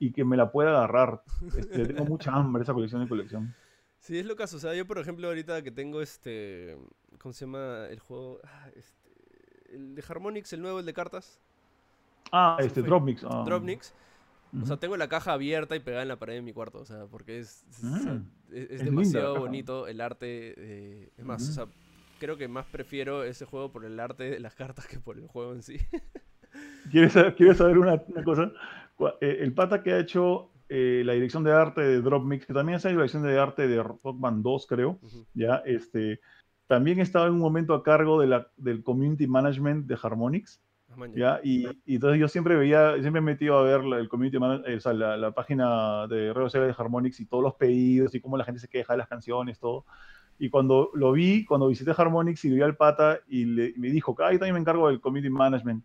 y 0.00 0.10
que 0.10 0.24
me 0.24 0.36
la 0.36 0.50
pueda 0.50 0.70
agarrar. 0.70 1.22
Este, 1.56 1.86
tengo 1.86 2.04
mucha 2.04 2.32
hambre 2.32 2.64
esa 2.64 2.74
colección 2.74 3.00
de 3.00 3.08
colección. 3.08 3.54
Sí, 4.02 4.18
es 4.18 4.26
lo 4.26 4.34
caso. 4.34 4.56
O 4.56 4.60
sea, 4.60 4.74
yo, 4.74 4.84
por 4.86 4.98
ejemplo, 4.98 5.28
ahorita 5.28 5.62
que 5.62 5.70
tengo 5.70 6.02
este. 6.02 6.76
¿Cómo 7.20 7.32
se 7.32 7.44
llama 7.46 7.86
el 7.88 8.00
juego? 8.00 8.40
Ah, 8.44 8.68
este, 8.74 9.08
el 9.76 9.94
de 9.94 10.04
Harmonix, 10.08 10.52
el 10.52 10.60
nuevo, 10.60 10.80
el 10.80 10.86
de 10.86 10.92
cartas. 10.92 11.40
Ah, 12.32 12.56
Eso 12.58 12.66
este. 12.68 12.82
Dropmix. 12.82 13.24
ah. 13.24 13.44
Dropnix. 13.46 13.94
O 14.60 14.66
sea, 14.66 14.76
tengo 14.76 14.96
la 14.98 15.08
caja 15.08 15.32
abierta 15.32 15.76
y 15.76 15.80
pegada 15.80 16.02
en 16.02 16.08
la 16.08 16.18
pared 16.18 16.34
de 16.34 16.42
mi 16.42 16.52
cuarto. 16.52 16.80
O 16.80 16.84
sea, 16.84 17.06
porque 17.06 17.38
es. 17.38 17.64
es- 17.70 17.84
o 17.84 17.98
sea, 17.98 18.22
es- 18.50 18.70
es 18.70 18.70
Es 18.70 18.70
linda 18.70 18.84
la 18.84 18.84
demasiado 18.90 19.38
bonito 19.38 19.86
el 19.86 20.00
arte. 20.00 20.54
eh, 20.58 21.10
es 21.16 21.24
más, 21.24 21.48
o 21.48 21.52
sea, 21.52 21.66
creo 22.18 22.36
que 22.36 22.48
más 22.48 22.66
prefiero 22.66 23.24
ese 23.24 23.44
juego 23.46 23.70
por 23.72 23.84
el 23.84 23.98
arte 24.00 24.24
de 24.24 24.40
las 24.40 24.54
cartas 24.56 24.86
que 24.88 24.98
por 24.98 25.16
el 25.16 25.26
juego 25.28 25.52
en 25.54 25.62
sí. 25.62 25.78
¿Quieres 26.90 27.12
saber, 27.14 27.34
quieres 27.36 27.56
saber 27.56 27.78
una, 27.78 28.02
una 28.08 28.24
cosa? 28.24 28.52
Eh, 29.20 29.38
El 29.40 29.54
pata 29.54 29.82
que 29.82 29.92
ha 29.92 29.98
hecho 30.00 30.50
eh, 30.74 31.02
la 31.04 31.12
dirección 31.12 31.44
de 31.44 31.52
arte 31.52 31.82
de 31.82 32.00
Dropmix, 32.00 32.46
que 32.46 32.54
también 32.54 32.78
hecho 32.78 32.88
la 32.88 32.94
dirección 32.94 33.22
de 33.24 33.38
arte 33.38 33.68
de 33.68 33.82
Rockman 33.82 34.42
2, 34.42 34.66
creo, 34.66 34.98
Ujú. 35.02 35.26
ya, 35.34 35.56
este, 35.66 36.20
también 36.66 36.98
estaba 36.98 37.26
en 37.26 37.34
un 37.34 37.40
momento 37.40 37.74
a 37.74 37.82
cargo 37.82 38.18
de 38.18 38.26
la, 38.26 38.46
del 38.56 38.82
community 38.82 39.26
management 39.26 39.86
de 39.86 39.98
Harmonix, 40.02 40.60
Ah, 40.94 41.06
ya. 41.14 41.40
y, 41.42 41.66
y 41.86 41.94
entonces 41.96 42.20
yo 42.20 42.28
siempre 42.28 42.54
veía, 42.56 42.92
siempre 43.00 43.20
me 43.20 43.32
metido 43.32 43.58
a 43.58 43.62
ver 43.64 43.80
el 43.98 44.08
community 44.08 44.38
man- 44.38 44.62
eh, 44.66 44.76
o 44.76 44.80
sea, 44.80 44.92
la, 44.92 45.16
la 45.16 45.30
página 45.32 46.06
de 46.06 46.32
redes 46.32 46.52
sociales 46.52 46.74
de 46.74 46.82
Harmonix 46.82 47.18
y 47.20 47.26
todos 47.26 47.42
los 47.42 47.54
pedidos 47.54 48.14
y 48.14 48.20
cómo 48.20 48.36
la 48.38 48.44
gente 48.44 48.60
se 48.60 48.68
queja 48.68 48.94
de 48.94 48.98
las 48.98 49.08
canciones, 49.08 49.58
todo. 49.58 49.84
Y 50.38 50.48
cuando 50.50 50.90
lo 50.94 51.12
vi, 51.12 51.44
cuando 51.44 51.68
visité 51.68 51.92
Harmonix 51.96 52.44
y 52.44 52.50
vi 52.50 52.62
al 52.62 52.76
pata 52.76 53.20
y, 53.28 53.44
le, 53.44 53.72
y 53.74 53.78
me 53.78 53.88
dijo, 53.90 54.14
ah, 54.20 54.32
yo 54.32 54.38
también 54.38 54.54
me 54.54 54.60
encargo 54.60 54.88
del 54.88 55.00
community 55.00 55.30
management. 55.30 55.84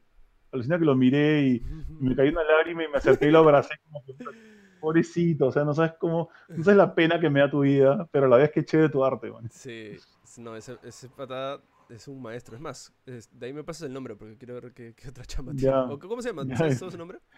Alucina 0.51 0.79
que 0.79 0.85
lo 0.85 0.95
miré 0.95 1.41
y, 1.41 1.55
y 1.99 2.03
me 2.03 2.15
cayó 2.15 2.31
una 2.31 2.43
lágrima 2.43 2.83
y 2.85 2.87
me 2.87 2.97
acerqué 2.97 3.27
y 3.27 3.31
lo 3.31 3.39
abracé 3.39 3.75
como 3.83 4.03
que, 4.05 4.13
pobrecito, 4.87 5.47
o 5.47 5.51
sea, 5.51 5.63
no 5.63 5.73
sabes 5.73 5.93
cómo, 5.99 6.29
no 6.49 6.63
sabes 6.63 6.77
la 6.77 6.95
pena 6.95 7.19
que 7.19 7.29
me 7.29 7.39
da 7.41 7.49
tu 7.49 7.61
vida, 7.61 8.07
pero 8.11 8.27
la 8.27 8.37
vez 8.37 8.51
que 8.51 8.63
chévere 8.65 8.89
tu 8.89 9.03
arte, 9.03 9.29
man. 9.31 9.49
Sí, 9.51 9.97
no, 10.37 10.55
ese, 10.55 10.77
ese 10.83 11.09
pata 11.09 11.59
es 11.89 12.07
un 12.07 12.21
maestro. 12.21 12.55
Es 12.55 12.61
más, 12.61 12.93
es- 13.05 13.29
de 13.37 13.45
ahí 13.47 13.53
me 13.53 13.63
pasas 13.63 13.83
el 13.87 13.93
nombre 13.93 14.15
porque 14.15 14.37
quiero 14.37 14.55
ver 14.55 14.73
qué, 14.73 14.93
qué 14.95 15.09
otra 15.09 15.25
chamba 15.25 15.53
tiene. 15.53 15.71
Ya. 15.71 15.83
¿O 15.83 15.97
¿Cómo 15.99 16.21
se 16.21 16.29
llama? 16.29 16.43
¿Sabes 16.55 16.79
todo 16.79 16.91
su 16.91 16.97
nombre? 16.97 17.19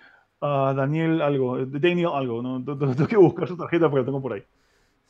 Ah, 0.41 0.73
Daniel 0.73 1.21
algo, 1.21 1.57
Daniel 1.65 2.11
algo, 2.13 2.41
¿no? 2.41 2.63
Tengo 2.63 3.07
que 3.07 3.17
buscar 3.17 3.45
su 3.45 3.57
tarjeta 3.57 3.89
porque 3.89 3.99
la 4.03 4.05
tengo 4.05 4.21
por 4.21 4.31
ahí. 4.31 4.43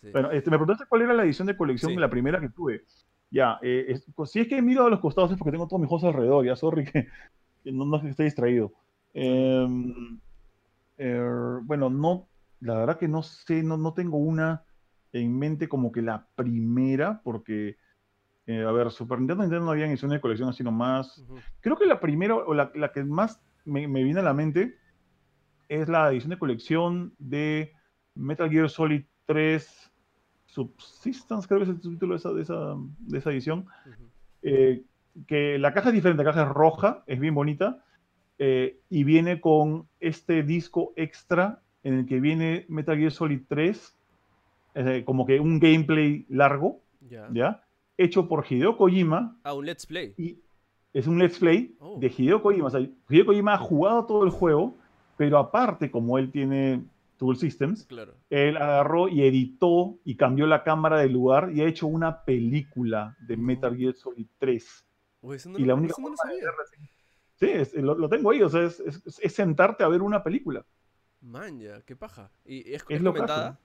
Sí. 0.01 0.09
Bueno, 0.11 0.31
este, 0.31 0.49
me 0.49 0.57
preguntaste 0.57 0.85
cuál 0.89 1.03
era 1.03 1.13
la 1.13 1.23
edición 1.23 1.45
de 1.45 1.55
colección, 1.55 1.91
Sí. 1.91 1.97
la 1.99 2.09
primera 2.09 2.39
que 2.41 2.49
tuve. 2.49 2.83
Ya, 3.29 3.59
eh, 3.61 3.85
es- 3.89 4.05
pues, 4.15 4.31
si 4.31 4.39
es 4.39 4.47
que 4.47 4.57
he 4.57 4.61
mirado 4.63 4.87
a 4.87 4.89
los 4.89 4.99
costados 4.99 5.29
es 5.31 5.37
porque 5.37 5.51
tengo 5.51 5.67
todos 5.67 5.81
mis 5.81 5.89
cosas 5.89 6.07
alrededor, 6.15 6.43
ya, 6.45 6.55
sorry 6.55 6.83
que, 6.83 7.07
que 7.63 7.71
no, 7.71 7.85
no 7.85 7.97
es 7.97 8.01
que 8.01 8.09
esté 8.09 8.23
distraído. 8.23 8.71
Em, 9.13 10.19
er, 10.97 11.59
bueno, 11.63 11.89
no, 11.91 12.27
la 12.61 12.77
verdad 12.77 12.97
que 12.97 13.07
no 13.07 13.23
sé, 13.23 13.63
no, 13.63 13.77
no 13.77 13.93
tengo 13.93 14.17
una 14.17 14.63
en 15.11 15.37
mente 15.37 15.67
como 15.67 15.91
que 15.91 16.01
la 16.01 16.27
primera, 16.35 17.21
porque, 17.23 17.77
eh, 18.45 18.63
a 18.63 18.71
ver, 18.71 18.91
Super 18.91 19.19
Nintendo, 19.19 19.43
Nintendo 19.43 19.65
no 19.65 19.71
había 19.71 19.87
ediciones 19.87 20.17
de 20.17 20.21
colección 20.21 20.49
así 20.49 20.63
nomás. 20.63 21.23
Creo 21.61 21.77
que 21.77 21.85
la 21.85 21.99
primera, 21.99 22.35
o 22.35 22.53
la, 22.53 22.71
la 22.75 22.91
que 22.91 23.03
más 23.03 23.41
me, 23.65 23.87
me 23.87 24.03
viene 24.03 24.19
a 24.19 24.23
la 24.23 24.33
mente, 24.33 24.77
es 25.67 25.87
la 25.87 26.09
edición 26.09 26.31
de 26.31 26.39
colección 26.39 27.15
de 27.17 27.73
Metal 28.15 28.49
Gear 28.49 28.69
Solid 28.69 29.03
3 29.25 29.91
Subsistence, 30.45 31.47
creo 31.47 31.59
que 31.59 31.63
es 31.63 31.69
el 31.69 31.81
subtítulo 31.81 32.15
de 32.15 32.17
esa, 32.17 32.33
de 32.33 32.41
esa, 32.41 32.75
de 32.99 33.17
esa 33.17 33.31
edición. 33.31 33.65
Eh, 34.41 34.83
que 35.27 35.59
la 35.59 35.73
caja 35.73 35.89
es 35.89 35.95
diferente, 35.95 36.23
la 36.23 36.31
caja 36.31 36.43
es 36.43 36.49
roja, 36.49 37.03
es 37.05 37.19
bien 37.19 37.35
bonita, 37.35 37.83
eh, 38.39 38.79
y 38.89 39.03
viene 39.03 39.41
con 39.41 39.87
este 39.99 40.43
disco 40.43 40.93
extra 40.95 41.61
en 41.83 41.93
el 41.93 42.05
que 42.05 42.19
viene 42.19 42.65
Metal 42.69 42.97
Gear 42.97 43.11
Solid 43.11 43.41
3, 43.47 43.95
eh, 44.75 45.03
como 45.05 45.25
que 45.25 45.39
un 45.39 45.59
gameplay 45.59 46.25
largo, 46.29 46.81
Ya. 47.09 47.27
¿ya? 47.31 47.63
Hecho 47.97 48.27
por 48.27 48.45
Hideo 48.49 48.77
Kojima, 48.77 49.37
Ah, 49.43 49.53
un 49.53 49.65
Let's 49.65 49.85
Play. 49.85 50.13
y 50.17 50.37
es 50.93 51.07
un 51.07 51.19
let's 51.19 51.37
play 51.39 51.75
Oh. 51.79 51.99
de 51.99 52.07
Hideo 52.15 52.41
Kojima. 52.41 52.67
O 52.67 52.69
sea, 52.69 52.81
Hideo 53.09 53.25
Kojima 53.25 53.53
ha 53.53 53.57
jugado 53.57 54.05
todo 54.05 54.23
el 54.23 54.29
juego, 54.31 54.75
pero 55.17 55.37
aparte, 55.37 55.91
como 55.91 56.17
él 56.17 56.31
tiene 56.31 56.83
Tool 57.17 57.35
Systems, 57.37 57.85
Claro. 57.85 58.13
él 58.29 58.55
agarró 58.57 59.09
y 59.09 59.23
editó 59.23 59.97
y 60.05 60.15
cambió 60.15 60.47
la 60.47 60.63
cámara 60.63 60.99
de 60.99 61.09
lugar 61.09 61.51
y 61.53 61.61
ha 61.61 61.65
hecho 61.67 61.87
una 61.87 62.23
película 62.23 63.17
de 63.27 63.35
No. 63.35 63.43
Metal 63.43 63.75
Gear 63.75 63.93
Solid 63.95 64.27
3. 64.37 64.85
Uy, 65.21 65.35
eso 65.35 65.49
no 65.49 65.57
Y 65.57 65.61
lo- 65.61 65.67
la 65.67 65.75
única 65.75 65.91
eso 65.91 66.01
no 66.01 66.09
lo 66.09 66.15
sabía. 66.15 66.37
Sí, 67.35 67.47
es- 67.49 67.73
lo, 67.75 67.95
lo 67.95 68.07
tengo 68.09 68.31
ahí, 68.31 68.41
o 68.41 68.49
sea, 68.49 68.63
es, 68.63 68.79
es- 68.79 69.19
es 69.21 69.33
sentarte 69.33 69.83
a 69.83 69.87
ver 69.89 70.01
una 70.01 70.23
película. 70.23 70.65
Man, 71.21 71.59
ya, 71.59 71.81
qué 71.81 71.95
paja. 71.95 72.31
¿Y 72.45 72.73
es, 72.73 72.83
Es 72.87 73.03
comentada? 73.03 73.59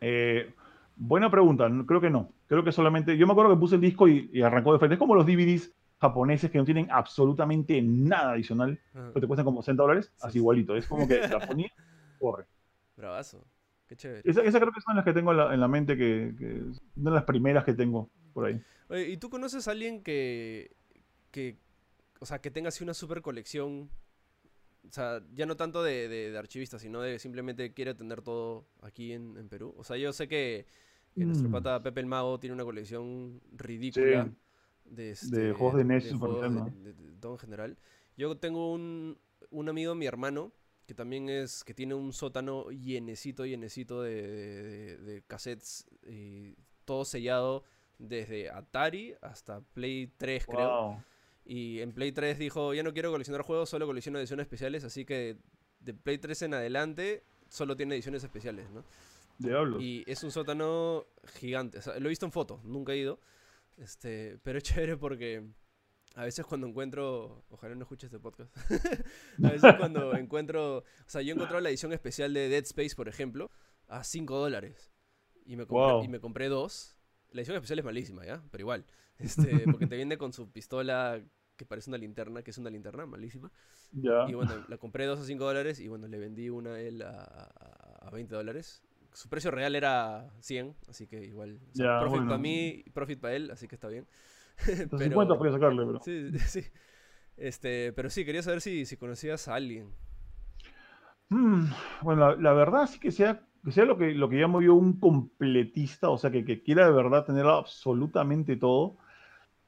Eh, 0.00 0.52
buena 0.96 1.30
pregunta, 1.30 1.68
creo 1.86 2.00
que 2.00 2.10
no. 2.10 2.32
Creo 2.46 2.64
que 2.64 2.72
solamente. 2.72 3.16
Yo 3.16 3.26
me 3.26 3.32
acuerdo 3.32 3.54
que 3.54 3.60
puse 3.60 3.76
el 3.76 3.80
disco 3.80 4.08
y, 4.08 4.30
y 4.32 4.42
arrancó 4.42 4.72
de 4.72 4.78
frente. 4.78 4.94
Es 4.94 4.98
como 4.98 5.14
los 5.14 5.26
DVDs 5.26 5.72
japoneses 6.00 6.50
que 6.50 6.58
no 6.58 6.64
tienen 6.64 6.88
absolutamente 6.90 7.80
nada 7.80 8.32
adicional, 8.32 8.80
Ajá. 8.92 9.12
que 9.14 9.20
te 9.20 9.26
cuestan 9.26 9.44
como 9.44 9.62
60 9.62 9.82
dólares. 9.82 10.06
Sí, 10.06 10.20
Así 10.22 10.32
sí. 10.32 10.38
igualito. 10.38 10.76
Es 10.76 10.86
como 10.86 11.06
que 11.06 11.20
la 11.28 11.46
ponía, 11.46 11.70
corre. 12.18 12.46
Bravazo. 12.96 13.44
Qué 13.86 13.96
chévere. 13.96 14.22
Esa, 14.24 14.42
esa 14.42 14.58
creo 14.58 14.72
que 14.72 14.80
son 14.80 14.96
las 14.96 15.04
que 15.04 15.12
tengo 15.12 15.32
en 15.32 15.36
la, 15.36 15.54
en 15.54 15.60
la 15.60 15.68
mente, 15.68 15.96
que, 15.96 16.34
que 16.38 16.62
una 16.96 17.10
de 17.10 17.14
las 17.16 17.24
primeras 17.24 17.64
que 17.64 17.74
tengo 17.74 18.10
por 18.32 18.46
ahí. 18.46 18.60
Oye, 18.88 19.10
¿y 19.10 19.16
tú 19.16 19.30
conoces 19.30 19.68
a 19.68 19.72
alguien 19.72 20.02
que, 20.02 20.74
que, 21.30 21.58
o 22.20 22.26
sea, 22.26 22.40
que 22.40 22.50
tenga 22.50 22.68
así 22.68 22.82
una 22.82 22.94
super 22.94 23.22
colección? 23.22 23.90
O 24.88 24.90
sea, 24.92 25.22
ya 25.32 25.46
no 25.46 25.56
tanto 25.56 25.82
de, 25.82 26.08
de, 26.08 26.30
de 26.32 26.38
archivista, 26.38 26.78
sino 26.78 27.00
de 27.00 27.18
simplemente 27.18 27.72
quiere 27.72 27.94
tener 27.94 28.20
todo 28.22 28.66
aquí 28.82 29.12
en, 29.12 29.36
en 29.38 29.48
Perú. 29.48 29.74
O 29.78 29.84
sea, 29.84 29.96
yo 29.96 30.12
sé 30.12 30.26
que, 30.28 30.66
que 31.14 31.24
nuestro 31.24 31.48
Mm. 31.48 31.52
pata 31.52 31.82
Pepe 31.82 32.00
el 32.00 32.06
Mago 32.06 32.38
tiene 32.40 32.54
una 32.54 32.64
colección 32.64 33.40
ridícula 33.52 34.24
Sí. 34.24 34.30
de, 34.86 35.10
este, 35.12 35.52
juegos 35.52 35.76
de 35.76 35.84
NES 35.84 36.12
juegos 36.18 36.42
de- 36.82 36.92
de 36.94 37.12
todo 37.20 37.32
en 37.32 37.38
general. 37.38 37.78
Yo 38.16 38.36
tengo 38.36 38.72
un, 38.72 39.18
un 39.50 39.68
amigo, 39.68 39.94
mi 39.94 40.06
hermano, 40.06 40.52
que 40.86 40.94
también 40.94 41.28
es, 41.28 41.62
que 41.64 41.74
tiene 41.74 41.94
un 41.94 42.12
sótano 42.12 42.70
llenecito, 42.70 43.46
llenecito 43.46 44.02
de, 44.02 45.22
cassettes 45.28 45.86
y 46.06 46.56
todo 46.84 47.04
sellado 47.04 47.62
desde 47.98 48.50
Atari 48.50 49.14
hasta 49.22 49.60
Play 49.60 50.08
3, 50.18 50.44
creo. 50.46 51.02
Y 51.44 51.80
en 51.80 51.92
Play 51.92 52.12
3 52.12 52.38
dijo, 52.38 52.72
ya 52.74 52.82
no 52.82 52.92
quiero 52.92 53.10
coleccionar 53.10 53.42
juegos, 53.42 53.68
solo 53.68 53.86
colecciono 53.86 54.18
ediciones 54.18 54.44
especiales, 54.44 54.84
así 54.84 55.04
que 55.04 55.36
de 55.80 55.94
Play 55.94 56.18
3 56.18 56.42
en 56.42 56.54
adelante 56.54 57.24
solo 57.48 57.76
tiene 57.76 57.94
ediciones 57.94 58.22
especiales, 58.22 58.70
¿no? 58.70 58.84
Diablos. 59.38 59.82
Y 59.82 60.04
es 60.06 60.22
un 60.22 60.30
sótano 60.30 61.06
gigante. 61.34 61.78
O 61.78 61.82
sea, 61.82 61.98
lo 61.98 62.06
he 62.06 62.08
visto 62.10 62.26
en 62.26 62.32
foto, 62.32 62.60
nunca 62.64 62.92
he 62.92 62.98
ido. 62.98 63.18
Este, 63.76 64.38
pero 64.42 64.58
es 64.58 64.64
chévere 64.92 64.96
porque 64.96 65.42
a 66.14 66.24
veces 66.24 66.46
cuando 66.46 66.66
encuentro. 66.66 67.44
Ojalá 67.50 67.74
no 67.74 67.82
escuches 67.82 68.04
este 68.12 68.20
podcast. 68.20 68.54
a 69.42 69.50
veces 69.50 69.74
cuando 69.78 70.14
encuentro. 70.16 70.78
O 70.78 70.84
sea, 71.06 71.22
yo 71.22 71.30
he 71.32 71.34
encontrado 71.34 71.60
la 71.60 71.70
edición 71.70 71.92
especial 71.92 72.32
de 72.34 72.48
Dead 72.48 72.62
Space, 72.64 72.94
por 72.94 73.08
ejemplo, 73.08 73.50
a 73.88 74.04
5 74.04 74.38
dólares. 74.38 74.92
Y 75.44 75.56
me, 75.56 75.66
compré, 75.66 75.92
Wow. 75.92 76.04
y 76.04 76.08
me 76.08 76.20
compré 76.20 76.48
dos. 76.48 76.96
La 77.32 77.40
edición 77.40 77.56
especial 77.56 77.78
es 77.80 77.84
malísima, 77.84 78.24
¿ya? 78.26 78.42
Pero 78.50 78.62
igual. 78.62 78.84
Este, 79.18 79.66
porque 79.70 79.86
te 79.86 79.94
viene 79.94 80.18
con 80.18 80.32
su 80.32 80.50
pistola 80.50 81.22
que 81.56 81.64
parece 81.64 81.90
una 81.90 81.98
linterna, 81.98 82.42
que 82.42 82.50
es 82.50 82.58
una 82.58 82.70
linterna 82.70 83.06
malísima. 83.06 83.52
Ya. 83.92 84.24
Y 84.28 84.34
bueno, 84.34 84.52
la 84.68 84.78
compré 84.78 85.04
dos 85.06 85.20
a 85.20 85.24
5 85.24 85.44
dólares 85.44 85.78
y 85.78 85.86
bueno, 85.86 86.08
le 86.08 86.18
vendí 86.18 86.48
una 86.50 86.70
a 86.74 86.80
él 86.80 87.02
a, 87.02 87.10
a, 87.22 88.08
a 88.08 88.10
20 88.10 88.34
dólares. 88.34 88.82
Su 89.12 89.28
precio 89.28 89.50
real 89.52 89.76
era 89.76 90.30
100, 90.40 90.74
así 90.88 91.06
que 91.06 91.22
igual. 91.24 91.60
o 91.70 91.74
sea, 91.74 91.86
Ya, 91.86 92.00
profit 92.00 92.16
bueno. 92.16 92.28
para 92.30 92.38
mí, 92.38 92.82
profit 92.94 93.20
para 93.20 93.34
él, 93.36 93.50
así 93.50 93.68
que 93.68 93.76
está 93.76 93.86
bien. 93.88 94.08
Los 94.90 95.00
50 95.00 95.38
podía 95.38 95.52
sacarle, 95.52 95.84
pero. 95.86 96.00
Sí, 96.02 96.38
sí. 96.48 96.64
Este, 97.36 97.92
pero 97.92 98.10
sí, 98.10 98.24
quería 98.24 98.42
saber 98.42 98.60
si, 98.60 98.84
si 98.86 98.96
conocías 98.96 99.46
a 99.46 99.54
alguien. 99.54 99.94
Mm, 101.28 101.64
bueno, 102.02 102.30
la, 102.30 102.36
la 102.36 102.52
verdad 102.52 102.86
sí 102.86 102.98
que 102.98 103.10
sea, 103.10 103.46
que 103.64 103.72
sea 103.72 103.84
lo 103.84 103.96
que, 103.96 104.12
lo 104.14 104.28
que 104.28 104.36
llamo 104.36 104.60
yo 104.60 104.74
un 104.74 104.98
completista, 104.98 106.08
o 106.10 106.18
sea, 106.18 106.30
que, 106.30 106.44
que 106.44 106.62
quiera 106.62 106.86
de 106.86 106.92
verdad 106.92 107.24
tener 107.24 107.46
absolutamente 107.46 108.56
todo. 108.56 108.96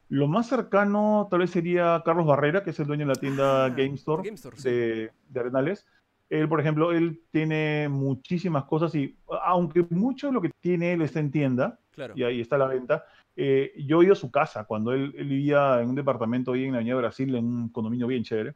Lo 0.09 0.29
más 0.29 0.49
cercano 0.49 1.27
tal 1.31 1.41
vez 1.41 1.51
sería 1.51 2.03
Carlos 2.05 2.27
Barrera, 2.27 2.63
que 2.63 2.71
es 2.71 2.79
el 2.81 2.87
dueño 2.87 3.07
de 3.07 3.15
la 3.15 3.21
tienda 3.21 3.65
Ah, 3.67 3.71
Game 3.71 3.95
Store, 3.95 4.23
Game 4.23 4.35
Store, 4.35 4.57
sí. 4.57 4.69
de, 4.69 5.11
de 5.29 5.41
Arenales. 5.41 5.87
Él, 6.31 6.49
por 6.49 6.61
ejemplo, 6.61 6.93
él 6.93 7.21
tiene 7.31 7.89
muchísimas 7.89 8.65
cosas 8.65 8.95
y 8.95 9.17
aunque 9.45 9.87
mucho 9.91 10.27
de 10.29 10.33
lo 10.33 10.41
que 10.41 10.51
tiene 10.61 10.93
él 10.95 11.03
está 11.03 11.21
en 11.21 11.31
tienda, 11.31 11.79
Claro. 11.93 12.15
y 12.17 12.25
ahí 12.25 12.41
está 12.41 12.57
a 12.57 12.61
la 12.61 12.67
venta. 12.67 13.05
Eh, 13.37 13.73
yo 13.87 14.01
he 14.01 14.05
ido 14.07 14.15
a 14.15 14.17
su 14.17 14.31
casa 14.31 14.65
cuando 14.65 14.93
él, 14.93 15.15
él 15.17 15.29
vivía 15.29 15.81
en 15.81 15.89
un 15.91 15.95
departamento 15.95 16.53
ahí 16.53 16.65
en 16.65 16.73
la 16.73 16.79
Avenida 16.79 16.97
Brasil, 16.97 17.35
en 17.35 17.45
un 17.45 17.69
condominio 17.69 18.07
bien 18.09 18.25
chévere. 18.25 18.55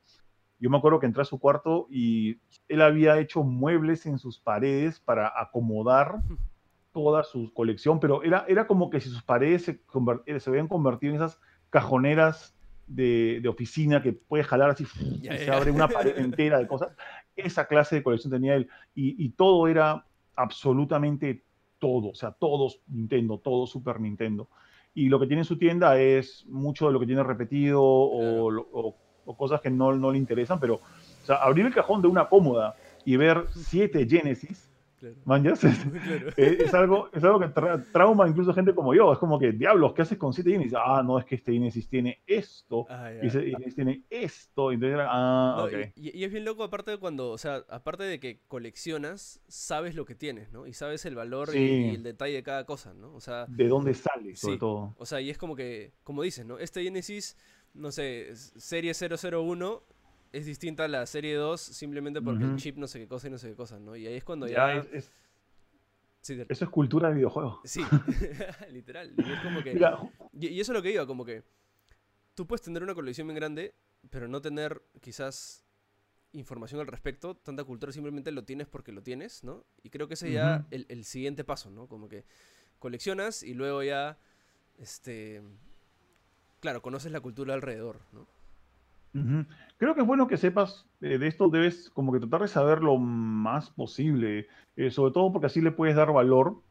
Yo 0.61 0.71
me 0.71 0.77
acuerdo 0.77 0.99
que 0.99 1.07
entré 1.07 1.23
a 1.23 1.27
su 1.27 1.39
cuarto 1.39 1.87
y 1.91 2.39
él 2.69 2.83
había 2.83 3.19
hecho 3.19 3.43
muebles 3.45 4.07
en 4.07 4.19
sus 4.19 4.41
paredes 4.41 4.99
para 5.01 5.33
acomodar 5.41 6.21
toda 6.93 7.23
su 7.23 7.53
colección, 7.55 8.01
pero 8.01 8.23
era, 8.25 8.45
era 8.49 8.67
como 8.67 8.91
que 8.91 9.01
si 9.01 9.09
sus 9.09 9.23
paredes 9.23 9.65
se, 9.65 9.81
eh, 10.27 10.41
se 10.41 10.51
habían 10.51 10.67
convertido 10.69 11.11
en 11.15 11.17
esas 11.23 11.41
cajoneras 11.71 12.57
de, 12.87 13.39
de 13.43 13.49
oficina 13.49 14.03
que 14.03 14.13
puedes 14.15 14.47
jalar 14.47 14.71
así 14.71 14.85
Ya, 15.21 15.35
y 15.35 15.39
se 15.39 15.47
ya. 15.47 15.57
abre 15.57 15.71
una 15.71 15.89
pared 15.89 16.19
entera 16.19 16.59
de 16.59 16.67
cosas. 16.67 16.97
Esa 17.37 17.67
clase 17.67 17.97
de 17.97 18.03
colección 18.03 18.33
tenía 18.33 18.57
él 18.57 18.69
y, 18.95 19.23
y 19.25 19.29
todo 19.31 19.69
era 19.69 20.07
absolutamente 20.35 21.45
todo, 21.79 22.09
o 22.11 22.15
sea, 22.15 22.33
todos 22.33 22.81
Nintendo, 22.89 23.39
todo 23.39 23.67
Super 23.67 24.01
Nintendo. 24.01 24.49
Y 24.95 25.09
lo 25.09 25.21
que 25.21 25.27
tiene 25.27 25.43
en 25.43 25.45
su 25.45 25.59
tienda 25.59 26.01
es 26.01 26.45
mucho 26.49 26.87
de 26.89 26.93
lo 26.93 26.99
que 26.99 27.07
tiene 27.07 27.23
repetido 27.23 27.81
o, 27.85 28.49
Claro. 28.49 28.51
lo- 28.51 28.69
o- 28.73 28.97
o 29.29 29.37
cosas 29.37 29.61
que 29.61 29.69
no, 29.69 29.95
no 29.95 30.11
le 30.11 30.17
interesan, 30.17 30.59
pero 30.59 30.81
abrir 31.29 31.67
el 31.67 31.75
cajón 31.75 32.01
de 32.01 32.09
una 32.09 32.29
cómoda 32.31 32.75
y 33.05 33.17
ver 33.17 33.45
siete 33.51 34.07
Genesis, 34.09 34.71
Claro. 34.99 35.15
manjas, 35.25 35.63
es, 35.65 35.79
Claro. 35.79 36.29
es- 36.37 36.61
es 36.61 36.75
algo, 36.75 37.09
es 37.13 37.23
algo 37.25 37.39
que 37.41 37.47
tra- 37.47 37.85
trauma 37.93 38.29
incluso 38.29 38.53
gente 38.53 38.75
como 38.75 38.95
yo. 38.95 39.13
Es 39.13 39.19
como 39.19 39.39
que, 39.39 39.53
diablos, 39.53 39.93
¿qué 39.95 40.03
haces 40.03 40.19
con 40.19 40.33
siete 40.33 40.51
Genesis? 40.51 40.75
Ah, 40.77 41.03
no, 41.05 41.19
es 41.19 41.25
que 41.25 41.37
este 41.37 41.53
Genesis 41.53 41.89
tiene 41.89 42.21
esto, 42.27 42.87
Ah, 42.89 43.11
y 43.23 43.27
ese 43.27 43.43
Genesis 43.43 43.75
tiene 43.75 44.03
esto. 44.11 44.73
Entonces 44.73 44.99
ah, 45.09 45.55
No, 45.59 45.65
ok. 45.65 45.93
y, 45.97 46.19
y 46.19 46.25
es 46.25 46.33
bien 46.33 46.45
loco, 46.45 46.65
aparte 46.65 46.91
de 46.93 46.99
cuando, 46.99 47.31
o 47.31 47.39
sea, 47.39 47.65
aparte 47.69 48.03
de 48.05 48.19
que 48.21 48.41
coleccionas, 48.49 49.41
sabes 49.49 49.95
lo 49.95 50.05
que 50.05 50.15
tienes, 50.15 50.51
¿no? 50.53 50.67
Y 50.67 50.73
sabes 50.73 51.05
el 51.07 51.15
valor 51.15 51.49
y- 51.51 51.53
Sí. 51.53 51.59
y, 51.93 51.95
el 51.95 52.03
detalle 52.03 52.35
de 52.35 52.43
cada 52.43 52.65
cosa, 52.65 52.95
¿no? 52.95 53.15
O 53.15 53.21
sea, 53.21 53.47
¿De 53.47 53.69
dónde 53.69 53.95
sale, 53.95 54.35
sobre 54.37 54.55
Sí. 54.55 54.59
todo? 54.59 54.95
o 54.99 55.07
sea, 55.07 55.21
y 55.21 55.31
es 55.31 55.39
como 55.39 55.57
que, 55.57 55.93
como 56.05 56.23
dices, 56.23 56.45
¿no? 56.47 56.59
Este 56.59 56.83
Genesis, 56.83 57.37
no 57.75 57.91
sé, 57.93 58.35
serie 58.35 58.93
001 58.95 59.83
es 60.33 60.47
distinta 60.47 60.85
a 60.85 60.89
la 60.89 61.07
serie 61.07 61.35
2 61.37 61.61
simplemente 61.61 62.21
porque 62.21 62.45
el 62.45 62.57
chip 62.57 62.77
no 62.77 62.87
sé 62.87 62.99
qué 62.99 63.09
cosa 63.09 63.29
y 63.29 63.31
no 63.31 63.39
sé 63.39 63.49
qué 63.51 63.55
cosa, 63.57 63.79
¿no? 63.79 63.97
Y 63.97 64.07
ahí 64.07 64.15
es 64.17 64.25
cuando 64.25 64.47
Ya, 64.47 64.55
ya... 64.55 64.75
es- 64.81 64.93
es- 64.93 65.13
sí, 66.21 66.45
eso 66.49 66.65
es 66.65 66.71
cultura 66.71 67.09
de 67.09 67.15
videojuegos. 67.17 67.61
sí, 67.65 67.83
literal. 68.71 69.13
Y 69.17 69.33
es 69.33 69.41
como 69.41 69.63
que... 69.63 69.75
Mira, 69.75 69.99
Y, 70.33 70.49
y 70.49 70.61
eso 70.61 70.73
es 70.73 70.77
lo 70.77 70.83
que 70.83 70.93
iba, 70.93 71.07
como 71.07 71.25
que 71.25 71.43
tú 72.35 72.47
puedes 72.47 72.63
tener 72.63 72.83
una 72.83 72.95
colección 72.95 73.27
bien 73.27 73.37
grande, 73.37 73.75
pero 74.11 74.29
no 74.29 74.41
tener 74.41 74.83
quizás 75.01 75.65
información 76.33 76.81
al 76.81 76.87
respecto, 76.87 77.35
tanta 77.37 77.65
cultura 77.65 77.91
simplemente 77.91 78.31
lo 78.33 78.45
tienes 78.45 78.69
porque 78.69 78.93
lo 78.93 79.03
tienes, 79.03 79.43
¿no? 79.45 79.65
Y 79.83 79.89
creo 79.91 80.09
que 80.09 80.15
ese 80.15 80.31
ya 80.31 80.67
el, 80.71 80.85
el 80.91 81.05
siguiente 81.05 81.43
paso, 81.43 81.71
¿no? 81.71 81.89
Como 81.89 82.09
que 82.09 82.25
coleccionas 82.79 83.43
y 83.43 83.55
luego 83.55 83.83
ya, 83.83 84.19
este, 84.77 85.43
claro, 86.61 86.83
conoces 86.83 87.11
la 87.13 87.21
cultura 87.21 87.55
alrededor, 87.55 88.03
¿no? 88.13 88.29
Creo 89.77 89.95
que 89.95 90.01
es 90.01 90.07
bueno 90.07 90.27
que 90.27 90.37
sepas 90.37 90.87
eh, 91.01 91.19
de 91.19 91.27
esto, 91.27 91.49
debes 91.49 91.91
como 91.91 92.13
que 92.13 92.19
tratar 92.21 92.43
de 92.43 92.49
saber 92.49 92.83
lo 92.83 92.99
más 92.99 93.71
posible, 93.71 94.49
eh, 94.77 94.91
sobre 94.91 95.13
todo 95.13 95.33
porque 95.33 95.47
así 95.47 95.61
le 95.61 95.71
puedes 95.73 95.97
dar 95.97 96.13
valor. 96.13 96.63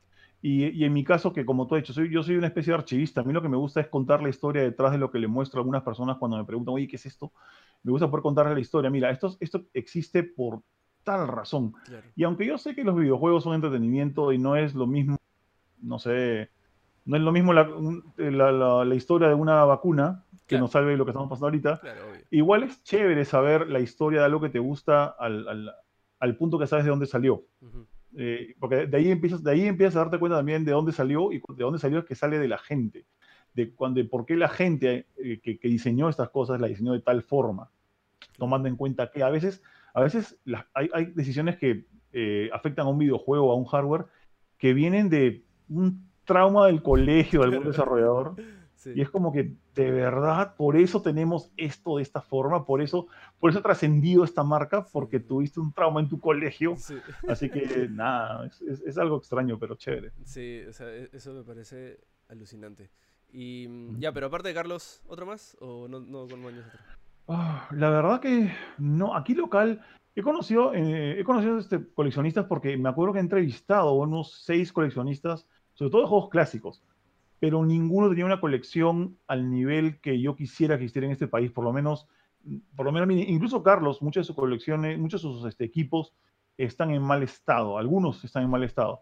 Y, 0.42 0.66
y 0.68 0.84
en 0.84 0.94
mi 0.94 1.04
caso, 1.04 1.34
que 1.34 1.46
como 1.46 1.66
tú 1.66 1.76
has 1.76 1.82
dicho, 1.82 1.94
soy, 1.94 2.12
yo 2.12 2.22
soy 2.22 2.36
una 2.36 2.48
especie 2.48 2.72
de 2.72 2.78
archivista. 2.78 3.22
A 3.22 3.24
mí 3.24 3.34
lo 3.34 3.42
que 3.42 3.50
me 3.50 3.58
gusta 3.58 3.82
es 3.82 3.88
contar 3.88 4.22
la 4.22 4.30
historia 4.30 4.62
detrás 4.62 4.92
de 4.92 4.98
lo 5.00 5.10
que 5.10 5.18
le 5.20 5.28
muestro 5.28 5.60
a 5.60 5.62
algunas 5.62 5.82
personas 5.84 6.18
cuando 6.18 6.38
me 6.38 6.46
preguntan, 6.46 6.76
oye, 6.76 6.88
¿qué 6.88 6.96
es 6.98 7.06
esto? 7.08 7.32
Me 7.84 7.92
gusta 7.92 8.08
poder 8.10 8.22
contarle 8.22 8.54
la 8.54 8.60
historia. 8.60 8.90
Mira, 8.92 9.10
esto, 9.10 9.36
esto 9.40 9.66
existe 9.74 10.22
por 10.24 10.62
tal 11.04 11.28
razón. 11.28 11.74
Claro. 11.86 12.04
Y 12.16 12.24
aunque 12.24 12.46
yo 12.46 12.58
sé 12.60 12.76
que 12.76 12.84
los 12.84 12.96
videojuegos 12.96 13.44
son 13.44 13.56
entretenimiento 13.56 14.32
y 14.32 14.38
no 14.38 14.56
es 14.56 14.76
lo 14.76 14.86
mismo, 14.86 15.18
no 15.82 15.98
sé, 15.98 16.50
no 17.06 17.16
es 17.18 17.24
lo 17.24 17.32
mismo 17.32 17.54
la, 17.54 17.68
la- 18.18 18.52
la- 18.52 18.86
la 18.86 18.96
historia 18.96 19.30
de 19.30 19.34
una 19.36 19.64
vacuna 19.66 20.24
que 20.48 20.56
Claro. 20.56 20.64
nos 20.64 20.72
salve 20.72 20.92
de 20.92 20.98
lo 20.98 21.06
que 21.06 21.12
estamos 21.12 21.30
pasando 21.30 21.48
ahorita, 21.48 21.80
Claro, 21.82 22.02
igual 22.32 22.64
es 22.64 22.82
chévere 22.84 23.26
saber 23.26 23.68
la 23.70 23.80
historia 23.80 24.20
de 24.22 24.26
algo 24.26 24.40
que 24.42 24.50
te 24.50 24.60
gusta 24.60 25.06
al, 25.06 25.48
al- 25.48 25.72
al 26.20 26.38
punto 26.38 26.58
que 26.58 26.66
sabes 26.68 26.86
de 26.86 26.90
dónde 26.90 27.06
salió. 27.06 27.44
Eh, 28.16 28.56
porque 28.60 28.88
de 28.88 28.98
ahí, 28.98 29.12
empiezas, 29.12 29.44
de 29.44 29.52
ahí 29.52 29.68
empiezas 29.68 29.98
a 29.98 30.00
darte 30.00 30.18
cuenta 30.18 30.38
también 30.38 30.64
de 30.66 30.72
dónde 30.72 30.92
salió 30.94 31.32
y 31.32 31.38
de 31.40 31.64
dónde 31.64 31.78
salió 31.80 32.00
es 32.00 32.06
que 32.06 32.16
sale 32.16 32.40
de 32.40 32.48
la 32.48 32.58
gente. 32.58 33.06
De, 33.54 33.74
cuando, 33.74 34.00
de 34.02 34.08
por 34.08 34.26
qué 34.26 34.36
la 34.38 34.48
gente 34.50 35.08
eh, 35.18 35.40
que, 35.44 35.60
que 35.60 35.68
diseñó 35.68 36.10
estas 36.10 36.30
cosas 36.30 36.62
la 36.62 36.68
diseñó 36.68 36.94
de 36.94 37.02
tal 37.02 37.22
forma. 37.24 37.70
Tomando 38.38 38.68
en 38.70 38.76
cuenta 38.78 39.12
que 39.12 39.22
a 39.24 39.30
veces, 39.30 39.62
a 39.94 40.02
veces 40.02 40.40
hay, 40.74 40.90
hay 40.94 41.06
decisiones 41.08 41.58
que 41.58 41.86
eh, 42.14 42.50
afectan 42.54 42.86
a 42.88 42.90
un 42.90 42.98
videojuego 43.00 43.48
o 43.48 43.52
a 43.52 43.56
un 43.56 43.66
hardware 43.66 44.06
que 44.58 44.74
vienen 44.74 45.10
de 45.10 45.44
un 45.70 46.08
trauma 46.24 46.68
del 46.68 46.82
colegio 46.82 47.42
de 47.42 47.46
algún 47.48 47.68
desarrollador 47.68 48.36
Sí. 48.78 48.92
y 48.96 49.02
es 49.02 49.10
como 49.10 49.32
que, 49.34 49.56
de 49.74 49.92
verdad, 49.92 50.56
por 50.56 50.78
eso 50.78 51.02
tenemos 51.02 51.52
esto 51.58 51.98
de 51.98 52.04
esta 52.04 52.22
forma, 52.22 52.64
por 52.64 52.80
eso, 52.82 53.08
por 53.40 53.50
eso 53.50 53.58
ha 53.60 53.64
trascendido 53.64 54.24
esta 54.24 54.44
marca, 54.44 54.86
porque 54.94 55.20
tuviste 55.20 55.60
un 55.60 55.74
trauma 55.74 56.00
en 56.00 56.08
tu 56.08 56.20
colegio. 56.20 56.76
Sí. 56.78 56.94
Así 57.28 57.50
que, 57.50 57.60
nada, 57.92 58.46
es, 58.46 58.62
es- 58.62 58.82
es 58.82 58.98
algo 59.00 59.18
extraño, 59.18 59.58
pero 59.58 59.76
chévere. 59.76 60.12
Sí, 60.24 60.62
o 60.70 60.72
sea, 60.74 60.88
e- 60.94 61.10
eso 61.12 61.34
me 61.34 61.44
parece 61.44 62.00
alucinante. 62.30 62.92
Y 63.34 63.68
mm, 63.68 64.00
ya, 64.00 64.12
pero 64.14 64.28
aparte 64.28 64.50
de 64.50 64.54
Carlos, 64.54 65.02
¿otro 65.08 65.26
más? 65.26 65.58
¿O 65.60 65.88
no, 65.88 66.00
no 66.00 66.28
con 66.30 66.40
Maños 66.42 66.66
otro? 66.68 66.80
Ah, 67.28 67.68
la 67.72 67.90
verdad 67.90 68.22
que 68.22 68.52
no, 68.78 69.16
aquí 69.16 69.34
local 69.34 69.82
he 70.16 70.22
conocido, 70.22 70.74
eh, 70.74 71.20
he 71.20 71.24
conocido 71.24 71.58
este, 71.58 71.84
coleccionistas 71.94 72.46
porque 72.46 72.78
me 72.78 72.90
acuerdo 72.90 73.14
que 73.14 73.20
he 73.20 73.22
entrevistado 73.24 73.90
a 73.90 73.94
unos 73.94 74.44
seis 74.46 74.72
coleccionistas, 74.72 75.46
sobre 75.74 75.92
todo 75.92 76.02
de 76.04 76.08
juegos 76.08 76.30
clásicos, 76.30 76.84
pero 77.40 77.66
ninguno 77.66 78.10
tenía 78.10 78.26
una 78.26 78.40
colección 78.40 79.18
al 79.28 79.50
nivel 79.52 80.00
que 80.00 80.20
yo 80.20 80.36
quisiera 80.36 80.78
que 80.78 80.84
existiera 80.84 81.06
en 81.06 81.12
este 81.14 81.28
país, 81.28 81.52
por 81.52 81.64
lo 81.64 81.74
menos, 81.74 82.08
por 82.76 82.86
lo 82.86 82.92
menos, 82.92 83.10
incluso 83.12 83.62
Carlos, 83.64 84.02
muchas 84.02 84.22
de 84.22 84.28
sus 84.28 84.36
colecciones, 84.36 84.98
muchos 84.98 85.22
de 85.22 85.30
sus 85.30 85.46
este, 85.46 85.66
equipos 85.66 86.14
están 86.58 86.92
en 86.92 87.04
mal 87.04 87.22
estado, 87.24 87.78
algunos 87.78 88.24
están 88.24 88.44
en 88.44 88.50
mal 88.50 88.64
estado. 88.64 89.02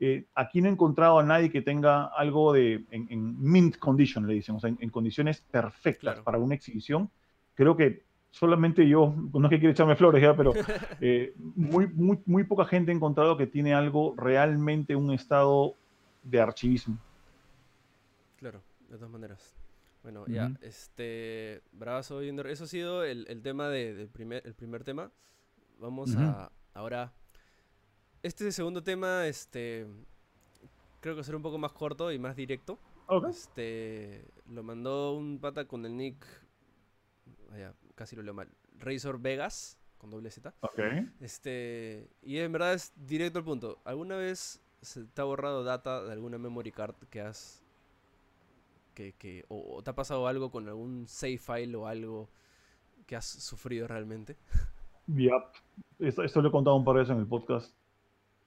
Eh, 0.00 0.26
aquí 0.34 0.60
no 0.60 0.68
he 0.68 0.72
encontrado 0.72 1.18
a 1.18 1.22
nadie 1.22 1.50
que 1.50 1.62
tenga 1.62 2.06
algo 2.06 2.52
de, 2.52 2.84
en, 2.90 3.06
en 3.10 3.40
mint 3.40 3.78
condition, 3.78 4.26
le 4.26 4.34
dicen, 4.34 4.56
o 4.56 4.60
sea, 4.60 4.70
en, 4.70 4.78
en 4.80 4.90
condiciones 4.90 5.40
perfectas 5.40 6.14
Claro. 6.14 6.24
para 6.24 6.38
una 6.38 6.54
exhibición. 6.54 7.10
Creo 7.54 7.76
que 7.76 8.04
solamente 8.30 8.88
yo, 8.88 9.14
no 9.32 9.46
es 9.46 9.50
que 9.50 9.58
quiera 9.60 9.72
echarme 9.72 9.94
flores 9.96 10.20
ya, 10.20 10.36
pero 10.36 10.52
eh, 11.00 11.34
muy, 11.36 11.86
muy, 11.88 12.18
muy 12.26 12.44
poca 12.44 12.64
gente 12.64 12.90
ha 12.90 12.94
encontrado 12.94 13.36
que 13.36 13.46
tiene 13.46 13.74
algo 13.74 14.14
realmente 14.16 14.96
un 14.96 15.12
estado 15.12 15.74
de 16.24 16.40
archivismo. 16.40 16.98
De 18.94 18.98
todas 18.98 19.10
maneras. 19.10 19.56
Bueno, 20.04 20.24
ya, 20.28 20.52
este, 20.60 21.62
Binder. 22.20 22.46
Eso 22.46 22.62
ha 22.62 22.66
sido 22.68 23.02
el, 23.02 23.26
el 23.28 23.42
tema 23.42 23.68
de- 23.68 23.92
del 23.92 24.08
primer, 24.08 24.46
el 24.46 24.54
primer 24.54 24.84
tema. 24.84 25.10
Vamos 25.80 26.14
a 26.14 26.52
ahora. 26.74 27.12
Este 28.22 28.52
segundo 28.52 28.84
tema, 28.84 29.26
este, 29.26 29.84
creo 31.00 31.16
que 31.16 31.24
será 31.24 31.36
un 31.38 31.42
poco 31.42 31.58
más 31.58 31.72
corto 31.72 32.12
y 32.12 32.20
más 32.20 32.36
directo. 32.36 32.78
Ok. 33.08 33.26
Este, 33.30 34.24
lo 34.48 34.62
mandó 34.62 35.14
un 35.16 35.40
pata 35.40 35.66
con 35.66 35.84
el 35.86 35.96
nick, 35.96 36.24
vaya, 37.50 37.74
casi 37.96 38.14
lo 38.14 38.22
leo 38.22 38.32
mal, 38.32 38.48
Razor 38.78 39.18
Vegas, 39.20 39.76
con 39.98 40.10
doble 40.10 40.30
Z. 40.30 40.54
Ok. 40.60 40.78
Este, 41.20 42.08
y 42.22 42.38
en 42.38 42.52
verdad 42.52 42.74
es 42.74 42.92
directo 42.94 43.40
al 43.40 43.44
punto. 43.44 43.80
¿Alguna 43.84 44.14
vez 44.16 44.62
se 44.82 45.04
te 45.04 45.20
ha 45.20 45.24
borrado 45.24 45.64
data 45.64 46.04
de 46.04 46.12
alguna 46.12 46.38
memory 46.38 46.70
card 46.70 46.94
que 47.10 47.20
has 47.20 47.63
que, 48.94 49.12
que 49.14 49.44
o, 49.48 49.76
o 49.76 49.82
te 49.82 49.90
ha 49.90 49.94
pasado 49.94 50.26
algo 50.26 50.50
con 50.50 50.68
algún 50.68 51.06
save 51.08 51.38
file 51.38 51.76
o 51.76 51.86
algo 51.86 52.28
que 53.06 53.16
has 53.16 53.26
sufrido 53.26 53.86
realmente? 53.86 54.36
Ya, 55.06 55.32
esto, 55.98 56.22
esto 56.22 56.40
lo 56.40 56.48
he 56.48 56.52
contado 56.52 56.76
un 56.76 56.84
par 56.84 56.94
de 56.94 57.00
veces 57.00 57.14
en 57.14 57.20
el 57.20 57.26
podcast. 57.26 57.74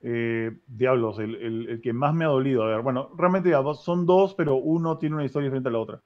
Eh, 0.01 0.57
diablos, 0.67 1.19
el, 1.19 1.35
el- 1.35 1.69
el 1.69 1.81
que 1.81 1.93
más 1.93 2.13
me 2.13 2.25
ha 2.25 2.29
dolido. 2.29 2.63
A 2.63 2.67
ver, 2.67 2.81
bueno, 2.81 3.09
realmente 3.17 3.49
ya, 3.49 3.61
son 3.75 4.05
dos, 4.05 4.33
pero 4.35 4.55
uno 4.55 4.97
tiene 4.97 5.15
una 5.15 5.25
historia 5.25 5.47
diferente 5.49 5.69
a 5.69 5.71
la 5.71 5.79
otra. 5.79 6.01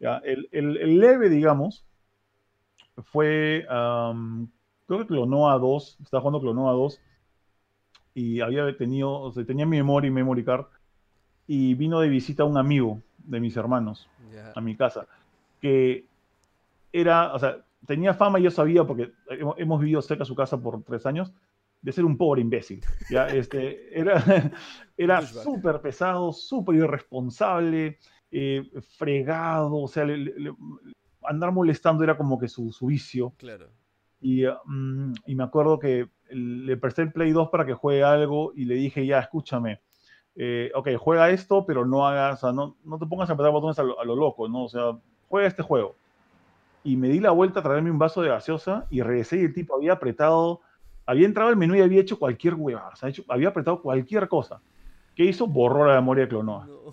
Ya, 0.00 0.18
el, 0.18 0.48
el- 0.52 0.76
el 0.78 0.98
leve, 0.98 1.28
digamos, 1.28 1.84
fue, 3.04 3.64
creo 3.66 4.98
que 5.00 5.06
Clonoa 5.06 5.58
2, 5.58 5.98
estaba 6.02 6.20
jugando 6.20 6.40
Clonoa 6.40 6.72
2 6.72 7.00
y 8.14 8.40
había 8.40 8.76
tenido, 8.76 9.12
o 9.12 9.32
sea, 9.32 9.44
tenía 9.44 9.66
mi 9.66 9.76
memory, 9.78 10.10
memory 10.10 10.44
card 10.44 10.66
y 11.46 11.74
vino 11.74 12.00
de 12.00 12.08
visita 12.08 12.44
un 12.44 12.56
amigo 12.58 13.00
de 13.24 13.40
mis 13.40 13.56
hermanos 13.56 14.08
Ya. 14.32 14.52
a 14.54 14.60
mi 14.60 14.76
casa, 14.76 15.06
que 15.60 16.04
era, 16.92 17.32
o 17.34 17.38
sea, 17.38 17.58
tenía 17.86 18.14
fama 18.14 18.38
y 18.38 18.44
yo 18.44 18.50
sabía, 18.50 18.84
porque 18.84 19.12
hemos, 19.56 19.80
vivido 19.80 20.02
cerca 20.02 20.22
de 20.24 20.28
su 20.28 20.34
casa 20.34 20.56
por 20.60 20.82
tres 20.82 21.06
años, 21.06 21.32
de 21.80 21.92
ser 21.92 22.04
un 22.04 22.16
pobre 22.16 22.40
imbécil. 22.40 22.84
¿ya? 23.10 23.26
Este, 23.34 23.98
era 23.98 24.52
era 24.96 25.22
súper 25.22 25.80
pesado, 25.80 26.32
súper 26.32 26.76
irresponsable, 26.76 27.98
eh, 28.30 28.70
fregado, 28.96 29.74
o 29.76 29.88
sea, 29.88 30.04
le- 30.04 30.16
le- 30.18 30.54
andar 31.24 31.52
molestando 31.52 32.02
era 32.04 32.16
como 32.16 32.38
que 32.38 32.48
su, 32.48 32.72
su 32.72 32.86
vicio. 32.86 33.32
Claro. 33.36 33.68
Y, 34.20 34.44
mm, 34.64 35.12
y 35.26 35.34
me 35.34 35.42
acuerdo 35.44 35.78
que 35.78 36.08
le 36.30 36.76
presté 36.76 37.02
el 37.02 37.12
Play 37.12 37.32
2 37.32 37.48
para 37.50 37.66
que 37.66 37.74
juegue 37.74 38.04
algo 38.04 38.52
y 38.54 38.64
le 38.64 38.74
dije, 38.76 39.04
ya, 39.04 39.18
escúchame, 39.20 39.80
eh, 40.36 40.70
ok, 40.74 40.88
juega 40.98 41.30
esto, 41.30 41.64
pero 41.66 41.84
no 41.84 42.06
hagas, 42.06 42.38
o 42.42 42.46
sea, 42.46 42.52
no, 42.52 42.76
no 42.84 42.98
te 42.98 43.06
pongas 43.06 43.28
a 43.30 43.34
apretar 43.34 43.52
botones 43.52 43.78
a 43.78 43.82
lo, 43.82 43.98
a 44.00 44.04
lo 44.04 44.16
loco, 44.16 44.48
¿no? 44.48 44.64
O 44.64 44.68
sea, 44.68 44.96
juega 45.28 45.48
este 45.48 45.62
juego. 45.62 45.94
Y 46.84 46.96
me 46.96 47.08
di 47.08 47.20
la 47.20 47.30
vuelta 47.30 47.60
a 47.60 47.62
traerme 47.62 47.90
un 47.90 47.98
vaso 47.98 48.22
de 48.22 48.28
gaseosa 48.30 48.86
y 48.90 49.02
regresé 49.02 49.36
y 49.40 49.44
el 49.44 49.54
tipo 49.54 49.76
había 49.76 49.92
apretado, 49.92 50.60
había 51.06 51.26
entrado 51.26 51.48
al 51.50 51.56
menú 51.56 51.74
y 51.76 51.80
había 51.80 52.00
hecho 52.00 52.18
cualquier 52.18 52.54
hueva, 52.54 52.88
o 52.92 52.96
sea, 52.96 53.08
hecho- 53.08 53.24
había 53.28 53.48
apretado 53.48 53.80
cualquier 53.82 54.28
cosa. 54.28 54.60
¿Qué 55.14 55.24
hizo? 55.24 55.46
Borró 55.46 55.86
la 55.86 55.94
memoria 55.94 56.24
de 56.24 56.28
Clonoa. 56.28 56.66
No. 56.66 56.92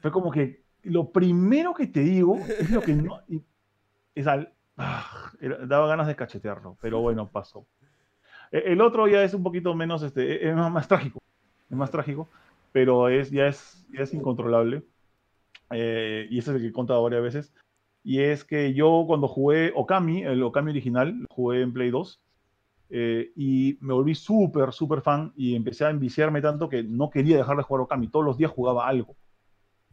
Fue 0.00 0.10
como 0.10 0.30
que 0.30 0.62
lo 0.82 1.10
primero 1.10 1.72
que 1.74 1.86
te 1.86 2.00
digo 2.00 2.38
es 2.58 2.70
lo 2.70 2.80
que 2.80 2.94
no. 2.94 3.20
es 4.14 4.26
al- 4.26 4.52
ah, 4.76 5.30
daba 5.66 5.86
ganas 5.88 6.06
de 6.06 6.16
cachetearlo, 6.16 6.76
pero 6.80 7.00
bueno, 7.00 7.28
pasó. 7.28 7.66
E- 8.52 8.72
El 8.72 8.80
otro 8.80 9.06
ya 9.08 9.22
es 9.22 9.34
un 9.34 9.42
poquito 9.42 9.74
menos, 9.74 10.02
este, 10.02 10.48
es 10.48 10.54
más, 10.54 10.70
más 10.70 10.88
trágico, 10.88 11.20
es 11.74 11.78
más 11.78 11.90
trágico, 11.90 12.28
pero 12.72 13.08
es, 13.08 13.30
ya, 13.30 13.46
es, 13.48 13.86
ya 13.92 14.02
es 14.02 14.14
incontrolable. 14.14 14.82
Eh, 15.70 16.26
y 16.30 16.38
ese 16.38 16.50
es 16.50 16.56
el 16.56 16.62
que 16.62 16.68
he 16.68 16.72
contado 16.72 17.02
varias 17.02 17.22
veces. 17.22 17.52
Y 18.02 18.20
es 18.20 18.44
que 18.44 18.74
yo 18.74 19.04
cuando 19.06 19.28
jugué 19.28 19.72
Okami, 19.74 20.22
el 20.22 20.42
Okami 20.42 20.70
original, 20.70 21.26
jugué 21.30 21.62
en 21.62 21.72
Play 21.72 21.90
2, 21.90 22.20
eh, 22.90 23.32
y 23.34 23.78
me 23.80 23.94
volví 23.94 24.14
súper, 24.14 24.72
súper 24.72 25.00
fan 25.00 25.32
y 25.36 25.56
empecé 25.56 25.84
a 25.84 25.90
enviciarme 25.90 26.42
tanto 26.42 26.68
que 26.68 26.82
no 26.82 27.10
quería 27.10 27.36
dejar 27.36 27.56
de 27.56 27.62
jugar 27.62 27.82
Okami. 27.82 28.08
Todos 28.08 28.24
los 28.24 28.36
días 28.36 28.50
jugaba 28.50 28.86
algo. 28.86 29.16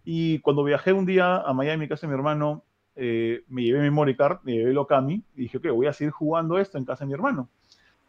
Y 0.04 0.40
cuando 0.40 0.64
viajé 0.64 0.94
un 0.94 1.06
día 1.06 1.38
a 1.38 1.54
Miami, 1.54 1.88
casa 1.88 2.08
de 2.08 2.14
mi 2.14 2.18
hermano, 2.18 2.64
eh, 2.96 3.44
me 3.48 3.64
llevé 3.64 3.80
mi 3.80 3.86
memory 3.86 4.16
card, 4.16 4.40
me 4.44 4.54
llevé 4.54 4.72
el 4.72 4.78
Okami 4.78 5.24
y 5.36 5.42
dije, 5.44 5.58
ok, 5.58 5.68
voy 5.68 5.88
a 5.88 5.94
seguir 5.94 6.12
jugando 6.12 6.58
esto 6.58 6.78
en 6.78 6.86
casa 6.86 7.06
de 7.06 7.08
mi 7.08 7.14
hermano. 7.14 7.50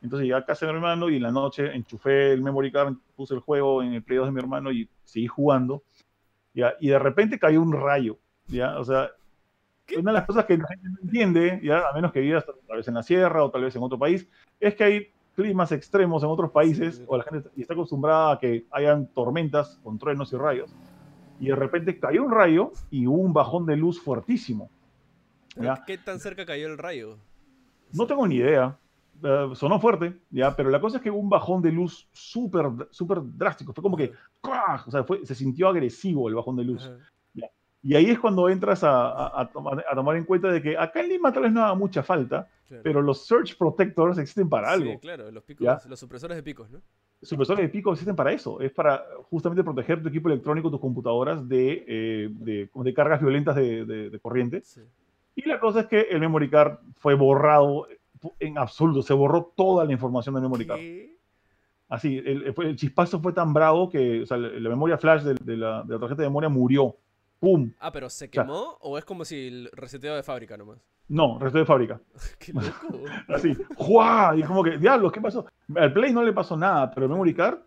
Entonces 0.02 0.24
llegué 0.26 0.34
a 0.36 0.44
casa 0.44 0.66
de 0.66 0.72
mi 0.72 0.76
hermano 0.78 1.08
y 1.08 1.16
en 1.16 1.22
la 1.22 1.30
noche 1.30 1.72
enchufé 1.74 2.32
el 2.32 2.42
memory 2.42 2.72
card, 2.72 2.94
puse 3.14 3.34
el 3.34 3.40
juego 3.40 3.82
en 3.82 3.92
el 3.94 4.02
Play 4.02 4.18
2 4.18 4.26
de 4.26 4.32
mi 4.32 4.40
hermano 4.40 4.72
y 4.72 4.88
seguí 5.04 5.26
jugando. 5.28 5.82
¿ya? 6.54 6.74
Y 6.80 6.88
de 6.88 6.98
repente 6.98 7.38
cayó 7.38 7.62
un 7.62 7.72
rayo. 7.72 8.18
¿ya? 8.48 8.78
O 8.78 8.84
sea, 8.84 9.10
¿Qué? 9.86 9.96
una 9.98 10.10
de 10.12 10.18
las 10.18 10.26
cosas 10.26 10.44
que 10.44 10.56
la 10.58 10.66
gente 10.68 10.88
no 10.88 10.98
entiende, 11.02 11.60
¿ya? 11.62 11.88
a 11.88 11.92
menos 11.92 12.12
que 12.12 12.20
vivas 12.20 12.44
tal 12.44 12.76
vez 12.76 12.88
en 12.88 12.94
la 12.94 13.02
sierra 13.02 13.44
o 13.44 13.50
tal 13.50 13.62
vez 13.62 13.74
en 13.76 13.82
otro 13.82 13.98
país, 13.98 14.28
es 14.60 14.74
que 14.74 14.84
hay 14.84 15.06
climas 15.34 15.72
extremos 15.72 16.22
en 16.22 16.28
otros 16.28 16.50
países 16.50 16.96
Sí. 16.96 17.04
o 17.06 17.16
la 17.16 17.24
gente 17.24 17.48
está 17.56 17.72
acostumbrada 17.74 18.32
a 18.32 18.38
que 18.38 18.66
hayan 18.70 19.06
tormentas 19.06 19.78
con 19.82 19.98
truenos 19.98 20.32
y 20.32 20.36
rayos. 20.36 20.74
Y 21.40 21.46
de 21.46 21.56
repente 21.56 21.98
cayó 21.98 22.22
un 22.24 22.30
rayo 22.32 22.72
y 22.90 23.06
hubo 23.06 23.18
un 23.18 23.32
bajón 23.32 23.66
de 23.66 23.76
luz 23.76 24.00
fuertísimo. 24.00 24.68
¿ya? 25.56 25.82
¿Qué 25.86 25.96
tan 25.98 26.18
cerca 26.20 26.44
cayó 26.44 26.66
el 26.66 26.76
rayo? 26.78 27.18
No 27.92 28.06
tengo 28.06 28.26
ni 28.26 28.36
idea. 28.36 28.76
Eh, 29.22 29.50
sonó 29.54 29.78
fuerte, 29.80 30.18
¿ya? 30.30 30.54
Pero 30.56 30.70
la 30.70 30.80
cosa 30.80 30.96
es 30.96 31.02
que 31.02 31.10
hubo 31.10 31.20
un 31.20 31.30
bajón 31.30 31.62
de 31.62 31.72
luz 31.72 32.08
súper 32.12 32.66
súper 32.90 33.18
drástico. 33.22 33.72
Fue 33.72 33.82
como 33.82 33.96
que, 33.96 34.12
o 34.86 34.90
sea, 34.90 35.04
fue- 35.04 35.24
se 35.26 35.34
sintió 35.34 35.68
agresivo 35.68 36.28
el 36.28 36.34
bajón 36.34 36.56
de 36.56 36.64
luz. 36.64 36.86
Ajá. 36.86 36.98
Y 37.84 37.96
ahí 37.96 38.10
es 38.10 38.18
cuando 38.20 38.48
entras 38.48 38.84
a, 38.84 39.40
a, 39.40 39.50
tomar, 39.50 39.84
a, 39.90 39.94
tomar, 39.94 40.16
en 40.16 40.24
cuenta 40.24 40.52
de 40.52 40.62
que 40.62 40.78
acá 40.78 41.00
en 41.00 41.08
Lima 41.08 41.32
tal 41.32 41.42
vez 41.42 41.52
no 41.52 41.64
haga 41.64 41.74
mucha 41.74 42.04
falta, 42.04 42.48
pero 42.84 43.02
los 43.02 43.26
Search 43.26 43.58
Protectors 43.58 44.18
existen 44.18 44.48
para 44.48 44.70
algo. 44.70 44.92
Sí, 44.92 44.98
claro, 44.98 45.28
los, 45.32 45.42
picos, 45.42 45.86
los 45.88 45.98
supresores 45.98 46.36
de 46.36 46.44
picos, 46.44 46.70
¿no? 46.70 46.80
Supresores 47.20 47.64
de 47.64 47.68
picos 47.68 47.94
existen 47.94 48.14
para 48.14 48.32
eso, 48.32 48.60
es 48.60 48.70
para 48.70 49.04
justamente 49.28 49.64
proteger 49.64 50.00
tu 50.00 50.08
equipo 50.08 50.28
electrónico, 50.28 50.70
tus 50.70 50.80
computadoras 50.80 51.48
de, 51.48 51.84
eh, 51.88 52.28
de, 52.30 52.70
de, 52.72 52.94
cargas 52.94 53.20
violentas 53.20 53.56
de, 53.56 53.84
de 53.84 54.20
corriente. 54.20 54.62
Y 55.34 55.48
la 55.48 55.58
cosa 55.58 55.80
es 55.80 55.86
que 55.86 56.02
el 56.02 56.20
memory 56.20 56.50
card 56.50 56.78
fue 56.98 57.14
borrado 57.14 57.88
en 58.38 58.58
absoluto, 58.58 59.02
se 59.02 59.14
borró 59.14 59.52
toda 59.56 59.84
la 59.84 59.92
información 59.92 60.34
del 60.34 60.42
memory 60.42 60.66
card. 60.66 60.80
Así, 61.88 62.16
el, 62.16 62.54
el, 62.56 62.76
chispazo 62.76 63.20
fue 63.20 63.34
tan 63.34 63.52
bravo 63.52 63.90
que 63.90 64.22
o 64.22 64.26
sea, 64.26 64.38
la, 64.38 64.68
memoria 64.70 64.96
flash 64.96 65.22
de, 65.22 65.56
la, 65.56 65.82
de, 65.82 65.92
la, 65.92 66.00
tarjeta 66.00 66.22
de 66.22 66.28
memoria 66.28 66.48
murió. 66.48 66.96
¡Pum! 67.38 67.72
Ah, 67.80 67.92
pero 67.92 68.08
¿se 68.08 68.30
quemó 68.30 68.78
o, 68.80 68.96
es 68.96 69.04
como 69.04 69.24
si 69.24 69.48
el 69.48 69.68
reseteado 69.72 70.16
de 70.16 70.22
fábrica 70.22 70.56
nomás? 70.56 70.78
No, 71.08 71.38
reseteo 71.38 71.60
de 71.60 71.66
fábrica. 71.66 72.00
¡Qué 72.38 72.52
loco! 72.52 73.04
Así, 73.28 73.54
¡juá! 73.76 74.34
Y 74.36 74.42
como 74.42 74.62
que, 74.62 74.78
diablos, 74.78 75.12
¿qué 75.12 75.20
pasó? 75.20 75.44
Al 75.74 75.92
Play 75.92 76.12
no 76.12 76.22
le 76.22 76.32
pasó 76.32 76.56
nada, 76.56 76.90
pero 76.90 77.06
el 77.06 77.12
memory 77.12 77.34
card 77.34 77.58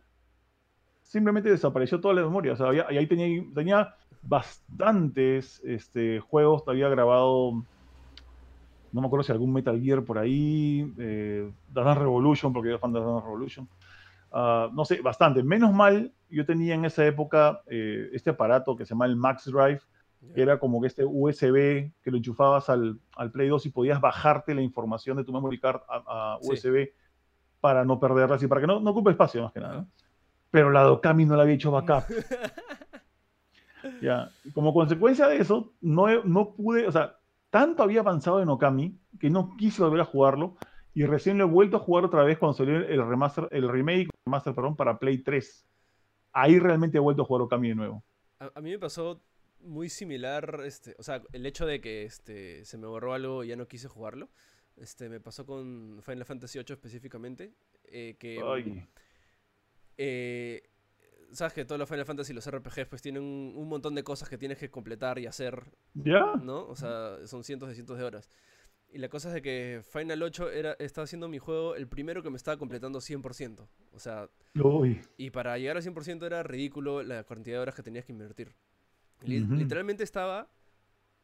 simplemente 1.03 1.49
desapareció 1.49 2.01
toda 2.01 2.16
la 2.16 2.24
memoria. 2.24 2.53
O 2.53 2.56
sea, 2.56 2.74
y 2.74 2.97
ahí 2.97 3.06
tenía, 3.06 3.43
tenía 3.53 3.95
bastantes 4.24 5.62
este, 5.64 6.20
juegos, 6.20 6.64
había 6.68 6.89
grabado 6.89 7.64
no 8.96 9.02
me 9.02 9.08
acuerdo 9.08 9.24
si 9.24 9.34
algún 9.34 9.52
Metal 9.52 9.78
Gear 9.82 10.06
por 10.06 10.18
ahí, 10.18 10.89
eh, 10.98 11.52
Dance 11.68 12.00
Revolution, 12.00 12.54
porque 12.54 12.70
yo 12.70 12.80
fan 12.80 12.93
de 12.93 13.02
Dance 13.02 13.26
Revolution. 13.26 13.68
Uh, 14.32 14.74
no 14.74 14.86
sé, 14.86 15.02
bastante. 15.02 15.43
Menos 15.43 15.74
mal, 15.74 16.14
yo 16.30 16.46
tenía 16.46 16.76
en 16.76 16.86
esa 16.86 17.06
época 17.06 17.62
eh, 17.68 18.10
este 18.14 18.30
aparato 18.30 18.74
que 18.74 18.86
se 18.86 18.91
llama 18.91 19.06
el 19.06 19.18
Max 19.18 19.52
Drive, 19.52 19.82
que 20.34 20.41
era 20.41 20.60
como 20.60 20.80
que 20.80 20.88
este 20.88 21.04
USB 21.04 21.91
que 22.02 22.10
lo 22.10 22.16
enchufabas 22.16 22.70
al, 22.70 22.98
al, 23.18 23.32
Play 23.32 23.50
2 23.50 23.66
y 23.66 23.70
podías 23.70 24.00
bajarte 24.00 24.56
la 24.56 24.62
información 24.62 25.18
de 25.18 25.26
tu 25.26 25.34
memory 25.34 25.60
card 25.60 25.82
a, 25.89 26.38
USB 26.41 26.91
para 27.60 27.84
no 27.84 28.00
perderla, 28.00 28.38
así 28.38 28.48
para 28.48 28.62
que 28.62 28.68
no, 28.68 28.80
no 28.80 28.91
ocupe 28.91 29.12
espacio 29.12 29.43
más 29.43 29.52
que 29.52 29.60
nada. 29.60 29.86
Pero 30.52 30.72
la 30.72 30.84
Dokami 30.84 31.26
no 31.26 31.36
la 31.36 31.43
había 31.43 31.56
hecho 31.56 31.72
backup. 31.72 32.06
ya. 34.02 34.32
como 34.54 34.74
consecuencia 34.74 35.28
de 35.28 35.39
eso, 35.39 35.74
no, 35.82 36.24
no 36.24 36.54
pude, 36.54 36.88
o 36.88 36.91
sea, 36.93 37.18
tanto 37.56 37.84
había 37.84 38.01
avanzado 38.01 38.41
en 38.41 38.49
Okami 38.49 38.99
que 39.18 39.30
no 39.30 39.56
quise 39.56 39.82
volver 39.82 40.01
a 40.01 40.03
jugarlo 40.06 40.58
y 40.93 41.06
recién 41.06 41.38
lo 41.38 41.45
he 41.45 41.47
vuelto 41.47 41.78
a 41.78 41.80
jugar 41.80 42.03
otra 42.03 42.22
vez 42.26 42.38
cuando 42.38 42.58
salió 42.58 42.76
el 42.76 43.08
remaster, 43.08 43.47
el 43.49 43.70
remake, 43.70 44.10
remaster, 44.26 44.53
perdón, 44.53 44.76
para 44.76 44.99
Play 44.99 45.20
3. 45.20 45.66
Ahí 46.34 46.60
realmente 46.60 46.97
he 46.97 46.99
vuelto 46.99 47.22
a 47.22 47.26
jugar 47.26 47.43
Okami 47.43 47.70
de 47.70 47.76
nuevo. 47.76 48.03
A, 48.39 48.60
mí 48.60 48.72
me 48.72 48.78
pasó 48.78 49.22
muy 49.62 49.88
similar, 49.88 50.64
este, 50.66 50.97
o 50.99 51.03
sea, 51.03 51.22
el 51.32 51.45
hecho 51.45 51.66
de 51.66 51.80
que 51.80 52.03
este, 52.03 52.66
se 52.66 52.78
me 52.78 52.88
borró 52.88 53.14
algo 53.14 53.41
y 53.45 53.47
ya 53.47 53.56
no 53.56 53.70
quise 53.70 53.88
jugarlo. 53.88 54.28
Este, 54.76 55.08
me 55.08 55.22
pasó 55.22 55.45
con 55.45 56.01
Final 56.01 56.26
Fantasy 56.26 56.60
VIII 56.60 56.74
específicamente, 56.74 57.53
eh, 57.86 58.18
que 58.20 58.41
Ay. 58.45 58.86
Eh, 59.95 60.62
sabes 61.36 61.54
que 61.54 61.66
todos 61.66 61.80
los 61.80 61.90
Final 61.90 62.06
Fantasy 62.06 62.32
y 62.32 62.36
los 62.36 62.50
RPGs 62.50 62.88
pues 62.88 63.02
tienen 63.02 63.24
un, 63.24 63.68
montón 63.68 63.96
de 63.96 64.04
cosas 64.04 64.30
que 64.30 64.38
tienes 64.38 64.58
que 64.58 64.70
completar 64.70 65.20
y 65.20 65.26
hacer. 65.26 65.64
¿Ya? 65.94 66.36
¿No? 66.42 66.66
O 66.68 66.76
sea, 66.76 67.18
son 67.28 67.44
cientos 67.44 67.72
y 67.72 67.76
cientos 67.76 67.98
de 67.98 68.04
horas. 68.04 68.30
Y 68.92 68.98
la 69.00 69.10
cosa 69.10 69.28
es 69.28 69.34
de 69.34 69.42
que 69.42 69.82
Final 69.92 70.24
8 70.24 70.52
era, 70.52 70.74
estaba 70.80 71.04
haciendo 71.04 71.28
mi 71.28 71.38
juego 71.38 71.76
el 71.76 71.88
primero 71.88 72.24
que 72.24 72.30
me 72.30 72.38
estaba 72.38 72.58
completando 72.58 73.00
100%. 73.00 73.68
O 73.94 74.00
sea... 74.00 74.30
Uy. 74.56 75.02
Y 75.18 75.32
para 75.32 75.58
llegar 75.58 75.76
al 75.76 75.84
100% 75.84 76.26
era 76.26 76.44
ridículo 76.44 77.04
la 77.04 77.24
cantidad 77.26 77.58
de 77.58 77.62
horas 77.62 77.76
que 77.76 77.84
tenías 77.84 78.06
que 78.06 78.14
invertir. 78.14 78.56
Literalmente 79.22 80.04
estaba 80.04 80.50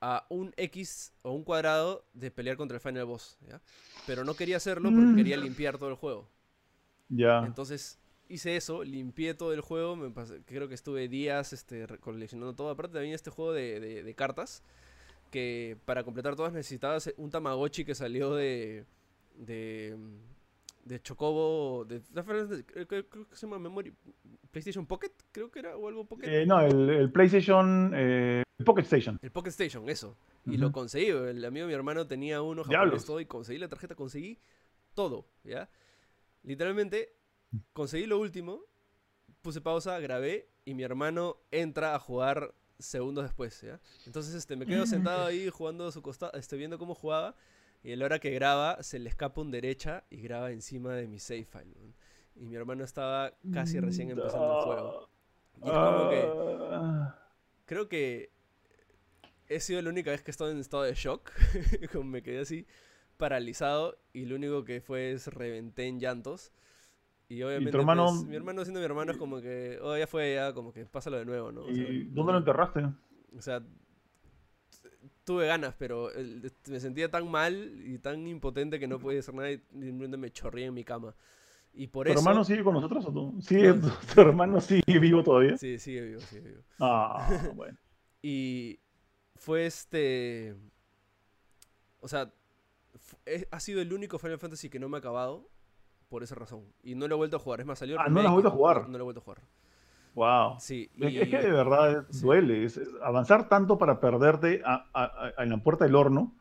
a 0.02 0.26
un 0.30 0.52
X 0.58 1.14
o 1.22 1.32
un 1.32 1.44
cuadrado 1.44 2.06
de 2.14 2.32
pelear 2.32 2.58
contra 2.58 2.76
el 2.76 2.82
Final 2.82 3.06
Boss. 3.06 3.38
¿ya? 3.48 3.62
Pero 4.06 4.26
no 4.26 4.34
quería 4.34 4.58
hacerlo 4.58 4.90
porque 4.90 5.06
mm. 5.06 5.16
quería 5.16 5.38
limpiar 5.38 5.78
todo 5.78 5.90
el 5.90 5.96
juego. 5.96 6.28
Ya. 7.08 7.46
Entonces 7.46 8.01
hice 8.32 8.56
eso, 8.56 8.84
limpié 8.84 9.34
todo 9.34 9.54
el 9.54 9.62
juego, 9.62 9.96
me 9.96 10.12
creo 10.46 10.68
que 10.68 10.76
estuve 10.76 11.08
días 11.08 11.54
este, 11.54 11.88
coleccionando 12.00 12.54
todo. 12.54 12.70
Aparte 12.70 12.94
también 12.94 13.14
este 13.14 13.30
juego 13.30 13.54
de, 13.54 14.14
cartas, 14.18 14.64
que 15.30 15.78
para 15.86 16.04
completar 16.04 16.36
todas 16.36 16.54
necesitabas 16.54 17.14
un 17.18 17.30
Tamagotchi 17.30 17.86
que 17.86 17.96
salió 17.96 18.36
de... 18.36 18.86
de 19.36 19.98
de 20.86 21.02
Chocobo, 21.02 21.86
de, 21.86 22.02
creo 22.02 23.08
que 23.08 23.36
se 23.36 23.46
llama 23.46 23.60
Memory, 23.60 23.94
PlayStation 24.50 24.86
Pocket, 24.86 25.12
creo 25.32 25.52
que 25.52 25.60
era, 25.60 25.78
o 25.78 25.88
algo 25.88 26.06
Pocket. 26.06 26.28
Eh, 26.28 26.46
no, 26.46 26.60
el, 26.60 27.12
PlayStation, 27.12 27.92
eh, 27.94 28.44
el 28.58 28.66
Pocket 28.66 28.82
Station. 28.82 29.20
El 29.22 29.32
Pocket 29.32 29.50
Station, 29.50 29.88
eso. 29.90 30.18
Y 30.46 30.58
lo 30.58 30.72
conseguí, 30.72 31.10
el 31.10 31.46
amigo 31.46 31.68
de 31.68 31.72
mi 31.72 31.76
hermano 31.76 32.08
tenía 32.08 32.42
uno 32.42 32.64
japonés 32.64 33.06
todo 33.06 33.20
y 33.20 33.26
conseguí 33.26 33.60
la 33.60 33.70
tarjeta, 33.70 33.96
conseguí 33.96 34.40
todo, 34.96 35.28
¿ya? 35.44 35.70
Literalmente 36.44 37.14
conseguí 37.74 38.06
lo 38.06 38.20
último, 38.20 38.62
puse 39.42 39.62
pausa, 39.62 40.00
grabé 40.00 40.50
y 40.66 40.74
mi 40.74 40.84
hermano 40.84 41.38
entra 41.52 41.96
a 41.96 42.00
jugar 42.00 42.54
segundos 42.80 43.24
después, 43.24 43.62
¿ya? 43.62 43.80
Entonces 44.06 44.34
este, 44.34 44.56
me 44.56 44.66
quedo 44.66 44.86
sentado 44.86 45.26
ahí 45.26 45.50
jugando 45.50 45.88
a 45.88 45.92
su 45.92 46.02
costado, 46.02 46.34
este, 46.34 46.58
viendo 46.58 46.78
cómo 46.78 46.96
jugaba 46.96 47.36
y 47.84 47.94
a 47.94 47.96
la 47.96 48.06
hora 48.06 48.20
que 48.20 48.32
graba 48.32 48.82
se 48.84 49.00
le 49.00 49.10
escapa 49.10 49.42
un 49.42 49.52
derecha 49.52 50.04
y 50.10 50.22
graba 50.22 50.52
encima 50.52 50.94
de 50.94 51.08
mi 51.08 51.20
save 51.20 51.46
file. 51.46 51.94
Y 52.36 52.46
mi 52.46 52.56
hermano 52.56 52.84
estaba 52.84 53.34
casi 53.54 53.80
recién 53.80 54.10
empezando 54.10 54.60
el 54.60 54.66
juego. 54.66 55.10
Y 55.64 55.68
es 55.68 55.72
como 55.72 56.10
que... 56.10 56.30
Ah. 56.72 57.18
Creo 57.66 57.88
que 57.88 58.32
he 59.48 59.60
sido 59.60 59.82
la 59.82 59.90
única 59.90 60.12
vez 60.12 60.22
que 60.22 60.32
he 60.32 60.34
estado 60.34 60.52
en 60.52 60.60
estado 60.60 60.84
de 60.84 60.94
shock, 60.94 61.32
como 61.92 62.06
me 62.06 62.24
quedé 62.24 62.40
así 62.40 62.68
paralizado 63.18 63.98
y 64.14 64.26
lo 64.26 64.36
único 64.36 64.64
que 64.64 64.82
fue 64.82 65.12
es 65.12 65.28
reventé 65.28 65.88
en 65.88 66.00
llantos. 66.00 66.52
Y 67.32 67.44
obviamente, 67.44 67.72
pues, 67.72 68.26
mi 68.26 68.36
hermano 68.36 68.66
siendo 68.66 68.82
mi 68.82 68.86
hermano 68.86 69.14
es 69.14 69.18
como 69.18 69.40
que, 69.40 69.80
oh, 69.82 69.98
ya 69.98 70.06
fue, 70.06 70.34
ya, 70.34 70.54
como 70.54 70.74
que 70.74 70.86
pásalo 70.86 71.18
de 71.18 71.24
nuevo, 71.24 71.50
¿no? 71.50 71.70
¿Y 71.70 72.10
dónde 72.12 72.34
lo 72.34 72.40
enterraste? 72.40 72.84
O 73.38 73.42
sea, 73.42 73.64
tuve 75.24 75.48
ganas, 75.48 75.74
pero 75.78 76.10
me 76.68 76.80
sentía 76.82 77.10
tan 77.10 77.32
mal 77.32 77.82
y 77.86 78.00
tan 78.00 78.28
impotente 78.28 78.82
que 78.82 78.88
no 78.88 79.00
podía 79.00 79.22
hacer 79.22 79.34
nada 79.34 79.50
y 79.50 79.60
simplemente 79.72 80.18
me 80.18 80.30
chorría 80.30 80.66
en 80.66 80.74
mi 80.74 80.84
cama. 80.84 81.16
Y 81.72 81.88
por 81.88 82.06
¿Tu 82.06 82.12
eso... 82.12 82.20
hermano 82.20 82.44
sigue 82.44 82.66
con 82.66 82.74
nosotros 82.74 83.06
o 83.06 83.14
tú? 83.14 83.42
¿Sigue, 83.42 83.76
¿Tu 84.14 84.20
hermano 84.20 84.60
sigue 84.60 85.00
vivo 85.00 85.24
todavía? 85.24 85.58
Sí, 85.58 85.80
sigue 85.80 86.02
vivo, 86.02 86.20
sigue 86.20 86.50
vivo. 86.50 86.64
Ah, 86.80 87.30
bueno. 87.56 87.78
y 88.22 88.78
fue 89.38 89.68
este... 89.68 90.54
O 92.02 92.10
sea, 92.10 92.34
ha 93.52 93.60
sido 93.62 93.82
el 93.82 93.94
único 93.94 94.20
Final 94.20 94.38
Fantasy 94.38 94.70
que 94.70 94.80
no 94.80 94.90
me 94.90 94.98
ha 94.98 95.00
acabado 95.00 95.50
por 96.12 96.24
esa 96.24 96.36
razón. 96.36 96.66
Y 96.84 96.94
no 96.94 97.08
lo 97.08 97.16
he 97.16 97.18
vuelto 97.18 97.38
a 97.38 97.40
jugar. 97.40 97.62
Es 97.62 97.66
más, 97.66 97.80
salió. 97.80 97.98
Ah, 97.98 98.10
no 98.10 98.22
lo 98.22 98.28
he 98.28 98.32
vuelto 98.32 98.50
a 98.50 98.52
jugar. 98.52 98.90
No, 98.90 98.98
lo 98.98 99.00
he 99.00 99.04
vuelto 99.04 99.22
a 99.22 99.24
jugar. 99.24 99.42
Wow. 100.14 100.60
Sí. 100.60 100.92
Es 101.00 101.30
que 101.30 101.38
de 101.38 101.52
verdad 101.52 102.06
duele. 102.22 102.68
avanzar 103.02 103.48
tanto 103.48 103.78
para 103.78 104.02
perderte 104.02 104.62
en 105.38 105.50
la 105.50 105.64
puerta 105.64 105.86
del 105.86 105.96
horno 105.96 106.36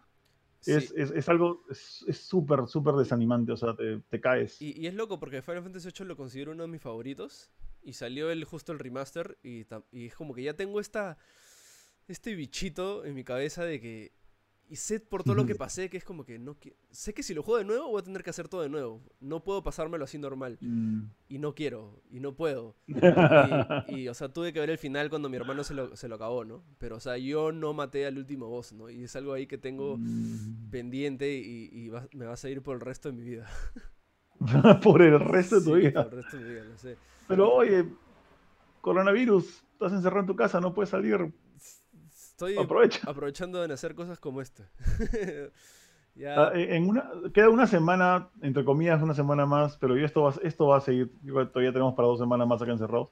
es, 0.66 0.90
es, 0.90 1.28
algo. 1.28 1.62
Es 1.70 2.04
súper, 2.18 2.66
súper 2.66 2.94
desanimante. 2.96 3.52
O 3.52 3.56
sea, 3.56 3.76
te, 3.76 4.20
caes. 4.20 4.60
Y, 4.60 4.88
es 4.88 4.94
loco 4.94 5.20
porque 5.20 5.40
Final 5.40 5.62
Fantasy 5.62 5.88
VIII 5.96 6.08
lo 6.08 6.16
considero 6.16 6.50
uno 6.50 6.64
de 6.64 6.68
mis 6.68 6.82
favoritos. 6.82 7.48
Y 7.80 7.92
salió 7.92 8.32
el, 8.32 8.42
justo 8.44 8.72
el 8.72 8.80
remaster. 8.80 9.38
Y, 9.44 9.66
y 9.92 10.06
es 10.06 10.16
como 10.16 10.34
que 10.34 10.42
ya 10.42 10.54
tengo 10.54 10.80
esta. 10.80 11.16
Este 12.08 12.34
bichito 12.34 13.04
en 13.04 13.14
mi 13.14 13.22
cabeza 13.22 13.64
de 13.64 13.80
que 13.80 14.12
y 14.70 14.76
sé 14.76 15.00
por 15.00 15.24
todo 15.24 15.34
lo 15.34 15.44
que 15.46 15.56
pasé 15.56 15.90
que 15.90 15.96
es 15.96 16.04
como 16.04 16.24
que 16.24 16.38
no 16.38 16.56
sé 16.90 17.12
que 17.12 17.24
si 17.24 17.34
lo 17.34 17.42
juego 17.42 17.58
de 17.58 17.64
nuevo 17.64 17.88
voy 17.88 18.00
a 18.00 18.04
tener 18.04 18.22
que 18.22 18.30
hacer 18.30 18.46
todo 18.46 18.62
de 18.62 18.68
nuevo. 18.68 19.02
No 19.18 19.42
puedo 19.42 19.64
pasármelo 19.64 20.04
así 20.04 20.16
normal. 20.16 20.58
Mm. 20.60 21.06
Y 21.28 21.38
no 21.38 21.56
quiero, 21.56 22.00
y 22.08 22.20
no 22.20 22.36
puedo. 22.36 22.76
y, 23.88 24.06
o 24.06 24.14
sea, 24.14 24.28
tuve 24.32 24.52
que 24.52 24.60
ver 24.60 24.70
el 24.70 24.78
final 24.78 25.10
cuando 25.10 25.28
mi 25.28 25.36
hermano 25.36 25.64
se 25.64 25.74
lo, 25.74 25.96
se 25.96 26.06
lo, 26.06 26.14
acabó, 26.14 26.44
¿no? 26.44 26.62
Pero, 26.78 26.96
o 26.96 27.00
sea, 27.00 27.18
yo 27.18 27.50
no 27.50 27.72
maté 27.72 28.06
al 28.06 28.16
último 28.16 28.46
boss, 28.46 28.72
¿no? 28.72 28.88
Y 28.88 29.02
es 29.02 29.16
algo 29.16 29.32
ahí 29.32 29.48
que 29.48 29.58
tengo 29.58 29.96
mm. 29.98 30.70
pendiente 30.70 31.36
y, 31.36 31.90
me 32.12 32.26
va 32.26 32.34
a 32.34 32.36
seguir 32.36 32.62
por 32.62 32.76
el 32.76 32.80
resto 32.80 33.10
de 33.10 33.16
mi 33.16 33.24
vida. 33.24 33.48
por 34.84 35.02
el 35.02 35.18
resto 35.18 35.58
de 35.58 35.66
tu 35.66 35.74
vida. 35.74 36.04
Por 36.04 36.14
el 36.14 36.22
resto 36.22 36.36
de 36.36 36.44
mi 36.44 36.50
vida, 36.50 36.64
no 36.70 36.78
sé. 36.78 36.96
Pero, 37.26 37.52
oye, 37.52 37.86
coronavirus, 38.80 39.64
estás 39.72 39.92
encerrado 39.92 40.20
en 40.20 40.26
tu 40.26 40.36
casa, 40.36 40.60
no 40.60 40.72
puedes 40.72 40.90
salir 40.90 41.32
Estoy 42.46 42.56
aprovechando 43.06 43.66
de 43.66 43.74
hacer 43.74 43.94
cosas 43.94 44.18
como 44.18 44.40
esta. 44.40 44.68
Ah, 46.26 46.50
en 46.54 46.86
una, 46.86 47.08
queda 47.32 47.48
una 47.48 47.66
semana, 47.66 48.28
entre 48.42 48.62
comillas, 48.62 49.00
una 49.00 49.14
semana 49.14 49.46
más, 49.46 49.78
pero 49.78 49.96
esto 49.96 50.22
va, 50.22 50.34
esto 50.42 50.66
va 50.66 50.76
a 50.76 50.80
seguir. 50.80 51.10
Todavía 51.24 51.72
tenemos 51.72 51.94
para 51.94 52.08
dos 52.08 52.18
semanas 52.18 52.46
más 52.46 52.60
acá 52.60 52.72
encerrados. 52.72 53.08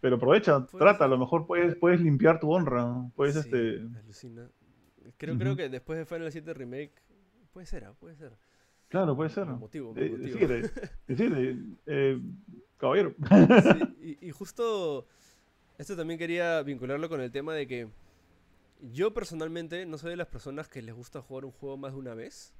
Pero 0.00 0.16
aprovecha, 0.16 0.64
trata, 0.66 1.06
a 1.06 1.08
lo 1.08 1.18
mejor 1.18 1.46
puedes, 1.46 1.74
puedes 1.74 2.00
limpiar 2.00 2.38
tu 2.38 2.52
honra. 2.52 3.10
Puedes 3.16 3.34
este. 3.34 3.80
Alucina. 3.98 4.48
Creo, 5.16 5.36
creo 5.38 5.56
que 5.56 5.68
después 5.68 5.98
de 5.98 6.04
Final 6.04 6.30
7 6.30 6.54
Remake. 6.54 6.92
Puede 7.52 7.66
ser, 7.66 7.84
ah, 7.84 7.94
puede 7.98 8.14
ser. 8.14 8.32
Claro, 8.88 9.16
puede 9.16 9.30
ser. 9.30 9.46
motivo, 9.46 9.94
eh, 9.96 10.10
motivo. 10.10 10.52
eh, 11.86 12.20
caballero. 12.76 13.14
y, 14.00 14.28
y 14.28 14.30
justo 14.30 15.06
esto 15.78 15.96
también 15.96 16.18
quería 16.18 16.62
vincularlo 16.62 17.08
con 17.08 17.20
el 17.20 17.32
tema 17.32 17.54
de 17.54 17.66
que 17.66 17.88
Yo 18.80 19.14
personalmente 19.14 19.86
no 19.86 19.98
soy 19.98 20.10
de 20.10 20.16
las 20.16 20.28
personas 20.28 20.68
que 20.68 20.82
les 20.82 20.94
gusta 20.94 21.22
jugar 21.22 21.44
un 21.44 21.52
juego 21.52 21.76
más 21.76 21.92
de 21.92 21.98
una 21.98 22.14
vez. 22.14 22.54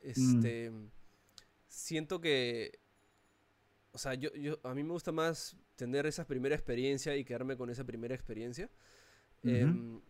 Este. 0.00 0.72
Siento 1.68 2.20
que. 2.20 2.80
O 3.92 3.98
sea, 3.98 4.14
yo, 4.14 4.32
yo, 4.34 4.58
a 4.62 4.74
mí 4.74 4.82
me 4.82 4.92
gusta 4.92 5.12
más 5.12 5.56
tener 5.76 6.06
esa 6.06 6.26
primera 6.26 6.54
experiencia 6.54 7.16
y 7.16 7.24
quedarme 7.24 7.56
con 7.56 7.68
esa 7.70 7.84
primera 7.84 8.14
experiencia. 8.14 8.70
Em, 9.42 10.00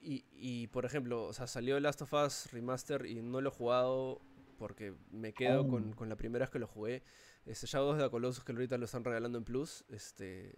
y, 0.00 0.24
y, 0.32 0.66
por 0.68 0.84
ejemplo, 0.84 1.24
o 1.24 1.32
sea, 1.32 1.46
salió 1.46 1.80
Last 1.80 2.02
of 2.02 2.12
Us 2.12 2.52
Remaster 2.52 3.06
y 3.06 3.22
no 3.22 3.40
lo 3.40 3.48
he 3.48 3.52
jugado 3.52 4.20
porque 4.58 4.94
me 5.10 5.32
quedo 5.32 5.66
con, 5.68 5.92
oh. 5.92 5.96
con, 5.96 6.08
la 6.08 6.16
primera 6.16 6.44
vez 6.44 6.50
que 6.50 6.58
lo 6.58 6.66
jugué. 6.66 7.02
Este, 7.46 7.66
Shadows 7.68 7.96
de 7.96 8.02
the 8.02 8.10
Colossus, 8.10 8.42
que 8.42 8.50
ahorita 8.50 8.76
lo 8.76 8.86
están 8.86 9.04
regalando 9.04 9.38
en 9.38 9.44
Plus, 9.44 9.84
este, 9.88 10.52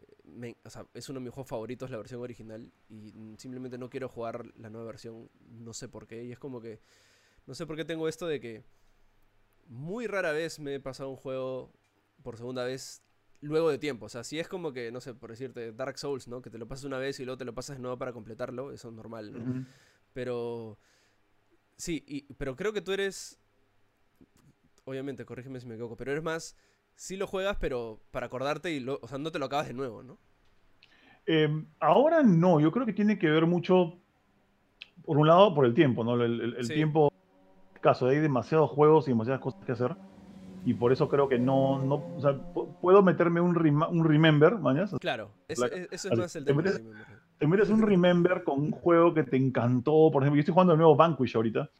o 0.64 0.70
sea, 0.70 0.86
es 0.94 1.06
uno 1.10 1.20
de 1.20 1.24
mis 1.24 1.34
juegos 1.34 1.48
favoritos, 1.48 1.90
la 1.90 1.98
versión 1.98 2.22
original, 2.22 2.72
y 2.88 3.12
simplemente 3.36 3.76
no 3.76 3.90
quiero 3.90 4.08
jugar 4.08 4.46
la 4.56 4.70
nueva 4.70 4.86
versión, 4.86 5.28
no 5.50 5.74
sé 5.74 5.88
por 5.88 6.06
qué, 6.06 6.24
y 6.24 6.32
es 6.32 6.38
como 6.38 6.62
que, 6.62 6.80
no 7.46 7.54
sé 7.54 7.66
por 7.66 7.76
qué 7.76 7.84
tengo 7.84 8.08
esto 8.08 8.26
de 8.26 8.40
que 8.40 8.64
muy 9.66 10.06
rara 10.06 10.32
vez 10.32 10.60
me 10.60 10.76
he 10.76 10.80
pasado 10.80 11.10
un 11.10 11.16
juego 11.16 11.74
por 12.22 12.38
segunda 12.38 12.64
vez 12.64 13.02
luego 13.42 13.70
de 13.70 13.76
tiempo, 13.76 14.06
o 14.06 14.08
sea, 14.08 14.24
si 14.24 14.38
es 14.38 14.48
como 14.48 14.72
que, 14.72 14.90
no 14.90 15.02
sé, 15.02 15.12
por 15.12 15.28
decirte, 15.28 15.72
Dark 15.72 15.98
Souls, 15.98 16.26
¿no? 16.26 16.40
Que 16.40 16.48
te 16.48 16.56
lo 16.56 16.66
pasas 16.66 16.86
una 16.86 16.96
vez 16.96 17.20
y 17.20 17.26
luego 17.26 17.36
te 17.36 17.44
lo 17.44 17.54
pasas 17.54 17.76
de 17.76 17.82
nuevo 17.82 17.98
para 17.98 18.14
completarlo, 18.14 18.72
eso 18.72 18.88
es 18.88 18.94
normal, 18.94 19.32
¿no? 19.32 19.66
Pero, 20.14 20.78
sí, 21.76 22.02
y, 22.06 22.32
pero 22.32 22.56
creo 22.56 22.72
que 22.72 22.80
tú 22.80 22.92
eres 22.92 23.38
obviamente, 24.88 25.24
corrígeme 25.24 25.60
si 25.60 25.66
me 25.66 25.74
equivoco, 25.74 25.96
pero 25.96 26.12
eres 26.12 26.24
más 26.24 26.56
sí 26.98 27.16
lo 27.16 27.28
juegas, 27.28 27.56
pero 27.60 28.00
para 28.10 28.26
acordarte 28.26 28.74
y 28.74 28.84
o 28.86 29.06
sea, 29.06 29.18
no 29.18 29.30
te 29.30 29.38
lo 29.38 29.46
acabas 29.46 29.68
de 29.68 29.74
nuevo, 29.74 30.02
¿no? 30.02 30.18
Em, 31.24 31.66
ahora 31.78 32.22
no, 32.22 32.58
yo 32.60 32.72
creo 32.72 32.86
que 32.86 32.92
tiene 32.92 33.18
que 33.18 33.30
ver 33.30 33.46
mucho, 33.46 33.94
por 35.04 35.16
un 35.16 35.28
lado, 35.28 35.54
por 35.54 35.64
el 35.64 35.74
tiempo, 35.74 36.02
¿no? 36.02 36.14
El, 36.22 36.56
el, 36.56 36.68
tiempo, 36.68 37.12
caso, 37.80 38.08
hay 38.08 38.18
demasiados 38.18 38.70
juegos 38.70 39.06
y 39.06 39.12
demasiadas 39.12 39.40
cosas 39.40 39.64
que 39.64 39.72
hacer. 39.72 39.94
Y 40.64 40.74
por 40.74 40.92
eso 40.92 41.08
creo 41.08 41.28
que 41.28 41.38
no, 41.38 41.78
no 41.78 41.94
o 42.16 42.20
sea, 42.20 42.36
puedo 42.80 43.02
meterme 43.02 43.40
un, 43.40 43.56
un 43.56 44.04
remember, 44.04 44.58
mañana. 44.58 44.90
Claro, 45.00 45.30
eso, 45.46 45.66
es 45.66 46.04
más 46.16 46.34
el 46.34 46.44
tema. 46.44 46.62
Te 47.38 47.46
metes, 47.46 47.70
un 47.70 47.82
remember 47.82 48.42
con 48.42 48.58
un 48.58 48.70
juego 48.72 49.14
que 49.14 49.22
te 49.22 49.36
encantó, 49.36 50.10
por 50.12 50.24
ejemplo, 50.24 50.36
yo 50.36 50.40
estoy 50.40 50.52
jugando 50.52 50.72
el 50.72 50.78
nuevo 50.78 50.96
Vanquish 50.96 51.36
ahorita, 51.36 51.70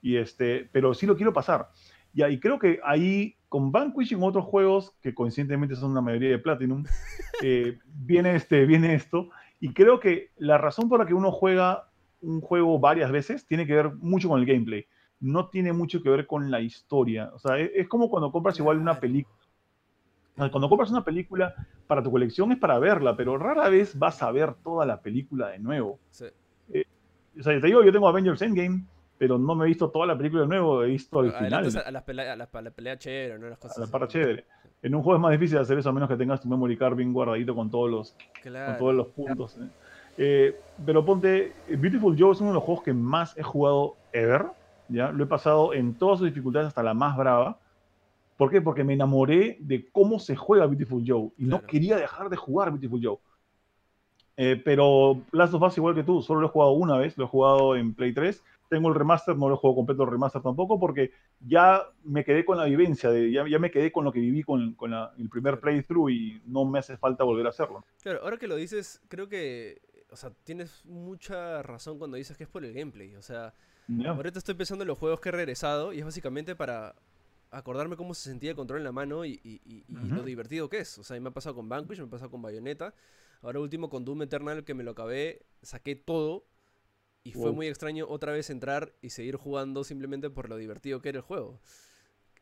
y 0.00 0.16
este, 0.16 0.68
pero 0.70 0.94
sí 0.94 1.06
lo 1.06 1.16
quiero 1.16 1.32
pasar. 1.32 1.70
Y 2.12 2.22
ahí 2.22 2.40
creo 2.40 2.58
que 2.58 2.80
ahí 2.84 3.36
con 3.48 3.72
Vanquish 3.72 4.12
y 4.12 4.14
con 4.14 4.24
otros 4.24 4.44
juegos, 4.44 4.92
que 5.02 5.14
coincidentemente 5.14 5.74
son 5.76 5.94
la 5.94 6.00
mayoría 6.00 6.30
de 6.30 6.38
Platinum, 6.38 6.84
eh, 7.42 7.78
viene, 7.84 8.36
este, 8.36 8.64
viene 8.64 8.94
esto. 8.94 9.28
Y 9.58 9.72
creo 9.72 10.00
que 10.00 10.30
la 10.38 10.56
razón 10.56 10.88
por 10.88 11.00
la 11.00 11.06
que 11.06 11.14
uno 11.14 11.30
juega 11.32 11.88
un 12.22 12.40
juego 12.40 12.78
varias 12.78 13.10
veces 13.10 13.46
tiene 13.46 13.66
que 13.66 13.74
ver 13.74 13.94
mucho 13.96 14.28
con 14.28 14.40
el 14.40 14.46
gameplay. 14.46 14.86
No 15.20 15.48
tiene 15.48 15.72
mucho 15.72 16.02
que 16.02 16.10
ver 16.10 16.26
con 16.26 16.50
la 16.50 16.60
historia. 16.60 17.30
O 17.34 17.38
sea, 17.38 17.58
es, 17.58 17.88
como 17.88 18.08
cuando 18.08 18.32
compras 18.32 18.58
igual 18.58 18.78
una 18.78 18.98
película. 18.98 19.36
Cuando 20.36 20.68
compras 20.68 20.90
una 20.90 21.04
película 21.04 21.54
para 21.86 22.02
tu 22.02 22.10
colección 22.10 22.52
es 22.52 22.58
para 22.58 22.78
verla, 22.78 23.16
pero 23.16 23.36
rara 23.36 23.68
vez 23.68 23.98
vas 23.98 24.22
a 24.22 24.30
ver 24.30 24.54
toda 24.54 24.86
la 24.86 25.02
película 25.02 25.48
de 25.48 25.58
nuevo. 25.58 25.98
Sí. 26.10 26.26
Eh, 26.72 26.84
o 27.38 27.42
sea, 27.42 27.60
te 27.60 27.66
digo, 27.66 27.84
yo 27.84 27.92
tengo 27.92 28.08
Avengers 28.08 28.40
Endgame 28.40 28.84
pero 29.20 29.36
no 29.36 29.54
me 29.54 29.66
he 29.66 29.68
visto 29.68 29.90
toda 29.90 30.06
la 30.06 30.16
película 30.16 30.40
de 30.44 30.48
nuevo, 30.48 30.82
he 30.82 30.86
visto 30.86 31.20
el 31.20 31.30
final. 31.32 31.52
A, 31.84 31.90
las 31.90 32.02
peleas, 32.04 32.30
a, 32.30 32.36
la, 32.62 32.70
pelea 32.70 32.96
chévere, 32.96 33.38
¿no? 33.38 33.50
Las 33.50 33.58
cosas 33.58 33.76
a 33.76 33.80
la 33.82 33.86
para 33.88 34.08
chévere. 34.08 34.46
En 34.80 34.94
un 34.94 35.02
juego 35.02 35.16
es 35.18 35.20
más 35.20 35.32
difícil 35.32 35.58
hacer 35.58 35.78
eso 35.78 35.90
a 35.90 35.92
menos 35.92 36.08
que 36.08 36.16
tengas 36.16 36.40
tu 36.40 36.48
memory 36.48 36.74
card 36.78 36.96
bien 36.96 37.12
guardadito 37.12 37.54
con 37.54 37.70
todos 37.70 37.90
los, 37.90 38.16
con 38.42 38.78
todos 38.78 38.94
los 38.94 39.08
puntos. 39.08 39.58
¿eh? 39.58 39.68
Eh, 40.16 40.60
pero 40.86 41.04
ponte, 41.04 41.52
Beautiful 41.68 42.16
Joe 42.18 42.32
es 42.32 42.40
uno 42.40 42.48
de 42.48 42.54
los 42.54 42.62
juegos 42.62 42.82
que 42.82 42.94
más 42.94 43.36
he 43.36 43.42
jugado 43.42 43.96
ever. 44.14 44.46
¿ya? 44.88 45.12
Lo 45.12 45.24
he 45.24 45.26
pasado 45.26 45.74
en 45.74 45.92
todas 45.92 46.20
sus 46.20 46.26
dificultades 46.26 46.68
hasta 46.68 46.82
la 46.82 46.94
más 46.94 47.14
brava. 47.14 47.58
¿Por 48.38 48.50
qué? 48.50 48.62
Porque 48.62 48.84
me 48.84 48.94
enamoré 48.94 49.58
de 49.60 49.86
cómo 49.92 50.18
se 50.18 50.34
juega 50.34 50.64
Beautiful 50.64 51.04
Joe 51.06 51.28
y 51.36 51.44
no 51.44 51.60
quería 51.60 51.98
dejar 51.98 52.30
de 52.30 52.38
jugar 52.38 52.70
Beautiful 52.70 53.00
Joe. 53.02 53.18
Eh, 54.38 54.62
pero 54.64 55.20
Last 55.32 55.52
of 55.52 55.60
Us 55.60 55.76
igual 55.76 55.94
que 55.94 56.04
tú, 56.04 56.22
solo 56.22 56.40
lo 56.40 56.46
he 56.46 56.50
jugado 56.50 56.72
una 56.72 56.96
vez, 56.96 57.18
lo 57.18 57.26
he 57.26 57.28
jugado 57.28 57.76
en 57.76 57.92
Play 57.92 58.14
3 58.14 58.42
tengo 58.70 58.88
el 58.88 58.94
remaster, 58.94 59.36
no 59.36 59.48
lo 59.48 59.56
juego 59.56 59.76
completo 59.76 60.04
el 60.04 60.10
remaster 60.10 60.40
tampoco, 60.40 60.78
porque 60.78 61.10
ya 61.40 61.82
me 62.04 62.24
quedé 62.24 62.44
con 62.44 62.56
la 62.56 62.64
vivencia, 62.64 63.10
de, 63.10 63.30
ya, 63.32 63.44
ya 63.46 63.58
me 63.58 63.70
quedé 63.70 63.90
con 63.90 64.04
lo 64.04 64.12
que 64.12 64.20
viví 64.20 64.44
con, 64.44 64.74
con 64.74 64.94
el 64.94 65.28
primer 65.28 65.58
playthrough 65.60 66.08
y 66.08 66.40
no 66.46 66.64
me 66.64 66.78
hace 66.78 66.96
falta 66.96 67.24
volver 67.24 67.46
a 67.46 67.50
hacerlo. 67.50 67.84
Claro, 68.00 68.20
ahora 68.22 68.36
que 68.36 68.46
lo 68.46 68.54
dices, 68.54 69.02
creo 69.08 69.28
que, 69.28 69.82
o 70.10 70.16
sea, 70.16 70.30
tienes 70.44 70.84
mucha 70.86 71.62
razón 71.62 71.98
cuando 71.98 72.16
dices 72.16 72.36
que 72.36 72.44
es 72.44 72.48
por 72.48 72.64
el 72.64 72.72
gameplay, 72.72 73.16
o 73.16 73.22
sea, 73.22 73.52
ahorita 74.06 74.38
estoy 74.38 74.54
pensando 74.54 74.84
en 74.84 74.88
los 74.88 74.98
juegos 74.98 75.20
que 75.20 75.30
he 75.30 75.32
regresado 75.32 75.92
y 75.92 75.98
es 75.98 76.04
básicamente 76.04 76.54
para 76.54 76.94
acordarme 77.50 77.96
cómo 77.96 78.14
se 78.14 78.30
sentía 78.30 78.50
el 78.50 78.56
control 78.56 78.78
en 78.78 78.84
la 78.84 78.92
mano 78.92 79.24
y, 79.24 79.40
y, 79.42 79.84
lo 79.88 80.22
divertido 80.22 80.68
que 80.68 80.78
es. 80.78 80.96
O 80.96 81.02
sea, 81.02 81.18
me 81.18 81.30
ha 81.30 81.32
pasado 81.32 81.56
con 81.56 81.68
Vanquish, 81.68 81.98
me 81.98 82.04
ha 82.04 82.10
pasado 82.10 82.30
con 82.30 82.40
Bayonetta. 82.40 82.94
Ahora 83.42 83.58
último 83.58 83.90
con 83.90 84.04
Doom 84.04 84.22
Eternal 84.22 84.62
que 84.64 84.74
me 84.74 84.84
lo 84.84 84.92
acabé, 84.92 85.42
saqué 85.62 85.96
todo 85.96 86.44
y 87.22 87.32
fue 87.32 87.52
muy 87.52 87.66
extraño 87.66 88.06
otra 88.08 88.32
vez 88.32 88.50
entrar 88.50 88.92
y 89.02 89.10
seguir 89.10 89.36
jugando 89.36 89.84
simplemente 89.84 90.30
por 90.30 90.48
lo 90.48 90.56
divertido 90.56 91.00
que 91.00 91.10
era 91.10 91.18
el 91.18 91.24
juego. 91.24 91.60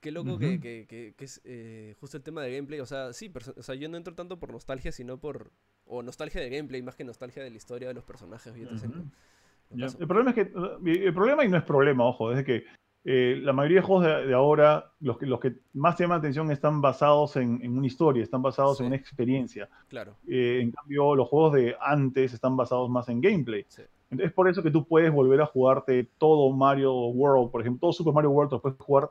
Qué 0.01 0.12
loco 0.12 0.39
que, 0.39 0.61
que, 0.61 0.87
que, 1.16 1.24
es 1.24 1.41
eh, 1.45 1.97
justo 1.99 2.16
el 2.16 2.22
tema 2.22 2.43
de 2.43 2.55
gameplay. 2.55 2.79
O 2.79 2.87
sea, 2.87 3.12
sí, 3.12 3.33
o 3.57 3.62
sea, 3.62 3.74
yo 3.74 3.89
no 3.89 3.97
entro 3.97 4.14
tanto 4.14 4.39
por 4.39 4.53
nostalgia, 4.53 4.93
sino 4.93 5.18
por. 5.18 5.51
O 5.87 6.03
nostalgia 6.03 6.41
de 6.41 6.51
gameplay, 6.51 6.83
más 6.83 6.95
que 6.95 7.03
nostalgia 7.03 7.43
de 7.43 7.51
la 7.51 7.57
historia 7.57 7.89
de 7.89 7.95
los 7.95 8.05
personajes. 8.05 8.55
El 8.57 10.07
problema 10.07 10.31
es 10.31 10.35
que. 10.37 10.53
El 10.85 11.14
problema, 11.14 11.45
y 11.45 11.49
no 11.49 11.57
es 11.57 11.64
problema, 11.64 12.05
ojo, 12.07 12.33
es 12.33 12.45
que 12.45 12.64
eh, 13.05 13.41
la 13.43 13.53
mayoría 13.53 13.81
de 13.81 13.87
juegos 13.87 14.05
de, 14.05 14.35
ahora, 14.35 14.93
los 15.01 15.18
que, 15.18 15.26
los 15.26 15.41
que 15.41 15.57
más 15.72 15.97
te 15.97 16.05
llaman 16.05 16.18
atención, 16.18 16.51
están 16.53 16.81
basados 16.81 17.35
en, 17.37 17.61
en 17.62 17.76
una 17.76 17.87
historia, 17.87 18.22
están 18.22 18.43
basados 18.43 18.81
en 18.81 18.87
una 18.87 18.97
experiencia. 18.97 19.68
Claro. 19.89 20.16
Eh, 20.29 20.61
en 20.62 20.70
cambio, 20.70 21.16
los 21.16 21.29
juegos 21.29 21.55
de 21.55 21.74
antes 21.81 22.35
están 22.35 22.57
basados 22.57 22.89
más 22.89 23.09
en 23.09 23.20
gameplay. 23.20 23.64
Sí. 23.66 23.83
Es 24.11 24.32
por 24.32 24.48
eso 24.48 24.62
que 24.62 24.70
tú 24.70 24.86
puedes 24.86 25.12
volver 25.12 25.40
a 25.42 25.46
jugarte 25.46 26.09
todo 26.16 26.50
Mario 26.50 26.94
World, 27.09 27.50
por 27.50 27.61
ejemplo, 27.61 27.80
todo 27.80 27.92
Super 27.92 28.14
Mario 28.14 28.30
World 28.30 28.52
lo 28.52 28.62
puedes 28.62 28.78
jugar 28.78 29.11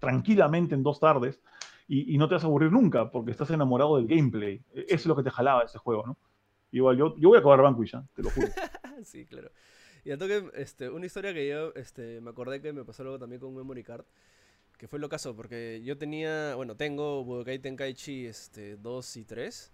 tranquilamente 0.00 0.74
en 0.74 0.82
dos 0.82 0.98
tardes 0.98 1.40
y, 1.86 2.18
no 2.18 2.28
te 2.28 2.34
vas 2.34 2.44
a 2.44 2.46
aburrir 2.46 2.70
nunca 2.70 3.10
porque 3.10 3.30
estás 3.30 3.50
enamorado 3.50 3.96
del 3.96 4.06
gameplay. 4.06 4.60
E, 4.74 4.80
eso 4.88 4.94
es 4.94 5.06
lo 5.06 5.16
que 5.16 5.22
te 5.22 5.30
jalaba 5.30 5.62
ese 5.62 5.78
juego, 5.78 6.06
¿no? 6.06 6.16
Igual, 6.70 6.98
yo, 6.98 7.16
yo 7.16 7.30
voy 7.30 7.36
a 7.36 7.40
acabar 7.40 7.62
Vanquish, 7.62 7.94
¿eh? 7.94 8.02
te 8.14 8.22
lo 8.22 8.30
juro. 8.30 8.48
sí, 9.04 9.24
claro. 9.24 9.50
Y 10.04 10.10
a 10.10 10.18
toque, 10.18 10.50
este, 10.54 10.90
una 10.90 11.06
historia 11.06 11.32
que 11.32 11.48
yo 11.48 11.72
este, 11.74 12.20
me 12.20 12.30
acordé 12.30 12.60
que 12.60 12.72
me 12.72 12.84
pasó 12.84 13.04
luego 13.04 13.18
también 13.18 13.40
con 13.40 13.54
Memory 13.54 13.84
Card, 13.84 14.04
que 14.76 14.86
fue 14.86 14.98
lo 14.98 15.08
caso, 15.08 15.34
porque 15.34 15.80
yo 15.82 15.96
tenía, 15.96 16.54
bueno, 16.56 16.76
tengo 16.76 17.24
Budokai 17.24 17.58
Tenkaichi 17.58 18.26
este, 18.26 18.76
2 18.76 19.16
y 19.16 19.24
3, 19.24 19.72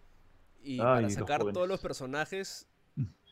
y 0.62 0.78
para 0.78 1.10
sacar 1.10 1.44
todos 1.52 1.68
los 1.68 1.80
personajes 1.80 2.68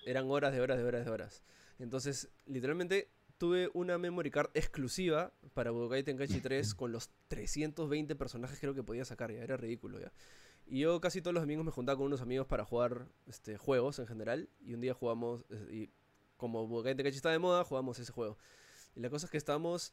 eran 0.05 0.31
horas 0.31 0.53
de 0.53 0.61
horas 0.61 0.79
de 0.79 0.85
horas 0.85 1.05
de 1.05 1.11
horas. 1.11 1.43
Entonces, 1.79 2.31
literalmente 2.47 3.09
tuve 3.39 3.71
una 3.75 3.99
memory 3.99 4.31
card 4.31 4.51
exclusiva 4.55 5.33
para 5.55 5.71
Budokai 5.71 6.03
Tenkaichi 6.03 6.41
3 6.43 6.75
con 6.75 6.93
los 6.93 7.11
320 7.29 8.15
personajes 8.15 8.59
creo 8.61 8.75
que 8.75 8.83
podía 8.83 9.05
sacar, 9.05 9.33
ya 9.33 9.43
era 9.43 9.57
ridículo 9.57 9.99
ya. 9.99 10.13
Y 10.67 10.81
yo 10.81 11.01
casi 11.01 11.21
todos 11.21 11.35
los 11.35 11.43
domingos 11.43 11.65
me 11.65 11.73
juntaba 11.73 11.99
con 11.99 12.07
unos 12.07 12.21
amigos 12.21 12.47
para 12.47 12.65
jugar 12.65 13.09
este, 13.27 13.57
juegos 13.57 13.99
en 13.99 14.07
general. 14.07 14.49
Y 14.61 14.75
un 14.75 14.81
día 14.81 14.95
jugamos, 14.95 15.45
eh, 15.51 15.69
y 15.71 15.91
como 16.37 16.67
Budokai 16.67 16.95
Tenkaichi 16.95 17.17
está 17.17 17.31
de 17.31 17.39
moda, 17.39 17.65
jugamos 17.65 17.99
ese 17.99 18.13
juego. 18.13 18.39
Y 18.95 19.01
la 19.01 19.11
cosa 19.11 19.27
es 19.27 19.31
que 19.33 19.39
estábamos 19.39 19.93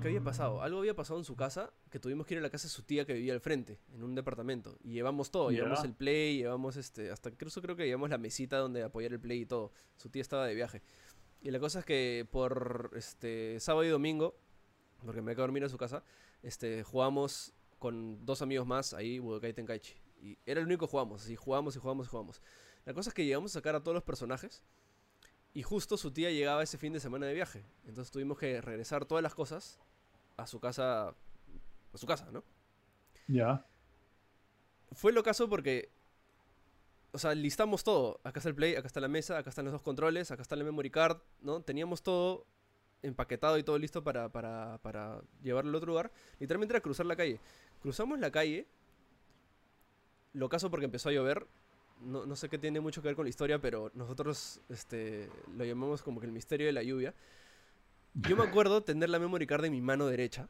¿Qué 0.00 0.08
había 0.08 0.22
pasado? 0.22 0.62
Algo 0.62 0.78
había 0.78 0.94
pasado 0.94 1.18
en 1.18 1.24
su 1.24 1.36
casa 1.36 1.72
que 1.90 2.00
tuvimos 2.00 2.26
que 2.26 2.34
ir 2.34 2.38
a 2.38 2.42
la 2.42 2.48
casa 2.48 2.68
de 2.68 2.70
su 2.70 2.82
tía 2.82 3.04
que 3.04 3.12
vivía 3.12 3.34
al 3.34 3.40
frente, 3.40 3.78
en 3.92 4.02
un 4.02 4.14
departamento. 4.14 4.78
Y 4.82 4.92
llevamos 4.92 5.30
todo, 5.30 5.50
llevamos 5.50 5.84
el 5.84 5.92
play, 5.94 6.38
llevamos 6.38 6.76
este, 6.76 7.10
hasta 7.10 7.28
incluso 7.28 7.60
creo 7.60 7.76
que 7.76 7.86
llevamos 7.86 8.08
la 8.08 8.16
mesita 8.16 8.56
donde 8.56 8.82
apoyar 8.82 9.12
el 9.12 9.20
play 9.20 9.42
y 9.42 9.46
todo. 9.46 9.72
Su 9.96 10.08
tía 10.08 10.22
estaba 10.22 10.46
de 10.46 10.54
viaje. 10.54 10.80
Y 11.42 11.50
la 11.50 11.60
cosa 11.60 11.80
es 11.80 11.84
que 11.84 12.26
por 12.30 12.92
este 12.94 13.60
sábado 13.60 13.84
y 13.84 13.88
domingo, 13.90 14.34
porque 15.04 15.20
me 15.20 15.32
quedé 15.32 15.42
a 15.42 15.46
dormir 15.46 15.62
en 15.62 15.70
su 15.70 15.76
casa, 15.76 16.02
este, 16.42 16.82
jugamos 16.82 17.52
con 17.78 18.24
dos 18.24 18.40
amigos 18.40 18.66
más 18.66 18.94
ahí, 18.94 19.18
Budokai 19.18 19.52
Tenkaichi. 19.52 19.94
Y 20.22 20.38
era 20.46 20.60
el 20.60 20.66
único 20.66 20.86
que 20.86 20.90
jugamos, 20.90 21.22
así 21.22 21.36
jugamos 21.36 21.76
y 21.76 21.78
jugamos 21.78 22.06
y 22.06 22.10
jugamos. 22.10 22.42
La 22.86 22.94
cosa 22.94 23.10
es 23.10 23.14
que 23.14 23.24
llegamos 23.26 23.52
a 23.52 23.60
sacar 23.60 23.74
a 23.74 23.80
todos 23.80 23.94
los 23.94 24.04
personajes 24.04 24.62
y 25.52 25.62
justo 25.62 25.96
su 25.96 26.12
tía 26.12 26.30
llegaba 26.30 26.62
ese 26.62 26.78
fin 26.78 26.92
de 26.92 27.00
semana 27.00 27.26
de 27.26 27.34
viaje. 27.34 27.64
Entonces 27.86 28.10
tuvimos 28.10 28.38
que 28.38 28.60
regresar 28.60 29.04
todas 29.04 29.22
las 29.22 29.34
cosas 29.34 29.80
a 30.36 30.46
su 30.46 30.60
casa. 30.60 31.08
A 31.92 31.98
su 31.98 32.06
casa, 32.06 32.30
¿no? 32.30 32.44
Ya. 33.26 33.66
Fue 34.92 35.12
lo 35.12 35.22
caso 35.22 35.48
porque. 35.48 35.90
O 37.12 37.18
sea, 37.18 37.34
listamos 37.34 37.82
todo. 37.82 38.20
Acá 38.22 38.38
está 38.38 38.48
el 38.48 38.54
play, 38.54 38.76
acá 38.76 38.86
está 38.86 39.00
la 39.00 39.08
mesa, 39.08 39.38
acá 39.38 39.50
están 39.50 39.64
los 39.64 39.72
dos 39.72 39.82
controles, 39.82 40.30
acá 40.30 40.42
está 40.42 40.54
la 40.54 40.62
memory 40.62 40.90
card, 40.90 41.18
¿no? 41.40 41.60
Teníamos 41.60 42.02
todo 42.02 42.46
empaquetado 43.02 43.58
y 43.58 43.64
todo 43.64 43.78
listo 43.78 44.04
para, 44.04 44.28
para, 44.28 44.78
para 44.82 45.22
llevarlo 45.42 45.70
al 45.70 45.74
otro 45.74 45.88
lugar. 45.88 46.12
Literalmente 46.38 46.74
era 46.74 46.80
cruzar 46.80 47.06
la 47.06 47.16
calle. 47.16 47.40
Cruzamos 47.80 48.20
la 48.20 48.30
calle. 48.30 48.68
Lo 50.32 50.48
caso 50.48 50.70
porque 50.70 50.84
empezó 50.84 51.08
a 51.08 51.12
llover 51.12 51.48
no, 52.00 52.26
no 52.26 52.36
sé 52.36 52.48
qué 52.48 52.58
tiene 52.58 52.80
mucho 52.80 53.02
que 53.02 53.08
ver 53.08 53.16
con 53.16 53.24
la 53.24 53.30
historia, 53.30 53.60
pero 53.60 53.90
nosotros 53.94 54.60
este, 54.68 55.28
lo 55.56 55.64
llamamos 55.64 56.02
como 56.02 56.20
que 56.20 56.26
el 56.26 56.32
misterio 56.32 56.66
de 56.66 56.72
la 56.72 56.82
lluvia. 56.82 57.14
Yo 58.14 58.36
me 58.36 58.44
acuerdo 58.48 58.82
tener 58.82 59.10
la 59.10 59.18
memory 59.18 59.46
card 59.46 59.64
en 59.66 59.72
mi 59.72 59.80
mano 59.80 60.06
derecha, 60.06 60.48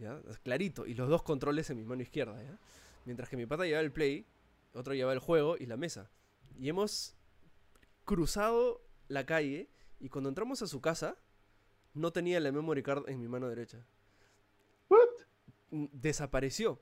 ¿ya? 0.00 0.20
Clarito, 0.42 0.86
y 0.86 0.94
los 0.94 1.08
dos 1.08 1.22
controles 1.22 1.70
en 1.70 1.78
mi 1.78 1.84
mano 1.84 2.02
izquierda, 2.02 2.42
¿ya? 2.42 2.58
Mientras 3.04 3.28
que 3.28 3.36
mi 3.36 3.46
pata 3.46 3.64
llevaba 3.64 3.84
el 3.84 3.92
play, 3.92 4.26
otro 4.74 4.94
llevaba 4.94 5.12
el 5.12 5.18
juego 5.18 5.56
y 5.58 5.66
la 5.66 5.76
mesa. 5.76 6.10
Y 6.58 6.68
hemos 6.68 7.16
cruzado 8.04 8.80
la 9.08 9.26
calle 9.26 9.68
y 10.00 10.08
cuando 10.08 10.28
entramos 10.28 10.62
a 10.62 10.66
su 10.66 10.80
casa, 10.80 11.16
no 11.94 12.12
tenía 12.12 12.40
la 12.40 12.52
memory 12.52 12.82
card 12.82 13.08
en 13.08 13.20
mi 13.20 13.28
mano 13.28 13.48
derecha. 13.48 13.84
¿What? 14.88 15.08
Desapareció. 15.70 16.80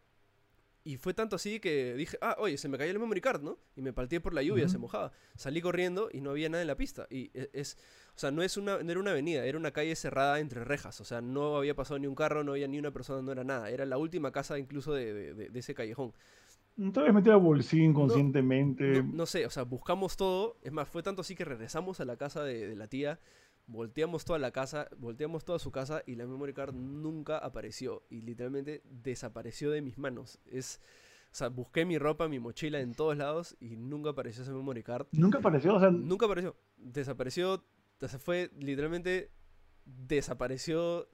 Y 0.83 0.97
fue 0.97 1.13
tanto 1.13 1.37
así 1.37 1.61
que 1.61 1.95
dije, 1.95 2.17
ah, 2.23 2.37
oye, 2.39 2.57
se 2.57 2.69
me 2.69 2.79
cayó 2.79 2.91
el 2.91 2.99
memory 2.99 3.21
card, 3.21 3.43
¿no? 3.43 3.59
Y 3.77 3.83
me 3.83 3.93
palteé 3.93 4.21
por 4.21 4.33
la 4.33 4.43
lluvia, 4.43 4.67
se 4.69 4.79
mojaba. 4.79 5.13
Salí 5.37 5.61
corriendo 5.61 6.09
y 6.13 6.21
no 6.23 6.31
había 6.31 6.49
nada 6.49 6.63
en 6.63 6.69
la 6.69 6.77
pista. 6.77 7.07
Y 7.11 7.31
e- 7.35 7.51
es, 7.53 7.77
o 8.17 8.19
sea, 8.19 8.31
no, 8.31 8.43
es 8.43 8.57
una, 8.57 8.79
no 8.83 8.91
era 8.91 8.99
una 9.01 9.11
avenida, 9.11 9.45
era 9.45 9.59
una 9.59 9.73
calle 9.73 9.95
cerrada 9.95 10.41
entre 10.41 10.65
rejas. 10.65 11.01
O 11.01 11.05
sea, 11.05 11.21
no 11.21 11.57
había 11.59 11.75
pasado 11.75 11.99
ni 11.99 12.07
un 12.07 12.15
carro, 12.15 12.45
no 12.45 12.53
había 12.53 12.67
ni 12.69 12.79
una 12.79 12.93
persona, 12.93 13.21
no 13.23 13.31
era 13.33 13.45
nada. 13.45 13.69
Era 13.71 13.85
la 13.85 13.99
última 13.99 14.33
casa 14.33 14.59
incluso 14.59 14.95
de, 14.95 15.13
de- 15.13 15.35
de- 15.35 15.49
de 15.51 15.59
ese 15.59 15.75
callejón. 15.75 16.13
Te 16.93 17.01
habías 17.01 17.15
metido 17.15 17.35
a 17.35 17.39
bolsillo 17.39 17.85
inconscientemente. 17.85 19.03
No, 19.03 19.13
no 19.19 19.27
sé, 19.27 19.45
o 19.45 19.51
sea, 19.51 19.65
buscamos 19.65 20.17
todo. 20.17 20.57
Es 20.63 20.73
más, 20.73 20.89
fue 20.89 21.03
tanto 21.03 21.21
así 21.21 21.35
que 21.35 21.45
regresamos 21.45 22.01
a 22.01 22.07
la 22.07 22.17
casa 22.17 22.43
de, 22.43 22.69
de 22.69 22.77
la 22.77 22.87
tía, 22.89 23.21
volteamos 23.71 24.25
toda 24.25 24.39
la 24.39 24.51
casa, 24.51 24.89
volteamos 24.99 25.45
toda 25.45 25.59
su 25.59 25.71
casa 25.71 26.03
y 26.07 26.17
la 26.17 26.27
memory 26.27 26.53
card 26.53 26.75
nunca 26.75 27.39
apareció. 27.39 28.03
Y 28.11 28.21
literalmente 28.23 28.83
desapareció 28.85 29.71
de 29.71 29.81
mis 29.81 29.97
manos. 29.97 30.39
Es, 30.47 30.81
o 31.33 31.35
sea, 31.35 31.49
busqué 31.49 31.85
mi 31.85 31.97
ropa, 31.99 32.29
mi 32.29 32.41
mochila 32.41 32.81
en 32.81 32.95
todos 32.95 33.17
lados 33.17 33.57
y 33.61 33.77
nunca 33.77 34.11
apareció 34.11 34.43
esa 34.43 34.53
memory 34.53 34.83
card. 34.83 35.07
Nunca 35.13 35.39
apareció, 35.39 35.75
o 35.77 35.81
sea, 35.81 35.91
Nunca 35.91 36.27
apareció. 36.27 36.57
Desapareció, 36.77 37.63
o 38.03 38.09
sea, 38.09 38.19
fue 38.19 38.51
literalmente 38.59 39.31
desapareció 39.85 41.09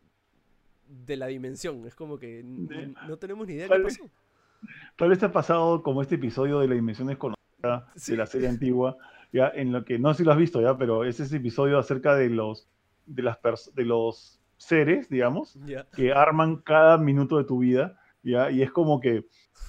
de 0.88 1.16
la 1.16 1.26
dimensión. 1.26 1.86
Es 1.86 1.94
como 1.94 2.18
que 2.18 2.42
De- 2.44 2.94
no 3.08 3.16
tenemos 3.18 3.46
ni 3.46 3.54
idea 3.54 3.68
qué 3.68 3.80
pasó. 3.80 4.08
tal 4.96 5.08
vez 5.10 5.18
te 5.18 5.26
ha 5.26 5.32
pasado 5.32 5.82
como 5.82 6.00
este 6.02 6.14
episodio 6.14 6.60
de 6.60 6.68
la 6.68 6.74
dimensión 6.74 7.08
desconocida 7.08 7.92
Sí. 7.96 8.12
de 8.12 8.18
la 8.18 8.26
serie 8.26 8.48
antigua, 8.48 8.96
ya 9.32 9.48
en 9.54 9.72
lo 9.72 9.84
que 9.84 9.98
no 9.98 10.12
sé 10.12 10.18
si 10.18 10.24
lo 10.24 10.32
has 10.32 10.38
visto 10.38 10.60
ya, 10.60 10.76
pero 10.76 11.04
es 11.04 11.20
ese 11.20 11.36
episodio 11.36 11.78
acerca 11.78 12.14
de 12.14 12.30
los 12.30 12.68
de 13.06 13.22
las 13.22 13.38
de 13.74 13.84
los 13.84 14.40
seres, 14.56 15.08
digamos, 15.08 15.54
Ya. 15.66 15.86
que 15.94 16.12
arman 16.12 16.56
cada 16.56 16.96
minuto 16.98 17.36
de 17.38 17.44
tu 17.44 17.58
vida, 17.58 17.98
ya, 18.22 18.50
y 18.50 18.62
es 18.62 18.70
como 18.72 19.00
que 19.00 19.26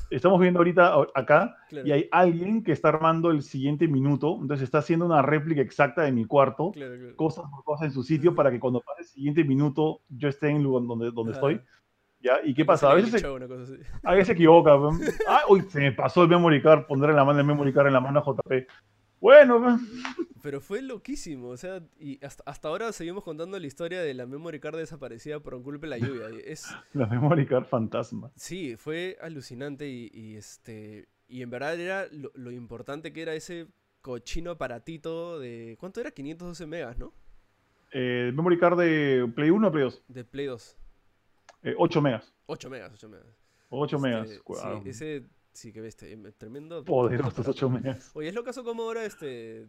estamos 0.10 0.40
viendo 0.40 0.60
ahorita 0.60 0.96
acá 1.14 1.56
Claro. 1.70 1.86
y 1.88 1.92
hay 1.92 2.08
alguien 2.12 2.64
que 2.64 2.72
está 2.72 2.90
armando 2.90 3.30
el 3.32 3.42
siguiente 3.44 3.88
minuto, 3.88 4.38
entonces 4.42 4.64
está 4.64 4.78
haciendo 4.80 5.06
una 5.06 5.22
réplica 5.22 5.62
exacta 5.62 6.04
de 6.04 6.12
mi 6.14 6.26
cuarto, 6.26 6.72
Claro, 6.72 6.96
claro. 6.98 7.16
cosas 7.18 7.46
por 7.52 7.64
cosas 7.66 7.88
en 7.88 7.92
su 7.92 8.04
sitio 8.04 8.34
para 8.34 8.50
que 8.50 8.60
cuando 8.60 8.80
pase 8.82 9.02
el 9.02 9.08
siguiente 9.08 9.44
minuto 9.44 10.02
yo 10.10 10.30
esté 10.30 10.50
en 10.50 10.58
el 10.58 10.64
lugar 10.64 10.88
donde, 10.88 11.12
donde 11.12 11.32
Ajá. 11.34 11.40
estoy. 11.40 11.62
¿Ya? 12.20 12.40
¿Y 12.44 12.56
qué 12.56 12.66
pasa? 12.66 12.90
A 12.90 12.96
veces 12.96 13.22
se, 13.22 13.28
a 13.28 14.12
veces 14.14 14.28
se 14.28 14.34
equivoca. 14.34 14.72
Ah, 15.30 15.42
uy, 15.50 15.62
se 15.70 15.80
me 15.80 15.92
pasó 15.92 16.24
el 16.24 16.30
memory 16.30 16.62
card, 16.64 16.86
pondré 16.88 17.14
la 17.14 17.24
mano 17.24 17.40
el 17.40 17.46
memory 17.46 17.72
card 17.72 17.88
en 17.88 17.94
la 17.94 18.00
mano 18.02 18.20
a 18.20 18.24
JP. 18.24 18.68
Bueno. 19.20 19.80
Pero 20.44 20.62
fue 20.62 20.82
loquísimo, 20.82 21.50
o 21.50 21.58
sea, 21.58 21.82
y 22.00 22.24
hasta, 22.24 22.44
hasta 22.46 22.68
ahora 22.68 22.92
seguimos 22.94 23.24
contando 23.24 23.60
la 23.60 23.68
historia 23.68 24.02
de 24.02 24.14
la 24.14 24.26
memory 24.26 24.60
card 24.60 24.78
desaparecida 24.78 25.40
por 25.40 25.56
un 25.56 25.64
culpa 25.64 25.88
de 25.88 25.90
la 25.90 25.98
lluvia. 25.98 26.28
Es, 26.46 26.68
la 26.94 27.06
memory 27.08 27.46
card 27.48 27.66
fantasma. 27.66 28.32
sí, 28.36 28.76
fue 28.78 29.18
alucinante 29.22 29.90
y, 29.90 30.10
y, 30.14 30.36
este, 30.36 31.08
y 31.28 31.42
en 31.42 31.50
verdad 31.50 31.78
era 31.80 32.08
lo, 32.12 32.32
lo 32.36 32.52
importante 32.52 33.12
que 33.12 33.24
era 33.24 33.34
ese 33.34 33.68
cochino 34.02 34.52
aparatito 34.52 35.40
de, 35.40 35.76
¿cuánto 35.80 36.00
era? 36.00 36.12
512 36.12 36.66
megas, 36.68 36.98
¿no? 36.98 37.12
Eh, 37.92 38.32
memory 38.34 38.58
card 38.60 38.78
de 38.80 39.30
Play 39.36 39.50
1 39.50 39.68
o 39.68 39.72
Play 39.72 39.84
2. 39.84 40.04
De 40.08 40.24
Play 40.24 40.46
2. 40.46 40.78
Eh, 41.64 41.76
8 41.78 42.02
megas. 42.02 42.34
8 42.46 42.70
megas, 42.70 42.94
8 42.94 43.10
megas. 43.10 43.26
8 43.70 43.96
Este, 43.98 44.08
megas. 44.08 44.30
sí, 44.30 44.90
ese, 44.90 45.24
sí, 45.58 45.74
que 45.74 45.82
bestia, 45.82 46.08
em, 46.10 46.32
tremendo. 46.38 46.84
Poderosos 46.86 47.48
8 47.48 47.70
megas. 47.70 48.12
Oye, 48.14 48.30
es 48.30 48.36
lo 48.36 48.44
caso 48.44 48.64
como 48.64 48.84
ahora 48.84 49.06
este... 49.06 49.68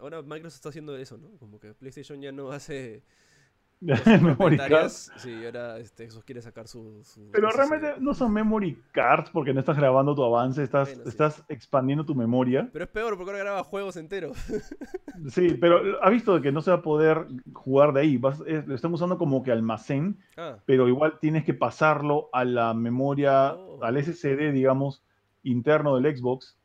Ahora 0.00 0.22
Microsoft 0.22 0.56
está 0.56 0.68
haciendo 0.70 0.96
eso, 0.96 1.16
¿no? 1.18 1.30
Como 1.38 1.58
que 1.60 1.72
PlayStation 1.72 2.20
ya 2.20 2.32
no 2.32 2.50
hace 2.50 3.02
memory 3.80 3.96
card. 4.26 4.36
propietarias. 4.36 5.12
Sí, 5.18 5.44
ahora 5.44 5.78
este, 5.78 6.10
Xbox 6.10 6.24
quiere 6.24 6.42
sacar 6.42 6.66
su... 6.68 7.02
su 7.04 7.30
Pero 7.30 7.48
realmente 7.50 7.94
no 8.00 8.12
son 8.12 8.32
memory 8.32 8.76
cards 8.92 9.30
porque 9.30 9.54
no 9.54 9.60
estás 9.60 9.76
grabando 9.76 10.14
tu 10.14 10.24
avance, 10.24 10.62
estás, 10.62 10.88
Bueno, 10.88 11.02
sí. 11.04 11.08
estás 11.10 11.44
expandiendo 11.48 12.04
tu 12.04 12.14
memoria. 12.14 12.68
Pero 12.72 12.84
es 12.84 12.90
peor 12.90 13.16
porque 13.16 13.30
ahora 13.30 13.44
graba 13.44 13.64
juegos 13.64 13.96
enteros. 13.96 14.36
Sí, 15.28 15.56
pero 15.60 16.02
ha 16.02 16.10
visto 16.10 16.42
que 16.42 16.50
no 16.50 16.60
se 16.60 16.72
va 16.72 16.78
a 16.78 16.82
poder 16.82 17.26
jugar 17.52 17.92
de 17.92 18.00
ahí. 18.00 18.16
Vas- 18.16 18.42
eh, 18.48 18.64
lo 18.66 18.74
están 18.74 18.92
usando 18.92 19.16
como 19.16 19.44
que 19.44 19.52
almacén, 19.52 20.18
ah, 20.36 20.58
pero 20.66 20.88
igual 20.88 21.18
tienes 21.20 21.44
que 21.44 21.54
pasarlo 21.54 22.28
a 22.32 22.44
la 22.44 22.74
memoria, 22.74 23.54
Oh. 23.54 23.78
al 23.84 23.96
SSD, 23.96 24.50
digamos, 24.52 25.04
interno 25.44 25.96
del 25.96 26.16
Xbox 26.16 26.56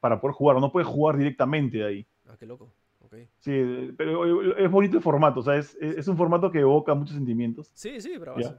para 0.00 0.20
poder 0.20 0.34
jugar. 0.34 0.60
No 0.60 0.70
puedes 0.70 0.86
jugar 0.86 1.16
directamente 1.16 1.78
de 1.78 1.84
ahí. 1.86 2.06
ah, 2.28 2.36
qué 2.38 2.46
loco. 2.46 2.70
Sí, 3.38 3.52
eh, 3.52 3.92
pero 3.96 4.56
es 4.56 4.70
bonito 4.70 4.96
el 4.96 5.02
formato, 5.02 5.40
o 5.40 5.42
sea, 5.42 5.56
es, 5.56 5.76
es 5.80 6.08
un 6.08 6.16
formato 6.16 6.50
que 6.50 6.60
evoca 6.60 6.94
muchos 6.94 7.14
sentimientos. 7.14 7.70
Sí, 7.74 8.00
sí, 8.00 8.14
pero 8.18 8.38
Ya. 8.38 8.58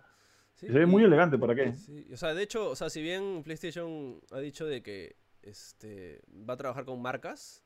Sí, 0.55 0.67
Se 0.67 0.71
ve 0.71 0.85
muy 0.85 1.03
elegante, 1.03 1.37
¿para 1.37 1.53
qué? 1.53 1.73
sí, 1.73 2.07
O 2.13 2.15
sea, 2.15 2.33
de 2.33 2.41
hecho, 2.41 2.69
o 2.69 2.75
sea, 2.77 2.89
si 2.89 3.01
bien 3.01 3.41
PlayStation 3.43 4.21
ha 4.31 4.39
dicho 4.39 4.65
de 4.65 4.81
que 4.81 5.17
este 5.41 6.21
va 6.49 6.53
a 6.53 6.57
trabajar 6.57 6.85
con 6.85 7.01
marcas, 7.01 7.61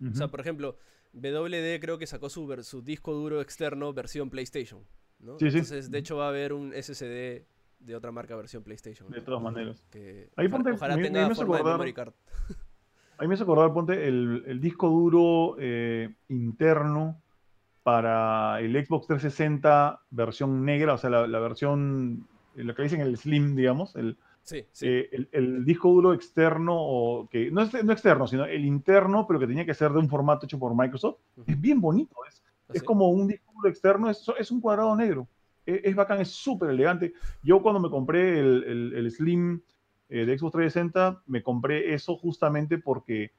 o 0.00 0.14
sea, 0.14 0.28
por 0.28 0.38
ejemplo, 0.40 0.76
WD 1.12 1.80
creo 1.80 1.98
que 1.98 2.06
sacó 2.06 2.30
su, 2.30 2.46
su 2.62 2.82
disco 2.82 3.12
duro 3.12 3.40
externo 3.40 3.92
versión 3.92 4.30
PlayStation, 4.30 4.84
¿no? 5.18 5.40
Sí, 5.40 5.50
sí. 5.50 5.58
Entonces, 5.58 5.90
de 5.90 5.98
hecho, 5.98 6.18
va 6.18 6.26
a 6.26 6.28
haber 6.28 6.52
un 6.52 6.72
SSD 6.72 7.42
de 7.80 7.96
otra 7.96 8.12
marca 8.12 8.36
versión 8.36 8.62
PlayStation. 8.62 9.10
De 9.10 9.20
todas 9.20 9.42
maneras. 9.42 9.82
Que 9.90 10.30
Ahí 10.36 10.48
ponte- 10.48 10.72
ojalá 10.72 10.96
me- 10.96 11.02
tenga 11.02 11.28
me 11.28 11.34
de 11.34 11.40
acordar- 11.42 11.64
memory 11.64 11.92
card. 11.92 12.12
A 13.18 13.22
mí 13.22 13.28
me 13.28 13.34
hace 13.34 13.42
acordar, 13.42 13.70
ponte, 13.74 14.08
el, 14.08 14.44
el 14.46 14.60
disco 14.62 14.88
duro 14.88 15.56
eh, 15.58 16.14
interno 16.28 17.20
para 17.82 18.60
el 18.60 18.72
Xbox 18.86 19.08
360 19.08 20.00
versión 20.10 20.64
negra, 20.64 20.94
o 20.94 20.98
sea, 20.98 21.10
la, 21.10 21.26
la 21.26 21.38
versión, 21.38 22.26
eh, 22.56 22.64
lo 22.64 22.74
que 22.74 22.82
dicen 22.82 23.02
el 23.02 23.16
Slim, 23.18 23.54
digamos, 23.56 23.94
el, 23.96 24.16
Sí, 24.42 24.64
sí. 24.72 24.86
eh, 24.88 25.08
el, 25.12 25.28
el 25.32 25.64
disco 25.66 25.90
duro 25.90 26.14
externo, 26.14 26.74
o 26.78 27.28
que 27.28 27.50
no, 27.50 27.60
es, 27.60 27.84
no 27.84 27.92
externo, 27.92 28.26
sino 28.26 28.46
el 28.46 28.64
interno, 28.64 29.26
pero 29.26 29.38
que 29.38 29.46
tenía 29.46 29.66
que 29.66 29.74
ser 29.74 29.92
de 29.92 29.98
un 29.98 30.08
formato 30.08 30.46
hecho 30.46 30.58
por 30.58 30.74
Microsoft, 30.74 31.18
es 31.46 31.60
bien 31.60 31.78
bonito, 31.78 32.16
es, 32.26 32.42
¿Ah, 32.68 32.72
es 32.72 32.80
sí? 32.80 32.86
como 32.86 33.10
un 33.10 33.26
disco 33.28 33.52
duro 33.54 33.68
externo, 33.68 34.08
es, 34.08 34.24
es 34.38 34.50
un 34.50 34.62
cuadrado 34.62 34.96
negro. 34.96 35.28
Es, 35.76 35.80
es 35.84 35.94
bacán, 35.96 36.20
es 36.20 36.28
súper 36.30 36.70
elegante. 36.70 37.12
Yo 37.42 37.62
cuando 37.62 37.80
me 37.80 37.90
compré 37.90 38.38
el, 38.40 38.64
el- 38.64 38.92
el 38.94 39.10
Slim 39.10 39.60
eh, 40.08 40.24
de 40.26 40.38
Xbox 40.38 40.52
360, 40.52 41.22
me 41.26 41.42
compré 41.42 41.94
eso 41.94 42.16
justamente 42.16 42.78
porque 42.78 43.32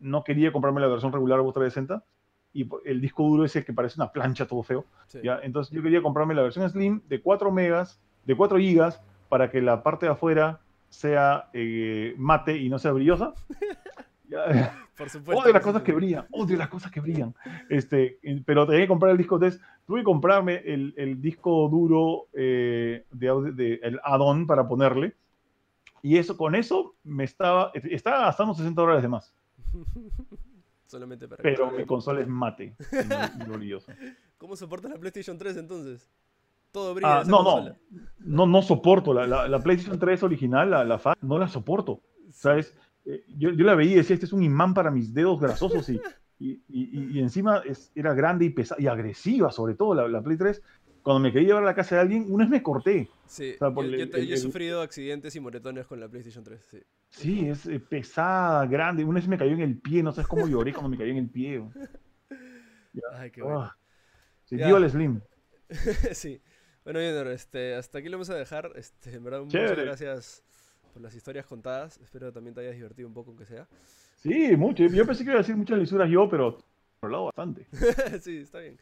no 0.00 0.22
quería 0.24 0.52
comprarme 0.52 0.80
la 0.80 0.86
versión 0.88 1.12
regular 1.12 1.38
de 1.38 1.42
Xbox 1.44 1.54
360 1.54 2.04
y 2.52 2.68
el 2.88 3.00
disco 3.00 3.24
duro 3.24 3.44
es 3.44 3.54
el 3.56 3.64
que 3.64 3.72
parece 3.72 4.00
una 4.00 4.10
plancha 4.12 4.46
todo 4.46 4.62
feo. 4.62 4.84
Sí. 5.06 5.18
¿ya? 5.22 5.38
Entonces 5.42 5.72
yo 5.74 5.82
quería 5.82 6.02
comprarme 6.02 6.34
la 6.34 6.42
versión 6.42 6.68
Slim 6.70 7.02
de 7.08 7.20
4 7.20 7.50
megas, 7.52 8.00
de 8.24 8.36
4 8.36 8.58
gigas, 8.58 9.00
para 9.28 9.50
que 9.50 9.60
la 9.60 9.82
parte 9.82 10.06
de 10.06 10.12
afuera 10.12 10.60
sea 10.88 11.50
eh, 11.52 12.14
mate 12.16 12.56
y 12.56 12.68
no 12.68 12.78
sea 12.78 12.92
brillosa. 12.92 13.34
Por 14.96 15.08
supuesto. 15.10 15.42
Odio 15.44 15.52
las 15.52 15.62
cosas 15.62 15.82
que 15.82 15.92
brillan, 15.92 16.26
odio 16.32 16.56
las 16.56 16.68
cosas 16.68 16.90
que 16.90 17.00
brillan. 17.00 17.34
Este, 17.68 18.18
pero 18.44 18.66
tenía 18.66 18.82
que 18.82 18.88
comprar 18.88 19.12
el 19.12 19.18
disco 19.18 19.38
test. 19.38 19.60
Tuve 19.86 20.00
que 20.00 20.04
comprarme 20.04 20.56
el, 20.66 20.92
el 20.96 21.20
disco 21.20 21.68
duro 21.68 22.26
eh, 22.34 23.04
de, 23.10 23.28
audio- 23.28 23.52
de- 23.52 23.80
el 23.82 24.00
add-on 24.04 24.46
para 24.46 24.66
ponerle. 24.68 25.14
Y 26.02 26.16
eso, 26.18 26.36
con 26.36 26.54
eso 26.54 26.94
me 27.04 27.24
estaba, 27.24 27.70
estaba 27.74 28.20
gastando 28.26 28.54
60 28.54 28.80
dólares 28.80 29.02
de 29.02 29.08
más. 29.08 29.34
Solamente 30.86 31.28
para 31.28 31.42
Pero 31.42 31.70
mi 31.70 31.84
consola 31.84 32.20
es 32.20 32.28
mate. 32.28 32.74
¿Cómo 34.38 34.56
soportas 34.56 34.90
la 34.90 34.98
PlayStation 34.98 35.36
3 35.36 35.56
entonces? 35.58 36.08
Todo 36.72 36.94
brilla. 36.94 37.20
Ah, 37.20 37.24
no, 37.26 37.42
no, 37.42 37.76
no, 38.20 38.46
no 38.46 38.62
soporto. 38.62 39.12
La, 39.14 39.26
la- 39.26 39.48
la 39.48 39.58
PlayStation 39.62 39.98
3 39.98 40.22
original, 40.22 40.70
la, 40.70 40.84
la 40.84 40.98
FAT, 40.98 41.18
no 41.22 41.38
la 41.38 41.48
soporto. 41.48 42.00
¿Sabes? 42.30 42.76
Eh, 43.10 43.24
Yo, 43.38 43.50
yo 43.52 43.64
la 43.64 43.74
veía 43.74 43.92
y 43.92 43.96
decía, 43.96 44.14
este 44.14 44.26
es 44.26 44.32
un 44.32 44.42
imán 44.42 44.74
para 44.74 44.90
mis 44.90 45.12
dedos 45.14 45.40
grasosos 45.40 45.88
y, 45.88 46.00
y, 46.38 46.60
y- 46.68 47.10
y 47.12 47.18
encima 47.20 47.62
es- 47.64 47.90
era 47.94 48.12
grande 48.14 48.44
y 48.44 48.50
pesada 48.50 48.80
y 48.80 48.86
agresiva, 48.86 49.50
sobre 49.50 49.74
todo 49.74 49.94
la, 49.94 50.06
la 50.08 50.22
Play 50.22 50.36
3. 50.36 50.62
Cuando 51.02 51.20
me 51.20 51.32
quería 51.32 51.48
llevar 51.48 51.62
a 51.62 51.66
la 51.66 51.74
casa 51.74 51.94
de 51.94 52.00
alguien, 52.02 52.26
una 52.28 52.44
vez 52.44 52.50
me 52.50 52.62
corté. 52.62 53.08
Sí, 53.26 53.52
O 53.54 53.58
sea, 53.58 53.70
por 53.70 53.86
yo, 53.86 53.92
el- 53.92 53.98
yo 54.00 54.10
te- 54.10 54.26
yo 54.26 54.34
he 54.34 54.36
sufrido 54.38 54.82
accidentes 54.82 55.34
y 55.36 55.40
moretones 55.40 55.86
con 55.86 55.98
la 56.00 56.08
PlayStation 56.08 56.44
3. 56.44 56.60
Sí. 56.70 56.82
Sí, 57.08 57.48
es 57.48 57.64
eh, 57.66 57.80
pesada, 57.80 58.66
grande. 58.66 59.04
Una 59.04 59.20
vez 59.20 59.28
me 59.28 59.38
cayó 59.38 59.52
en 59.52 59.60
el 59.62 59.78
pie, 59.78 60.02
no 60.02 60.12
sabes 60.12 60.28
cómo 60.28 60.46
lloré 60.46 60.72
cuando 60.72 60.90
me 60.90 60.98
cayó 60.98 61.10
en 61.12 61.16
el 61.18 61.28
pie. 61.30 61.62
Ay, 63.14 63.30
qué 63.30 63.42
bueno. 63.42 63.62
Ah. 63.62 63.76
Sí, 64.44 64.56
viva 64.56 64.78
el 64.78 64.90
Slim. 64.90 65.20
sí. 66.12 66.40
Bueno, 66.84 67.00
Junior, 67.00 67.28
este, 67.28 67.74
hasta 67.74 67.98
aquí 67.98 68.08
lo 68.08 68.16
vamos 68.16 68.30
a 68.30 68.34
dejar. 68.34 68.72
Este, 68.76 69.14
en 69.14 69.24
verdad, 69.24 69.40
muchas 69.42 69.76
gracias 69.76 70.44
por 70.98 71.04
las 71.04 71.14
historias 71.14 71.46
contadas. 71.46 71.96
Espero 72.02 72.26
que 72.26 72.32
también 72.32 72.54
te 72.54 72.60
hayas 72.60 72.74
divertido 72.74 73.06
un 73.06 73.14
poco, 73.14 73.30
aunque 73.30 73.46
sea. 73.46 73.68
Sí, 74.16 74.56
mucho. 74.56 74.84
Yo 74.86 75.06
pensé 75.06 75.22
que 75.22 75.30
iba 75.30 75.38
a 75.38 75.42
decir 75.42 75.56
muchas 75.56 75.78
lisuras 75.78 76.10
yo, 76.10 76.28
pero 76.28 76.58
hablado 77.00 77.26
bastante. 77.26 77.68
sí, 78.20 78.38
está 78.38 78.58
bien. 78.58 78.76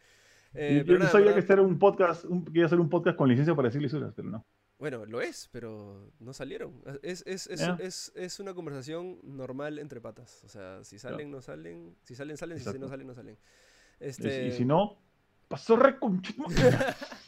Eh, 0.54 0.82
yo 0.86 0.98
no 0.98 1.06
sabía 1.08 1.34
que 1.34 1.40
este 1.40 1.52
era 1.52 1.60
un 1.60 1.78
podcast, 1.78 2.24
que 2.24 2.58
iba 2.58 2.64
a 2.64 2.70
ser 2.70 2.80
un 2.80 2.88
podcast 2.88 3.18
con 3.18 3.28
licencia 3.28 3.54
para 3.54 3.68
decir 3.68 3.82
lisuras, 3.82 4.14
pero 4.16 4.30
no. 4.30 4.46
Bueno, 4.78 5.04
lo 5.04 5.20
es, 5.20 5.50
pero 5.52 6.10
no 6.18 6.32
salieron. 6.32 6.82
Es, 7.02 7.22
es, 7.26 7.48
es, 7.48 8.12
es, 8.14 8.40
una 8.40 8.54
conversación 8.54 9.18
normal 9.22 9.78
entre 9.78 10.00
patas. 10.00 10.42
O 10.44 10.48
sea, 10.48 10.82
si 10.84 10.98
salen, 10.98 11.30
no 11.30 11.42
salen. 11.42 11.96
Si 12.02 12.14
salen, 12.14 12.38
salen. 12.38 12.58
Si 12.60 12.78
no 12.78 12.88
salen, 12.88 13.06
no 13.06 13.14
salen. 13.14 13.36
Este... 14.00 14.46
Y, 14.46 14.52
si 14.52 14.64
no, 14.64 14.96
pasó 15.48 15.76
re 15.76 15.96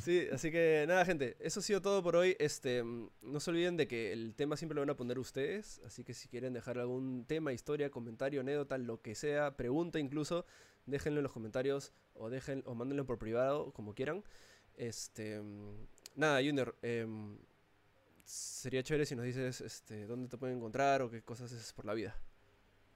Sí, 0.00 0.26
así 0.32 0.50
que 0.50 0.84
nada, 0.86 1.04
gente. 1.04 1.36
Eso 1.40 1.60
ha 1.60 1.62
sido 1.62 1.82
todo 1.82 2.02
por 2.02 2.16
hoy. 2.16 2.36
Este, 2.38 2.84
no 2.84 3.40
se 3.40 3.50
olviden 3.50 3.76
de 3.76 3.88
que 3.88 4.12
el 4.12 4.34
tema 4.34 4.56
siempre 4.56 4.74
lo 4.74 4.82
van 4.82 4.90
a 4.90 4.96
poner 4.96 5.18
ustedes. 5.18 5.80
Así 5.84 6.04
que 6.04 6.14
si 6.14 6.28
quieren 6.28 6.52
dejar 6.52 6.78
algún 6.78 7.24
tema, 7.26 7.52
historia, 7.52 7.90
comentario, 7.90 8.40
anécdota, 8.40 8.78
lo 8.78 9.00
que 9.02 9.14
sea, 9.14 9.56
pregunta 9.56 9.98
incluso, 9.98 10.46
déjenlo 10.86 11.20
en 11.20 11.24
los 11.24 11.32
comentarios 11.32 11.92
o, 12.14 12.30
dejen, 12.30 12.62
o 12.66 12.74
mándenlo 12.74 13.04
por 13.04 13.18
privado, 13.18 13.72
como 13.72 13.94
quieran. 13.94 14.22
Este, 14.76 15.42
nada, 16.14 16.40
Junior, 16.42 16.76
em, 16.82 17.36
sería 18.24 18.82
chévere 18.82 19.04
si 19.06 19.16
nos 19.16 19.24
dices 19.24 19.60
este, 19.60 20.06
dónde 20.06 20.28
te 20.28 20.38
pueden 20.38 20.56
encontrar 20.56 21.02
o 21.02 21.10
qué 21.10 21.22
cosas 21.22 21.52
haces 21.52 21.72
por 21.72 21.84
la 21.84 21.94
vida. 21.94 22.16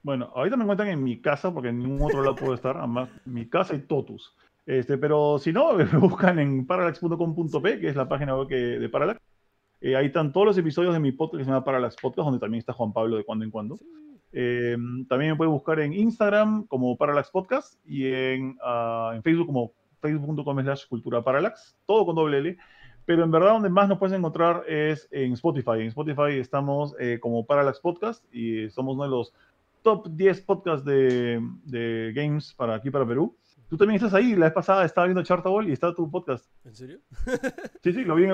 Bueno, 0.03 0.30
ahorita 0.34 0.57
me 0.57 0.64
encuentran 0.64 0.90
en 0.90 1.03
mi 1.03 1.20
casa 1.20 1.53
porque 1.53 1.70
en 1.70 1.78
ningún 1.78 2.03
otro 2.03 2.22
lado 2.22 2.36
puedo 2.36 2.55
estar, 2.55 2.76
además 2.76 3.09
mi 3.24 3.49
casa 3.49 3.74
y 3.74 3.80
Totus. 3.80 4.34
Este, 4.67 4.99
pero 4.99 5.39
si 5.39 5.53
no, 5.53 5.73
me 5.75 5.85
buscan 5.85 6.39
en 6.39 6.67
parallax.com.p, 6.67 7.81
que 7.81 7.89
es 7.89 7.97
la 7.97 8.09
página 8.09 8.37
web 8.37 8.49
de 8.49 8.89
Parallax. 8.89 9.21
Eh, 9.81 9.97
ahí 9.97 10.07
están 10.07 10.33
todos 10.33 10.47
los 10.47 10.59
episodios 10.59 10.95
de 10.95 10.99
mi 11.01 11.12
podcast 11.12 11.39
que 11.39 11.45
se 11.45 11.51
llama 11.51 11.62
Parallax 11.62 11.97
Podcast, 12.01 12.25
donde 12.25 12.41
también 12.41 12.61
está 12.61 12.73
Juan 12.73 12.95
Pablo 12.95 13.17
de 13.17 13.25
cuando 13.25 13.45
en 13.45 13.51
cuando. 13.51 13.79
Em, 14.33 15.07
también 15.07 15.33
me 15.33 15.37
pueden 15.37 15.53
buscar 15.53 15.79
en 15.81 15.93
Instagram 15.93 16.67
como 16.67 16.97
Parallax 16.97 17.31
Podcast 17.31 17.75
y 17.87 18.07
en, 18.07 18.57
ah, 18.65 19.12
en 19.15 19.23
Facebook 19.23 19.47
como 19.47 19.73
facebook.com 20.01 20.61
slash 20.62 20.87
cultura 20.89 21.23
parallax, 21.23 21.77
todo 21.87 22.07
con 22.07 22.17
doble 22.17 22.39
L. 22.39 22.57
Pero 23.05 23.25
en 23.25 23.31
verdad 23.31 23.53
donde 23.53 23.69
más 23.69 23.87
nos 23.89 23.99
puedes 23.99 24.17
encontrar 24.17 24.65
es 24.67 25.07
en 25.11 25.35
Spotify. 25.35 25.81
En 25.81 25.89
Spotify 25.89 26.39
estamos 26.39 26.97
eh, 26.99 27.19
como 27.21 27.45
Parallax 27.45 27.79
Podcast 27.81 28.25
y 28.35 28.71
somos 28.71 28.95
uno 28.95 29.05
de 29.05 29.11
los 29.11 29.35
top 29.83 30.09
10 30.09 30.41
podcasts 30.41 30.85
de, 30.87 31.47
de 31.65 32.12
games 32.15 32.55
para 32.55 32.75
aquí, 32.75 32.91
para 32.91 33.07
Perú. 33.07 33.37
Tú 33.69 33.77
también 33.77 33.97
estás 33.97 34.15
ahí. 34.15 34.37
La 34.37 34.47
vez 34.47 34.53
pasada 34.53 34.85
estaba 34.85 35.07
viendo 35.07 35.23
Chartable 35.23 35.69
y 35.69 35.73
estaba 35.73 35.95
tu 35.95 36.11
podcast. 36.11 36.47
¿En 36.65 36.75
serio? 36.75 37.01
sí, 37.83 37.93
sí, 37.93 38.05
lo 38.05 38.15
vi. 38.15 38.27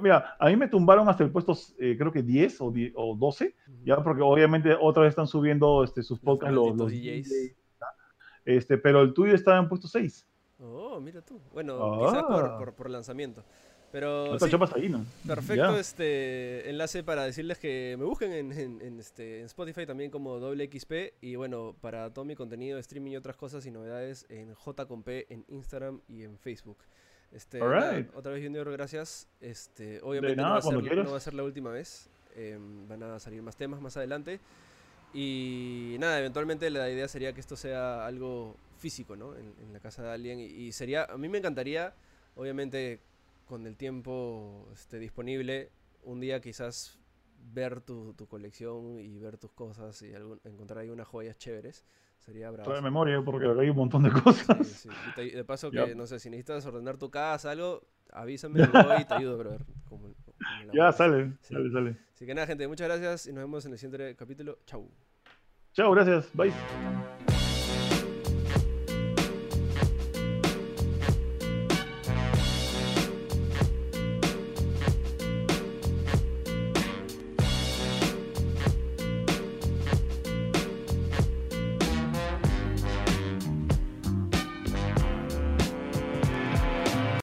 mira, 0.00 0.36
a 0.38 0.48
mí 0.48 0.56
me 0.56 0.68
tumbaron 0.68 1.08
hasta 1.08 1.24
el 1.24 1.30
puesto, 1.30 1.56
eh, 1.78 1.96
creo 1.98 2.12
que 2.12 2.22
10 2.22 2.60
o, 2.60 2.72
o 2.94 3.16
12, 3.16 3.54
ya 3.84 4.02
porque 4.02 4.22
obviamente 4.22 4.76
otra 4.80 5.02
vez 5.02 5.10
están 5.10 5.26
subiendo 5.26 5.84
este, 5.84 6.02
sus 6.02 6.20
podcasts 6.20 6.54
los, 6.54 6.76
los, 6.76 6.90
DJs. 6.90 7.54
Este, 8.44 8.78
pero 8.78 9.02
el 9.02 9.14
tuyo 9.14 9.34
estaba 9.34 9.58
en 9.58 9.68
puesto 9.68 9.88
6. 9.88 10.28
Oh, 10.60 11.00
mira 11.00 11.22
tú. 11.22 11.40
Bueno, 11.52 11.98
quizás 11.98 12.22
por, 12.24 12.44
ah. 12.44 12.58
por, 12.58 12.74
por 12.74 12.90
lanzamiento. 12.90 13.44
Pero 13.92 14.38
sí, 14.38 14.50
ahí, 14.74 14.88
¿no? 14.88 15.04
Perfecto 15.26 15.76
este 15.76 16.70
enlace 16.70 17.04
para 17.04 17.24
decirles 17.24 17.58
que 17.58 17.94
me 17.98 18.06
busquen 18.06 18.32
en, 18.32 18.98
este, 18.98 19.40
en 19.40 19.44
Spotify 19.46 19.84
también 19.84 20.10
como 20.10 20.38
doble 20.38 20.66
XP 20.72 20.92
y 21.20 21.36
bueno, 21.36 21.76
para 21.78 22.10
todo 22.10 22.24
mi 22.24 22.34
contenido, 22.34 22.78
streaming 22.78 23.12
y 23.12 23.16
otras 23.18 23.36
cosas 23.36 23.66
y 23.66 23.70
novedades 23.70 24.24
en 24.30 24.54
J 24.54 24.86
en 25.28 25.44
Instagram 25.48 26.00
y 26.08 26.22
en 26.22 26.38
Facebook. 26.38 26.78
Este, 27.32 27.62
otra 27.62 28.32
vez 28.32 28.42
Junior, 28.42 28.70
gracias. 28.72 29.28
Este, 29.42 30.00
obviamente 30.02 30.36
no, 30.36 30.50
va 30.50 31.16
a 31.16 31.20
ser, 31.20 31.34
la 31.34 31.42
última 31.42 31.70
vez. 31.70 32.08
Em, 32.34 32.88
van 32.88 33.02
a 33.02 33.18
salir 33.18 33.42
más 33.42 33.56
temas 33.56 33.82
más 33.82 33.96
adelante. 33.98 34.40
Y 35.12 35.96
nada, 35.98 36.18
eventualmente 36.18 36.70
la 36.70 36.88
idea 36.90 37.08
sería 37.08 37.34
que 37.34 37.40
esto 37.40 37.56
sea 37.56 38.06
algo 38.06 38.56
físico, 38.78 39.16
¿no? 39.16 39.34
En, 39.36 39.72
la 39.72 39.80
casa 39.80 40.02
de 40.02 40.10
alguien. 40.10 40.40
y 40.40 40.72
sería, 40.72 41.04
a 41.04 41.18
mí 41.18 41.28
me 41.28 41.38
encantaría, 41.38 41.94
obviamente 42.36 43.00
con 43.52 43.66
el 43.66 43.76
tiempo 43.76 44.66
este, 44.72 44.98
disponible, 44.98 45.72
un 46.04 46.20
día 46.20 46.40
quizás 46.40 46.98
ver 47.52 47.82
tu, 47.82 48.14
tu, 48.14 48.26
colección 48.26 48.98
y 48.98 49.18
ver 49.18 49.36
tus 49.36 49.52
cosas 49.52 50.00
y 50.00 50.10
encontrar 50.44 50.78
ahí 50.78 50.88
unas 50.88 51.06
joyas 51.06 51.36
chéveres. 51.36 51.84
Sería 52.18 52.50
bravo. 52.50 52.72
de 52.72 52.80
memoria, 52.80 53.20
porque 53.20 53.46
hay 53.46 53.68
un 53.68 53.76
montón 53.76 54.04
de 54.04 54.10
cosas. 54.10 54.88
Y, 55.18 55.32
de 55.32 55.44
paso, 55.44 55.70
que 55.70 55.94
no 55.94 56.06
sé, 56.06 56.18
si 56.18 56.30
necesitas 56.30 56.64
ordenar 56.64 56.96
tu 56.96 57.10
casa, 57.10 57.50
algo, 57.50 57.82
avísame 58.10 58.58
y 59.00 59.04
te 59.04 59.12
ayudo, 59.12 59.36
brother. 59.36 59.66
ya, 60.72 60.90
sale, 60.90 61.34
sale, 61.42 61.70
sale. 61.70 61.96
Así 62.14 62.24
que 62.24 62.34
nada, 62.34 62.46
gente, 62.46 62.66
muchas 62.66 62.88
gracias 62.88 63.26
y 63.26 63.34
nos 63.34 63.44
vemos 63.44 63.66
en 63.66 63.72
el 63.72 63.78
siguiente 63.78 64.16
capítulo. 64.16 64.60
Chau. 64.64 64.90
Chao, 65.74 65.92
gracias. 65.92 66.30
Bye. 66.32 66.54